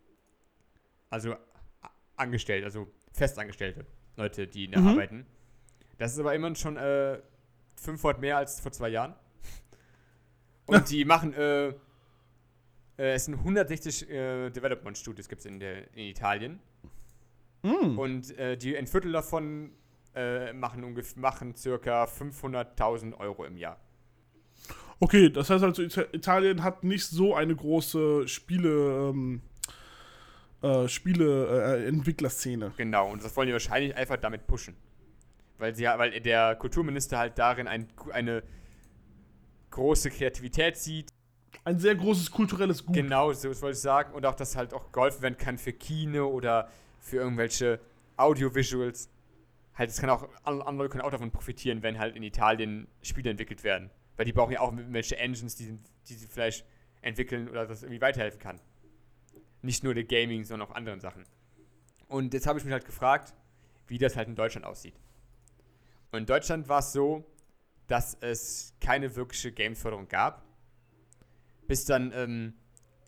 [1.09, 1.37] Also
[2.17, 3.87] angestellt, also festangestellte
[4.17, 4.89] Leute, die da Mhm.
[4.89, 5.27] arbeiten.
[5.99, 7.19] Das ist aber immerhin schon äh,
[7.77, 9.15] 500 mehr als vor zwei Jahren.
[10.67, 11.75] Und die machen äh,
[12.99, 16.61] Äh, es sind 160 äh, Development Studios gibt es in, der- in Italien.
[17.63, 17.99] Mm.
[17.99, 19.73] Und äh, die ein Viertel davon
[20.15, 23.79] äh, machen, machen circa 500.000 Euro im Jahr.
[24.99, 29.43] Okay, das heißt also, Ita- Italien hat nicht so eine große Spiele, ähm,
[30.63, 32.73] äh, Spiele, äh, Entwicklerszene.
[32.77, 34.77] Genau, und das wollen die wahrscheinlich einfach damit pushen.
[35.59, 38.43] Weil, sie, weil der Kulturminister halt darin ein, eine
[39.71, 41.09] große Kreativität sieht.
[41.65, 42.95] Ein sehr großes kulturelles Gut.
[42.95, 44.13] Genau, so wollte ich sagen.
[44.15, 46.69] Und auch, dass halt auch geholfen werden kann für Kino oder
[47.01, 47.81] für irgendwelche
[48.17, 49.09] Audiovisuals.
[49.75, 53.31] Halt, es kann auch, an- andere können auch davon profitieren, wenn halt in Italien Spiele
[53.31, 53.91] entwickelt werden.
[54.17, 55.79] Weil die brauchen ja auch irgendwelche Engines, die,
[56.09, 56.65] die sie vielleicht
[57.03, 58.61] entwickeln oder das irgendwie weiterhelfen kann.
[59.67, 61.25] Nicht nur der Gaming, sondern auch anderen Sachen.
[62.07, 63.35] Und jetzt habe ich mich halt gefragt,
[63.89, 64.95] wie das halt in Deutschland aussieht.
[66.13, 67.25] Und in Deutschland war es so,
[67.89, 70.45] dass es keine wirkliche Gamesförderung gab.
[71.67, 72.55] Bis dann ähm,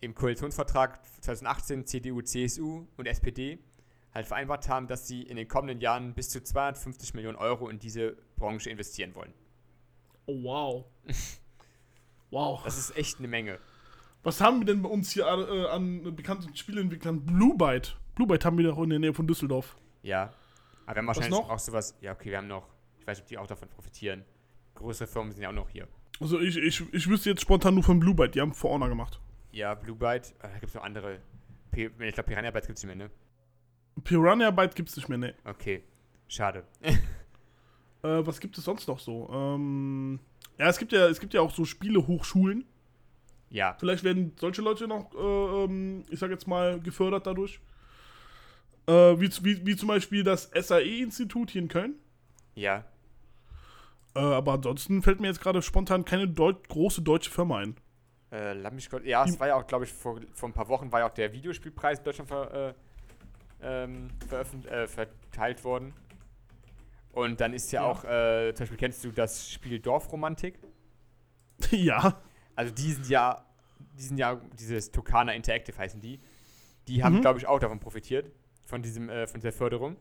[0.00, 3.60] im Koalitionsvertrag 2018 CDU, CSU und SPD
[4.12, 7.78] halt vereinbart haben, dass sie in den kommenden Jahren bis zu 250 Millionen Euro in
[7.78, 9.32] diese Branche investieren wollen.
[10.26, 10.84] Oh, wow.
[12.30, 12.64] wow.
[12.64, 13.60] Das ist echt eine Menge.
[14.22, 17.24] Was haben wir denn bei uns hier äh, an bekannten Spieleentwicklern?
[17.24, 17.96] Blue Byte.
[18.14, 19.76] Blue Byte haben wir doch in der Nähe von Düsseldorf.
[20.02, 20.32] Ja.
[20.86, 21.50] Aber wir haben wahrscheinlich noch?
[21.50, 21.96] auch sowas.
[22.00, 22.66] Ja, okay, wir haben noch.
[22.98, 24.24] Ich weiß nicht, ob die auch davon profitieren.
[24.74, 25.86] Größere Firmen sind ja auch noch hier.
[26.20, 28.88] Also ich, ich, ich wüsste jetzt spontan nur von Blue Byte, die haben For Honor
[28.88, 29.20] gemacht.
[29.52, 30.34] Ja, Blue Byte.
[30.40, 31.20] Äh, da gibt es noch andere.
[31.70, 33.10] P ich glaube, Piranha Bytes gibt es nicht mehr, ne?
[34.02, 35.34] Piranha Byte gibt's nicht mehr, ne.
[35.44, 35.84] Okay.
[36.28, 36.64] Schade.
[38.00, 39.28] Äh, was gibt es sonst noch so?
[39.32, 40.20] Ähm,
[40.56, 42.64] ja, es gibt ja, es gibt ja auch so Spielehochschulen.
[43.50, 43.74] Ja.
[43.78, 47.60] Vielleicht werden solche Leute noch, äh, ähm, ich sag jetzt mal, gefördert dadurch.
[48.86, 51.94] Äh, wie, wie, wie zum Beispiel das SAE-Institut hier in Köln.
[52.54, 52.84] Ja.
[54.14, 57.76] Äh, aber ansonsten fällt mir jetzt gerade spontan keine deut große deutsche Firma ein.
[58.30, 60.92] Äh, lass mich ja, es war ja auch, glaube ich, vor, vor ein paar Wochen
[60.92, 62.74] war ja auch der Videospielpreis in Deutschland ver,
[63.62, 65.94] äh, ähm, veröffent- äh, verteilt worden.
[67.12, 67.86] Und dann ist ja, Ja.
[67.88, 70.58] auch, äh, zum Beispiel kennst du das Spiel Dorfromantik?
[71.70, 72.20] ja.
[72.58, 73.44] Also die sind ja,
[73.96, 76.18] die sind ja, dieses Tokana Interactive heißen die.
[76.88, 77.20] Die haben, Mhm.
[77.20, 78.32] glaube ich, auch davon profitiert,
[78.64, 79.96] von diesem, äh, von dieser Förderung.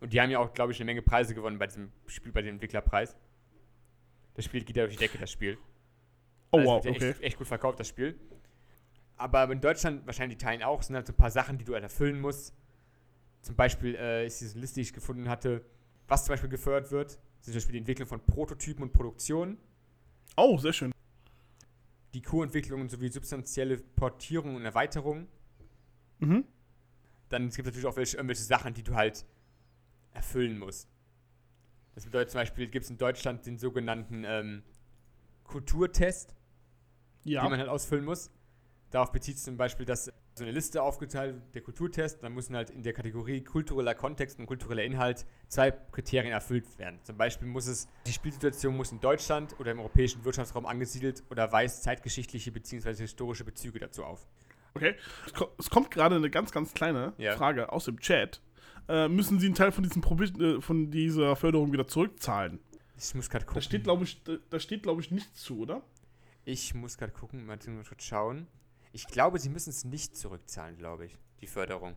[0.00, 2.42] Und die haben ja auch, glaube ich, eine Menge Preise gewonnen bei diesem Spiel, bei
[2.42, 3.16] dem Entwicklerpreis.
[4.34, 5.56] Das Spiel geht ja durch die Decke, das Spiel.
[6.50, 7.10] Oh Also wow, ja okay.
[7.12, 8.20] echt, echt gut verkauft, das Spiel.
[9.16, 11.72] Aber in Deutschland, wahrscheinlich die Teilen auch, sind halt so ein paar Sachen, die du
[11.72, 12.52] halt erfüllen musst.
[13.40, 15.64] Zum Beispiel äh, ist diese Liste, die ich gefunden hatte,
[16.08, 19.56] was zum Beispiel gefördert wird, sind zum Beispiel die Entwicklung von Prototypen und Produktionen,
[20.38, 20.92] Oh, sehr schön.
[22.16, 25.28] Die Co-Entwicklungen sowie substanzielle Portierungen und Erweiterungen.
[26.18, 26.46] Mhm.
[27.28, 29.26] Dann gibt es natürlich auch welche, irgendwelche Sachen, die du halt
[30.14, 30.88] erfüllen musst.
[31.94, 34.62] Das bedeutet zum Beispiel, gibt es in Deutschland den sogenannten ähm,
[35.44, 36.34] Kulturtest.
[37.24, 37.58] die man Ja.
[37.58, 38.30] halt ausfüllen muss.
[38.90, 42.68] Darauf bezieht sich zum Beispiel, dass so eine Liste aufgeteilt, der Kulturtest, dann müssen halt
[42.68, 47.00] in der Kategorie kultureller Kontext und kultureller Inhalt zwei Kriterien erfüllt werden.
[47.04, 51.50] Zum Beispiel muss es, die Spielsituation muss in Deutschland oder im europäischen Wirtschaftsraum angesiedelt oder
[51.52, 52.94] weist zeitgeschichtliche bzw.
[52.96, 54.26] historische Bezüge dazu auf.
[54.74, 54.94] Okay.
[55.24, 57.34] Es ko- Es kommt gerade eine ganz, ganz kleine Ja.
[57.36, 58.42] Frage aus dem Chat.
[58.88, 62.60] Äh, müssen Sie einen Teil von, diesem Provi äh, von dieser Förderung wieder zurückzahlen?
[62.98, 63.62] Ich muss gerade Da gucken.
[63.62, 65.82] steht, glaube ich, da, da steht, glaube ich, nichts zu, oder?
[66.44, 67.58] ich muss gerade gucken, mal
[67.88, 68.46] kurz schauen.
[68.96, 71.94] Ich glaube, sie müssen es nicht zurückzahlen, glaube ich, die Förderung.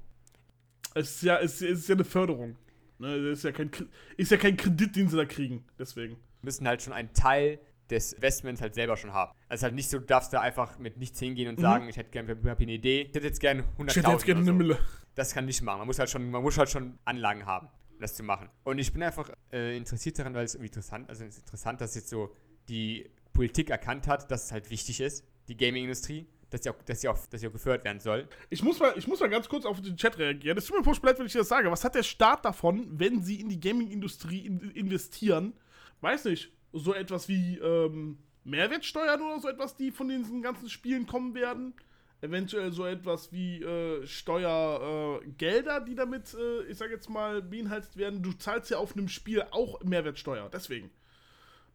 [0.95, 2.57] Es ist ja, es, es ist ja eine Förderung.
[2.97, 3.71] Ne, das ist ja, kein,
[4.17, 5.63] ist ja kein Kredit, den Sie da kriegen.
[5.77, 6.17] Deswegen.
[6.41, 7.59] müssen halt schon einen Teil
[7.89, 9.31] des Investments halt selber schon haben.
[9.47, 11.61] Also halt nicht so, du darfst da einfach mit nichts hingehen und Mhm.
[11.61, 14.25] sagen, ich hätte gerne hab eine Idee, ich hätte jetzt gerne 100.000 Ich hätte jetzt
[14.25, 14.67] gerne oder eine so.
[14.67, 14.79] Mille.
[15.15, 15.79] Das kann nicht machen.
[15.79, 18.49] Man muss halt schon, man muss halt schon Anlagen haben, um das zu machen.
[18.65, 21.79] Und ich bin einfach äh, interessiert daran, weil es irgendwie interessant, also es ist interessant,
[21.81, 22.35] dass jetzt so
[22.67, 27.01] die Politik erkannt hat, dass es halt wichtig ist, die Gaming-Industrie, dass sie auch, dass
[27.01, 28.27] sie auch, dass sie auch gefördert werden soll.
[28.49, 30.57] Ich muss, mal, ich muss mal ganz kurz auf den Chat reagieren.
[30.57, 31.71] Es tut mir furchtbar leid, wenn ich das sage.
[31.71, 35.53] Was hat der Staat davon, wenn sie in die Gaming-Industrie in, investieren?
[36.01, 41.05] Weiß nicht, so etwas wie ähm, Mehrwertsteuern oder so etwas, die von diesen ganzen Spielen
[41.05, 41.73] kommen werden?
[42.21, 47.95] Eventuell so etwas wie äh, Steuergelder, äh, die damit, äh, ich sag jetzt mal, beinhaltet
[47.95, 48.21] werden.
[48.21, 50.89] Du zahlst ja auf einem Spiel auch Mehrwertsteuer, deswegen.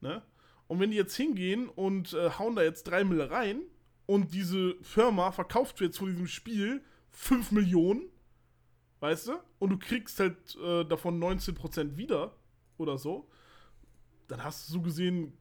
[0.03, 0.23] Ne?
[0.67, 3.63] Und wenn die jetzt hingehen und äh, hauen da jetzt 3 Mille rein
[4.07, 8.11] und diese Firma verkauft jetzt von diesem Spiel 5 Millionen,
[9.01, 9.33] weißt du?
[9.59, 12.37] Und du kriegst halt äh, davon 19% wieder
[12.77, 13.29] oder so,
[14.29, 15.37] dann hast du so gesehen,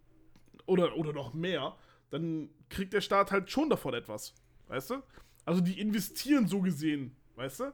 [0.65, 1.75] oder, oder noch mehr,
[2.09, 4.33] dann kriegt der Staat halt schon davon etwas,
[4.67, 5.03] weißt du?
[5.45, 7.73] Also die investieren so gesehen, weißt du?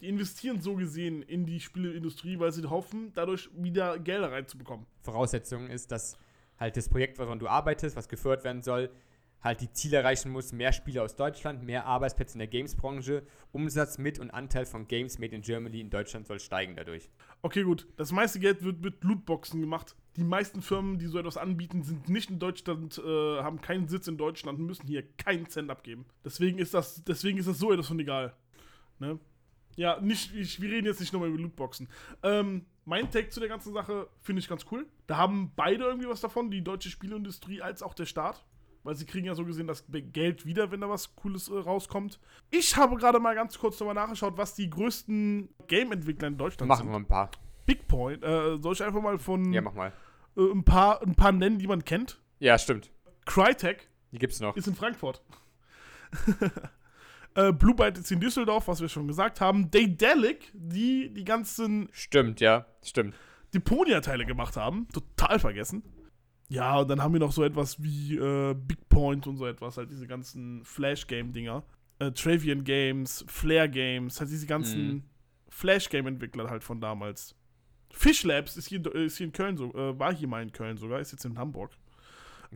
[0.00, 4.86] Die investieren so gesehen in die Spieleindustrie, weil sie hoffen, dadurch wieder Gelder reinzubekommen.
[5.02, 6.16] Voraussetzung ist, dass
[6.58, 8.90] halt das Projekt, woran du arbeitest, was gefördert werden soll,
[9.42, 13.22] halt die Ziele erreichen muss, mehr Spiele aus Deutschland, mehr Arbeitsplätze in der Games-Branche,
[13.52, 17.10] Umsatz mit und Anteil von Games made in Germany in Deutschland soll steigen dadurch.
[17.42, 17.86] Okay, gut.
[17.96, 19.96] Das meiste Geld wird mit Lootboxen gemacht.
[20.16, 24.08] Die meisten Firmen, die so etwas anbieten, sind nicht in Deutschland, äh, haben keinen Sitz
[24.08, 26.04] in Deutschland und müssen hier keinen Cent abgeben.
[26.24, 28.34] Deswegen ist das, deswegen ist das so etwas von egal.
[28.98, 29.18] Ne?
[29.76, 31.88] Ja, nicht, ich, wir reden jetzt nicht nochmal über Lootboxen.
[32.22, 34.86] Ähm, mein Take zu der ganzen Sache finde ich ganz cool.
[35.06, 38.44] Da haben beide irgendwie was davon, die deutsche Spielindustrie als auch der Staat.
[38.82, 42.18] Weil sie kriegen ja so gesehen das Geld wieder, wenn da was Cooles äh, rauskommt.
[42.50, 46.84] Ich habe gerade mal ganz kurz nochmal nachgeschaut, was die größten Game-Entwickler in Deutschland Machen
[46.84, 46.92] sind.
[46.92, 47.30] wir ein paar.
[47.66, 48.22] Big Point.
[48.24, 49.92] Äh, soll ich einfach mal von Ja, mach mal.
[50.36, 52.20] äh, ein, paar, ein paar nennen, die man kennt?
[52.38, 52.90] Ja, stimmt.
[53.26, 54.56] Crytek Die gibt's noch.
[54.56, 55.22] ist in Frankfurt.
[57.34, 59.70] äh, Blue Byte ist in Düsseldorf, was wir schon gesagt haben.
[59.70, 63.14] Daedalic, die die ganzen Stimmt, ja, stimmt.
[63.54, 64.88] Deponia-Teile gemacht haben.
[64.92, 65.82] Total vergessen.
[66.50, 69.76] Ja, und dann haben wir noch so etwas wie äh, Big Point und so etwas,
[69.76, 71.62] halt diese ganzen Flash-Game-Dinger.
[72.00, 75.02] Äh, Travian Games, Flare Games, halt diese ganzen Mhm.
[75.48, 77.36] Flash-Game-Entwickler halt von damals.
[77.92, 80.76] Fish Labs ist hier, ist hier in Köln so, äh, war hier mal in Köln
[80.76, 81.70] sogar, ist jetzt in Hamburg.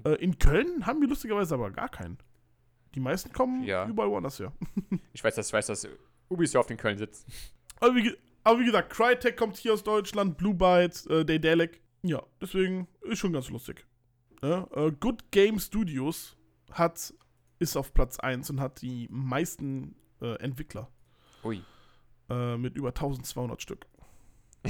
[0.04, 2.18] Äh, in Köln haben wir lustigerweise aber gar keinen.
[2.94, 3.86] Die meisten kommen Ja.
[3.88, 4.52] überall woanders her.
[5.12, 5.88] Ich weiß, dass, ich weiß, dass
[6.28, 7.26] Ubisoft in Köln sitzt.
[7.80, 8.12] Aber wie,
[8.42, 11.80] aber wie gesagt, Crytek kommt hier aus Deutschland, Blue Byte, äh, Daedalic.
[12.06, 13.86] Ja, deswegen ist schon ganz lustig.
[14.42, 16.36] Ja, äh, Good Game Studios
[16.70, 17.14] hat,
[17.58, 20.90] ist auf Platz 1 und hat die meisten äh, Entwickler
[21.44, 21.62] Ui.
[22.28, 23.86] äh, mit über 1200 Stück.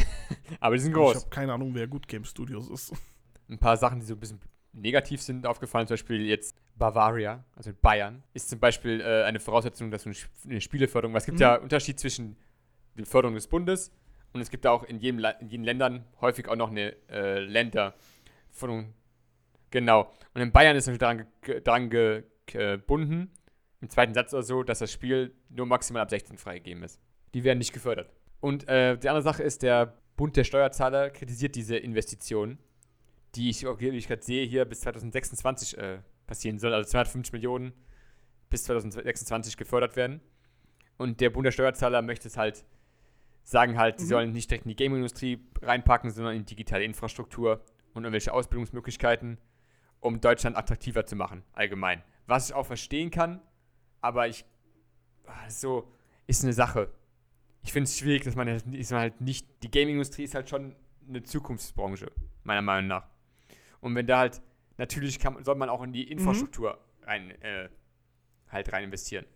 [0.60, 1.16] Aber die sind Ich groß.
[1.16, 2.92] habe keine Ahnung, wer Good Game Studios ist.
[3.48, 4.40] Ein paar Sachen, die so ein bisschen
[4.72, 5.86] negativ sind, aufgefallen.
[5.86, 10.14] Zum Beispiel jetzt Bavaria, also Bayern, ist zum Beispiel äh, eine Voraussetzung, dass du eine,
[10.18, 11.42] Sp- eine Spieleförderung, weil es gibt Mhm.
[11.42, 12.36] ja Unterschied zwischen
[12.96, 13.90] der Förderung des Bundes
[14.34, 18.92] und es gibt auch in, jedem, in jeden Ländern häufig auch noch eine äh, Länderförderung.
[19.70, 20.12] Genau.
[20.34, 21.22] Und in Bayern ist natürlich
[21.62, 23.30] daran, ge gebunden,
[23.80, 27.00] im zweiten Satz oder so, dass das Spiel nur maximal ab 16 freigegeben ist.
[27.32, 28.12] Die werden nicht gefördert.
[28.40, 32.58] Und äh, die andere Sache ist, der Bund der Steuerzahler kritisiert diese Investitionen,
[33.36, 36.74] die ich, wie ich gerade sehe, hier bis 2026 äh, passieren soll.
[36.74, 37.72] Also 250 Millionen
[38.50, 40.20] bis 2026 gefördert werden.
[40.98, 42.64] Und der Bund der Steuerzahler möchte es halt
[43.44, 44.08] sagen halt, sie Mhm.
[44.08, 49.38] sollen nicht direkt in die Gaming-Industrie reinpacken, sondern in digitale Infrastruktur und irgendwelche Ausbildungsmöglichkeiten,
[50.00, 52.02] um Deutschland attraktiver zu machen, allgemein.
[52.26, 53.40] Was ich auch verstehen kann,
[54.00, 54.44] aber ich,
[55.26, 55.92] ah, so,
[56.26, 56.90] ist eine Sache.
[57.62, 60.48] Ich finde es schwierig, dass man, halt- ist man halt nicht, die Gaming-Industrie ist halt
[60.48, 60.74] schon
[61.06, 62.10] eine Zukunftsbranche,
[62.44, 63.06] meiner Meinung nach.
[63.80, 64.40] Und wenn da halt,
[64.78, 67.68] natürlich kann, soll man auch in die Infrastruktur rein, äh,
[68.48, 69.26] halt rein investieren.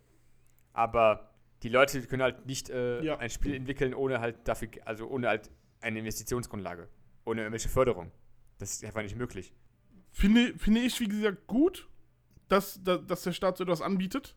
[0.73, 1.28] Aber
[1.63, 3.17] die Leute können halt nicht äh, Ja.
[3.17, 5.49] ein Spiel entwickeln, ohne halt dafür, also ohne halt
[5.81, 6.87] eine Investitionsgrundlage,
[7.25, 8.11] ohne irgendwelche Förderung.
[8.57, 9.53] Das ist einfach nicht möglich.
[10.11, 11.87] Finde, finde ich, wie gesagt, gut,
[12.49, 14.35] dass, dass, dass der Staat so etwas anbietet.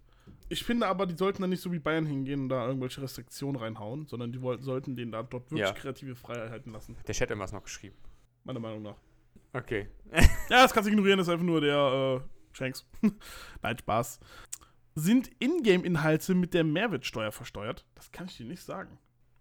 [0.49, 3.61] Ich finde aber, die sollten da nicht so wie Bayern hingehen und da irgendwelche Restriktionen
[3.61, 5.73] reinhauen, sondern die wollten, sollten denen da dort wirklich Ja.
[5.73, 6.95] kreative Freiheiten lassen.
[7.07, 7.97] Der Chat hat irgendwas noch geschrieben.
[8.45, 8.97] Meiner Meinung nach.
[9.55, 9.89] Okay.
[10.51, 12.87] Ja, das kannst du ignorieren, das ist einfach nur der äh, Shanks.
[13.63, 14.21] Nein, Spaß.
[14.95, 17.87] Sind Ingame-Inhalte mit der Mehrwertsteuer versteuert?
[17.95, 18.99] Das kann ich dir nicht sagen.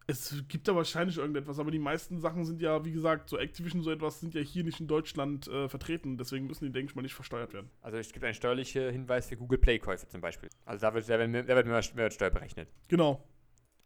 [0.07, 3.81] Es gibt da wahrscheinlich irgendetwas, aber die meisten Sachen sind ja, wie gesagt, so Activision,
[3.81, 6.17] so etwas, sind ja hier nicht in Deutschland äh, vertreten.
[6.17, 7.69] Deswegen müssen die, denke ich mal, nicht versteuert werden.
[7.81, 10.49] Also es gibt einen steuerlichen Hinweis für Google Play-Käufe zum Beispiel.
[10.65, 12.69] Also da wird, da wird, da wird Mehrwertsteuer berechnet.
[12.87, 13.23] Genau.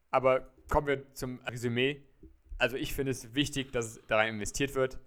[0.09, 2.01] Aber kommen wir zum Resümee.
[2.57, 4.99] Also ich finde es wichtig, dass da rein investiert wird.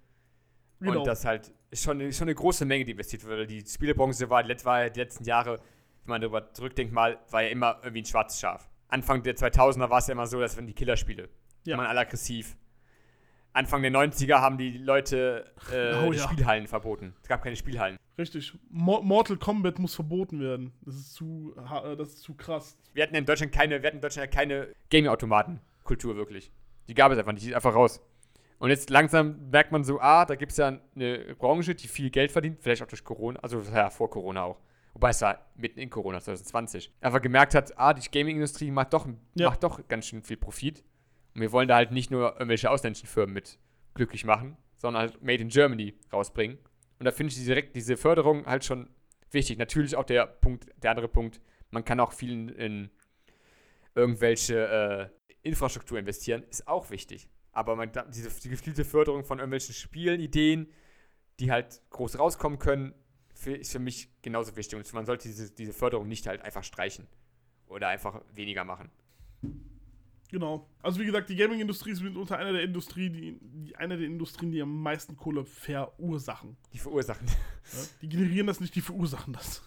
[0.81, 1.01] Genau.
[1.01, 3.51] Und das halt ist schon, schon eine große Menge, die investiert wird.
[3.51, 5.61] Die Spielebranche war, war die letzten Jahre,
[6.09, 8.69] wenn man darüber zurückdenkt mal, war ja immer irgendwie ein schwarzes Schaf.
[8.89, 11.29] Anfang der 2000er war es ja immer so, das waren die Killerspiele.
[11.65, 11.77] Ja.
[11.77, 12.57] Man alle aggressiv.
[13.53, 16.25] Anfang der 90er haben die Leute äh, Oh, die ja.
[16.25, 17.15] Spielhallen verboten.
[17.23, 17.99] Es gab keine Spielhallen.
[18.17, 18.57] Richtig.
[18.71, 20.73] Mo Mortal Kombat muss verboten werden.
[20.83, 22.79] Das ist zu, äh, das ist zu krass.
[22.95, 26.51] Wir hatten in Deutschland keine, wir hatten in Deutschland keine Gaming-Automaten-Kultur wirklich.
[26.89, 28.01] Die gab es einfach nicht, die ist einfach raus.
[28.59, 32.11] Und jetzt langsam merkt man so, ah, da gibt es ja eine Branche, die viel
[32.11, 34.61] Geld verdient, vielleicht auch durch Corona, also ja, vor Corona auch.
[34.99, 36.93] Wobei es war mitten in Corona 2020.
[37.01, 39.49] Einfach gemerkt hat, ah, die Gaming-Industrie macht doch, Ja.
[39.49, 40.83] macht doch ganz schön viel Profit.
[41.37, 43.61] Und wir wollen da halt nicht nur irgendwelche ausländischen Firmen mit
[43.95, 46.59] glücklich machen, sondern halt Made in Germany rausbringen.
[46.99, 48.91] Und da finde ich direkt diese Förderung halt schon
[49.31, 49.57] wichtig.
[49.57, 52.91] Natürlich auch der Punkt, der andere Punkt, man kann auch viel in,
[53.95, 57.29] irgendwelche äh, Infrastruktur investieren, ist auch wichtig.
[57.53, 60.73] Aber man, diese die gezielte Förderung von irgendwelchen Spielideen,
[61.39, 62.95] die halt groß rauskommen können,
[63.39, 64.77] für, ist für mich genauso wichtig.
[64.77, 67.07] Und man sollte diese, diese Förderung nicht halt einfach streichen
[67.69, 68.91] oder einfach weniger machen.
[70.31, 70.69] Genau.
[70.83, 74.51] Also wie gesagt, die Gaming-Industrie ist unter einer der Industrie, die, die einer der Industrien,
[74.51, 76.57] die am meisten Kohle verursachen.
[76.73, 77.27] Die verursachen.
[77.29, 77.79] Ja?
[78.03, 79.63] Die generieren das nicht, die verursachen das.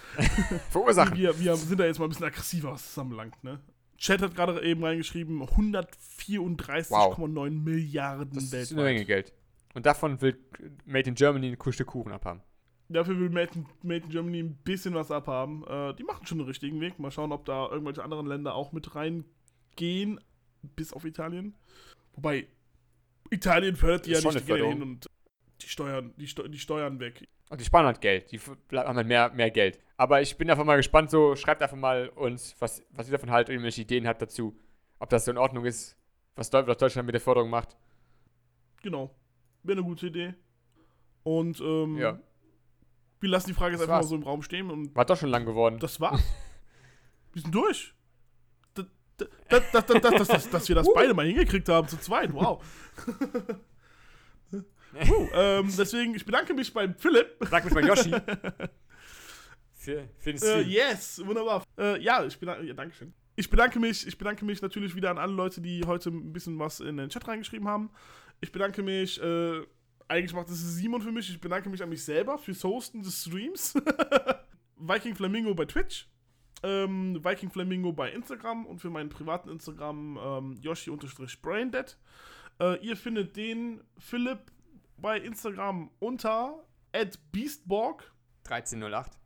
[0.70, 1.18] verursachen.
[1.18, 3.60] Wir, wir sind da jetzt mal ein bisschen aggressiver, was das anbelangt, ne?
[3.98, 7.50] Chat hat gerade eben reingeschrieben, 134,9 Wow.
[7.50, 8.62] Milliarden Das weltweit.
[8.62, 9.32] ist eine Menge Geld.
[9.74, 10.38] Und davon will
[10.86, 12.40] Made in Germany ein Stück Kuchen abhaben.
[12.90, 15.64] Dafür will Made in, Made in Germany ein bisschen was abhaben.
[15.66, 16.98] Äh, die machen schon den richtigen Weg.
[16.98, 20.20] Mal schauen, ob da irgendwelche anderen Länder auch mit reingehen,
[20.74, 21.54] bis auf Italien.
[22.14, 22.46] Wobei,
[23.30, 25.06] Italien fördert die ja nicht, die gehen und
[25.60, 27.28] die steuern, die, Steu die steuern weg.
[27.50, 28.30] Und die sparen halt Geld.
[28.32, 29.78] Die haben halt mehr, mehr Geld.
[29.96, 33.30] Aber ich bin einfach mal gespannt, so schreibt einfach mal uns, was, was ihr davon
[33.30, 34.58] haltet, irgendwelche Ideen habt dazu.
[34.98, 35.96] Ob das so in Ordnung ist,
[36.36, 37.76] was Deutschland mit der Förderung macht.
[38.82, 39.14] Genau.
[39.62, 40.34] Wäre eine gute Idee.
[41.22, 42.20] Und ähm, Ja.
[43.20, 45.16] Wir lassen die Frage jetzt Das einfach mal so im Raum stehen und War doch
[45.16, 45.78] schon lang geworden.
[45.78, 46.22] das war's.
[47.32, 47.94] wir sind durch.
[48.74, 48.86] Das,
[49.16, 49.28] das,
[49.72, 52.32] das, das, das, das, das, dass wir das beide mal hingekriegt haben zu zweit.
[52.32, 52.62] Wow.
[54.50, 57.36] Puh, ähm, deswegen, ich bedanke mich beim Philipp.
[57.50, 58.14] Sag mich mal Yoshi.
[59.86, 61.64] Äh, yes, wunderbar.
[61.78, 63.14] Äh, ja, ich bedanke, ja, Dankeschön.
[63.36, 66.58] Ich bedanke mich, ich bedanke mich natürlich wieder an alle Leute, die heute ein bisschen
[66.58, 67.88] was in den Chat reingeschrieben haben.
[68.42, 69.62] Ich bedanke mich, äh,
[70.08, 71.30] eigentlich macht das Simon für mich.
[71.30, 73.74] Ich bedanke mich an mich selber fürs Hosten des Streams.
[74.76, 76.08] Viking Flamingo bei Twitch.
[76.62, 81.96] Ähm, Viking Flamingo bei Instagram und für meinen privaten Instagram ähm, Yoshi-Braindead.
[82.60, 84.50] Äh, ihr findet den Philipp
[84.96, 86.64] bei Instagram unter
[87.30, 88.12] @beastborg
[88.44, 89.16] 1308.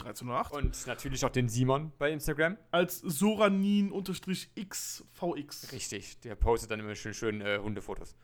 [0.00, 2.58] 1308 Und natürlich auch den Simon bei Instagram.
[2.70, 5.72] als Soranin-XVX.
[5.72, 8.14] Richtig, der postet dann immer schön, schön äh, Hundefotos.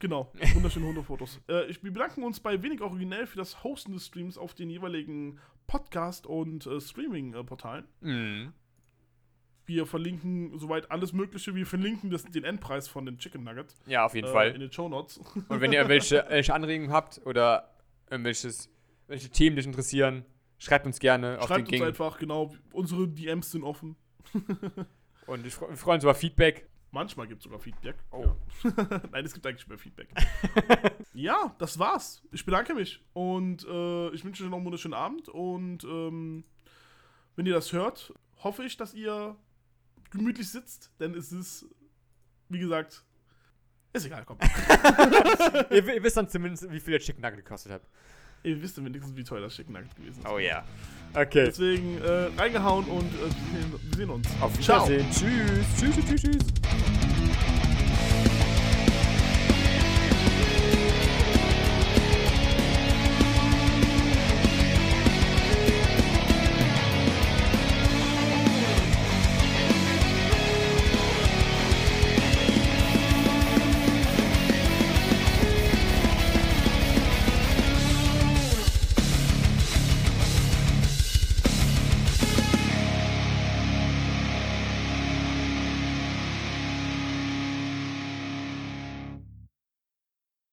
[0.00, 1.40] Genau, wunderschöne Hundefotos.
[1.48, 4.70] äh, ich, wir bedanken uns bei Wenig Originell für das Hosten des Streams auf den
[4.70, 7.86] jeweiligen Podcast- und äh, Streaming-Portalen.
[8.00, 8.52] Mhm.
[9.66, 11.54] Wir verlinken soweit alles Mögliche.
[11.54, 14.50] Wir verlinken das, den Endpreis von den Chicken Nuggets Ja, auf jeden äh, Fall.
[14.52, 15.18] in den Show Notes.
[15.48, 17.70] Und wenn ihr irgendwelche, welche Anregungen habt oder
[18.10, 18.68] irgendwelches,
[19.06, 20.24] welche Themen dich interessieren,
[20.58, 21.84] schreibt uns gerne auf Schreibt den uns Ging.
[21.84, 22.52] einfach, genau.
[22.72, 23.96] Unsere DMs sind offen.
[25.26, 26.69] Und ich wir freuen uns über Feedback.
[26.92, 27.96] Manchmal gibt es sogar Feedback.
[28.10, 28.26] Oh.
[28.64, 29.00] Ja.
[29.12, 30.08] Nein, es gibt eigentlich mehr Feedback.
[31.14, 32.22] ja, das war's.
[32.32, 35.28] Ich bedanke mich und äh, ich wünsche euch noch einen wunderschönen Abend.
[35.28, 36.44] Und ähm,
[37.36, 38.12] wenn ihr das hört,
[38.42, 39.36] hoffe ich, dass ihr
[40.10, 41.66] gemütlich sitzt, denn es ist,
[42.48, 43.04] wie gesagt,
[43.92, 44.38] ist egal, komm.
[45.70, 47.82] ihr, ihr wisst dann zumindest, wie viel der Chicken Nugget gekostet hat.
[48.42, 50.28] Ihr wisst ja wenigstens, wie teuer das Chicken Nugget gewesen ist.
[50.28, 50.64] Oh ja.
[51.12, 51.46] Okay.
[51.46, 54.28] Deswegen äh, reingehauen und äh, wir, sehen, wir sehen uns.
[54.40, 54.86] Auf Ciao.
[54.88, 55.10] Wiedersehen.
[55.10, 55.66] Tschüss.
[55.78, 56.99] Tschüss, tschüss, tschüss.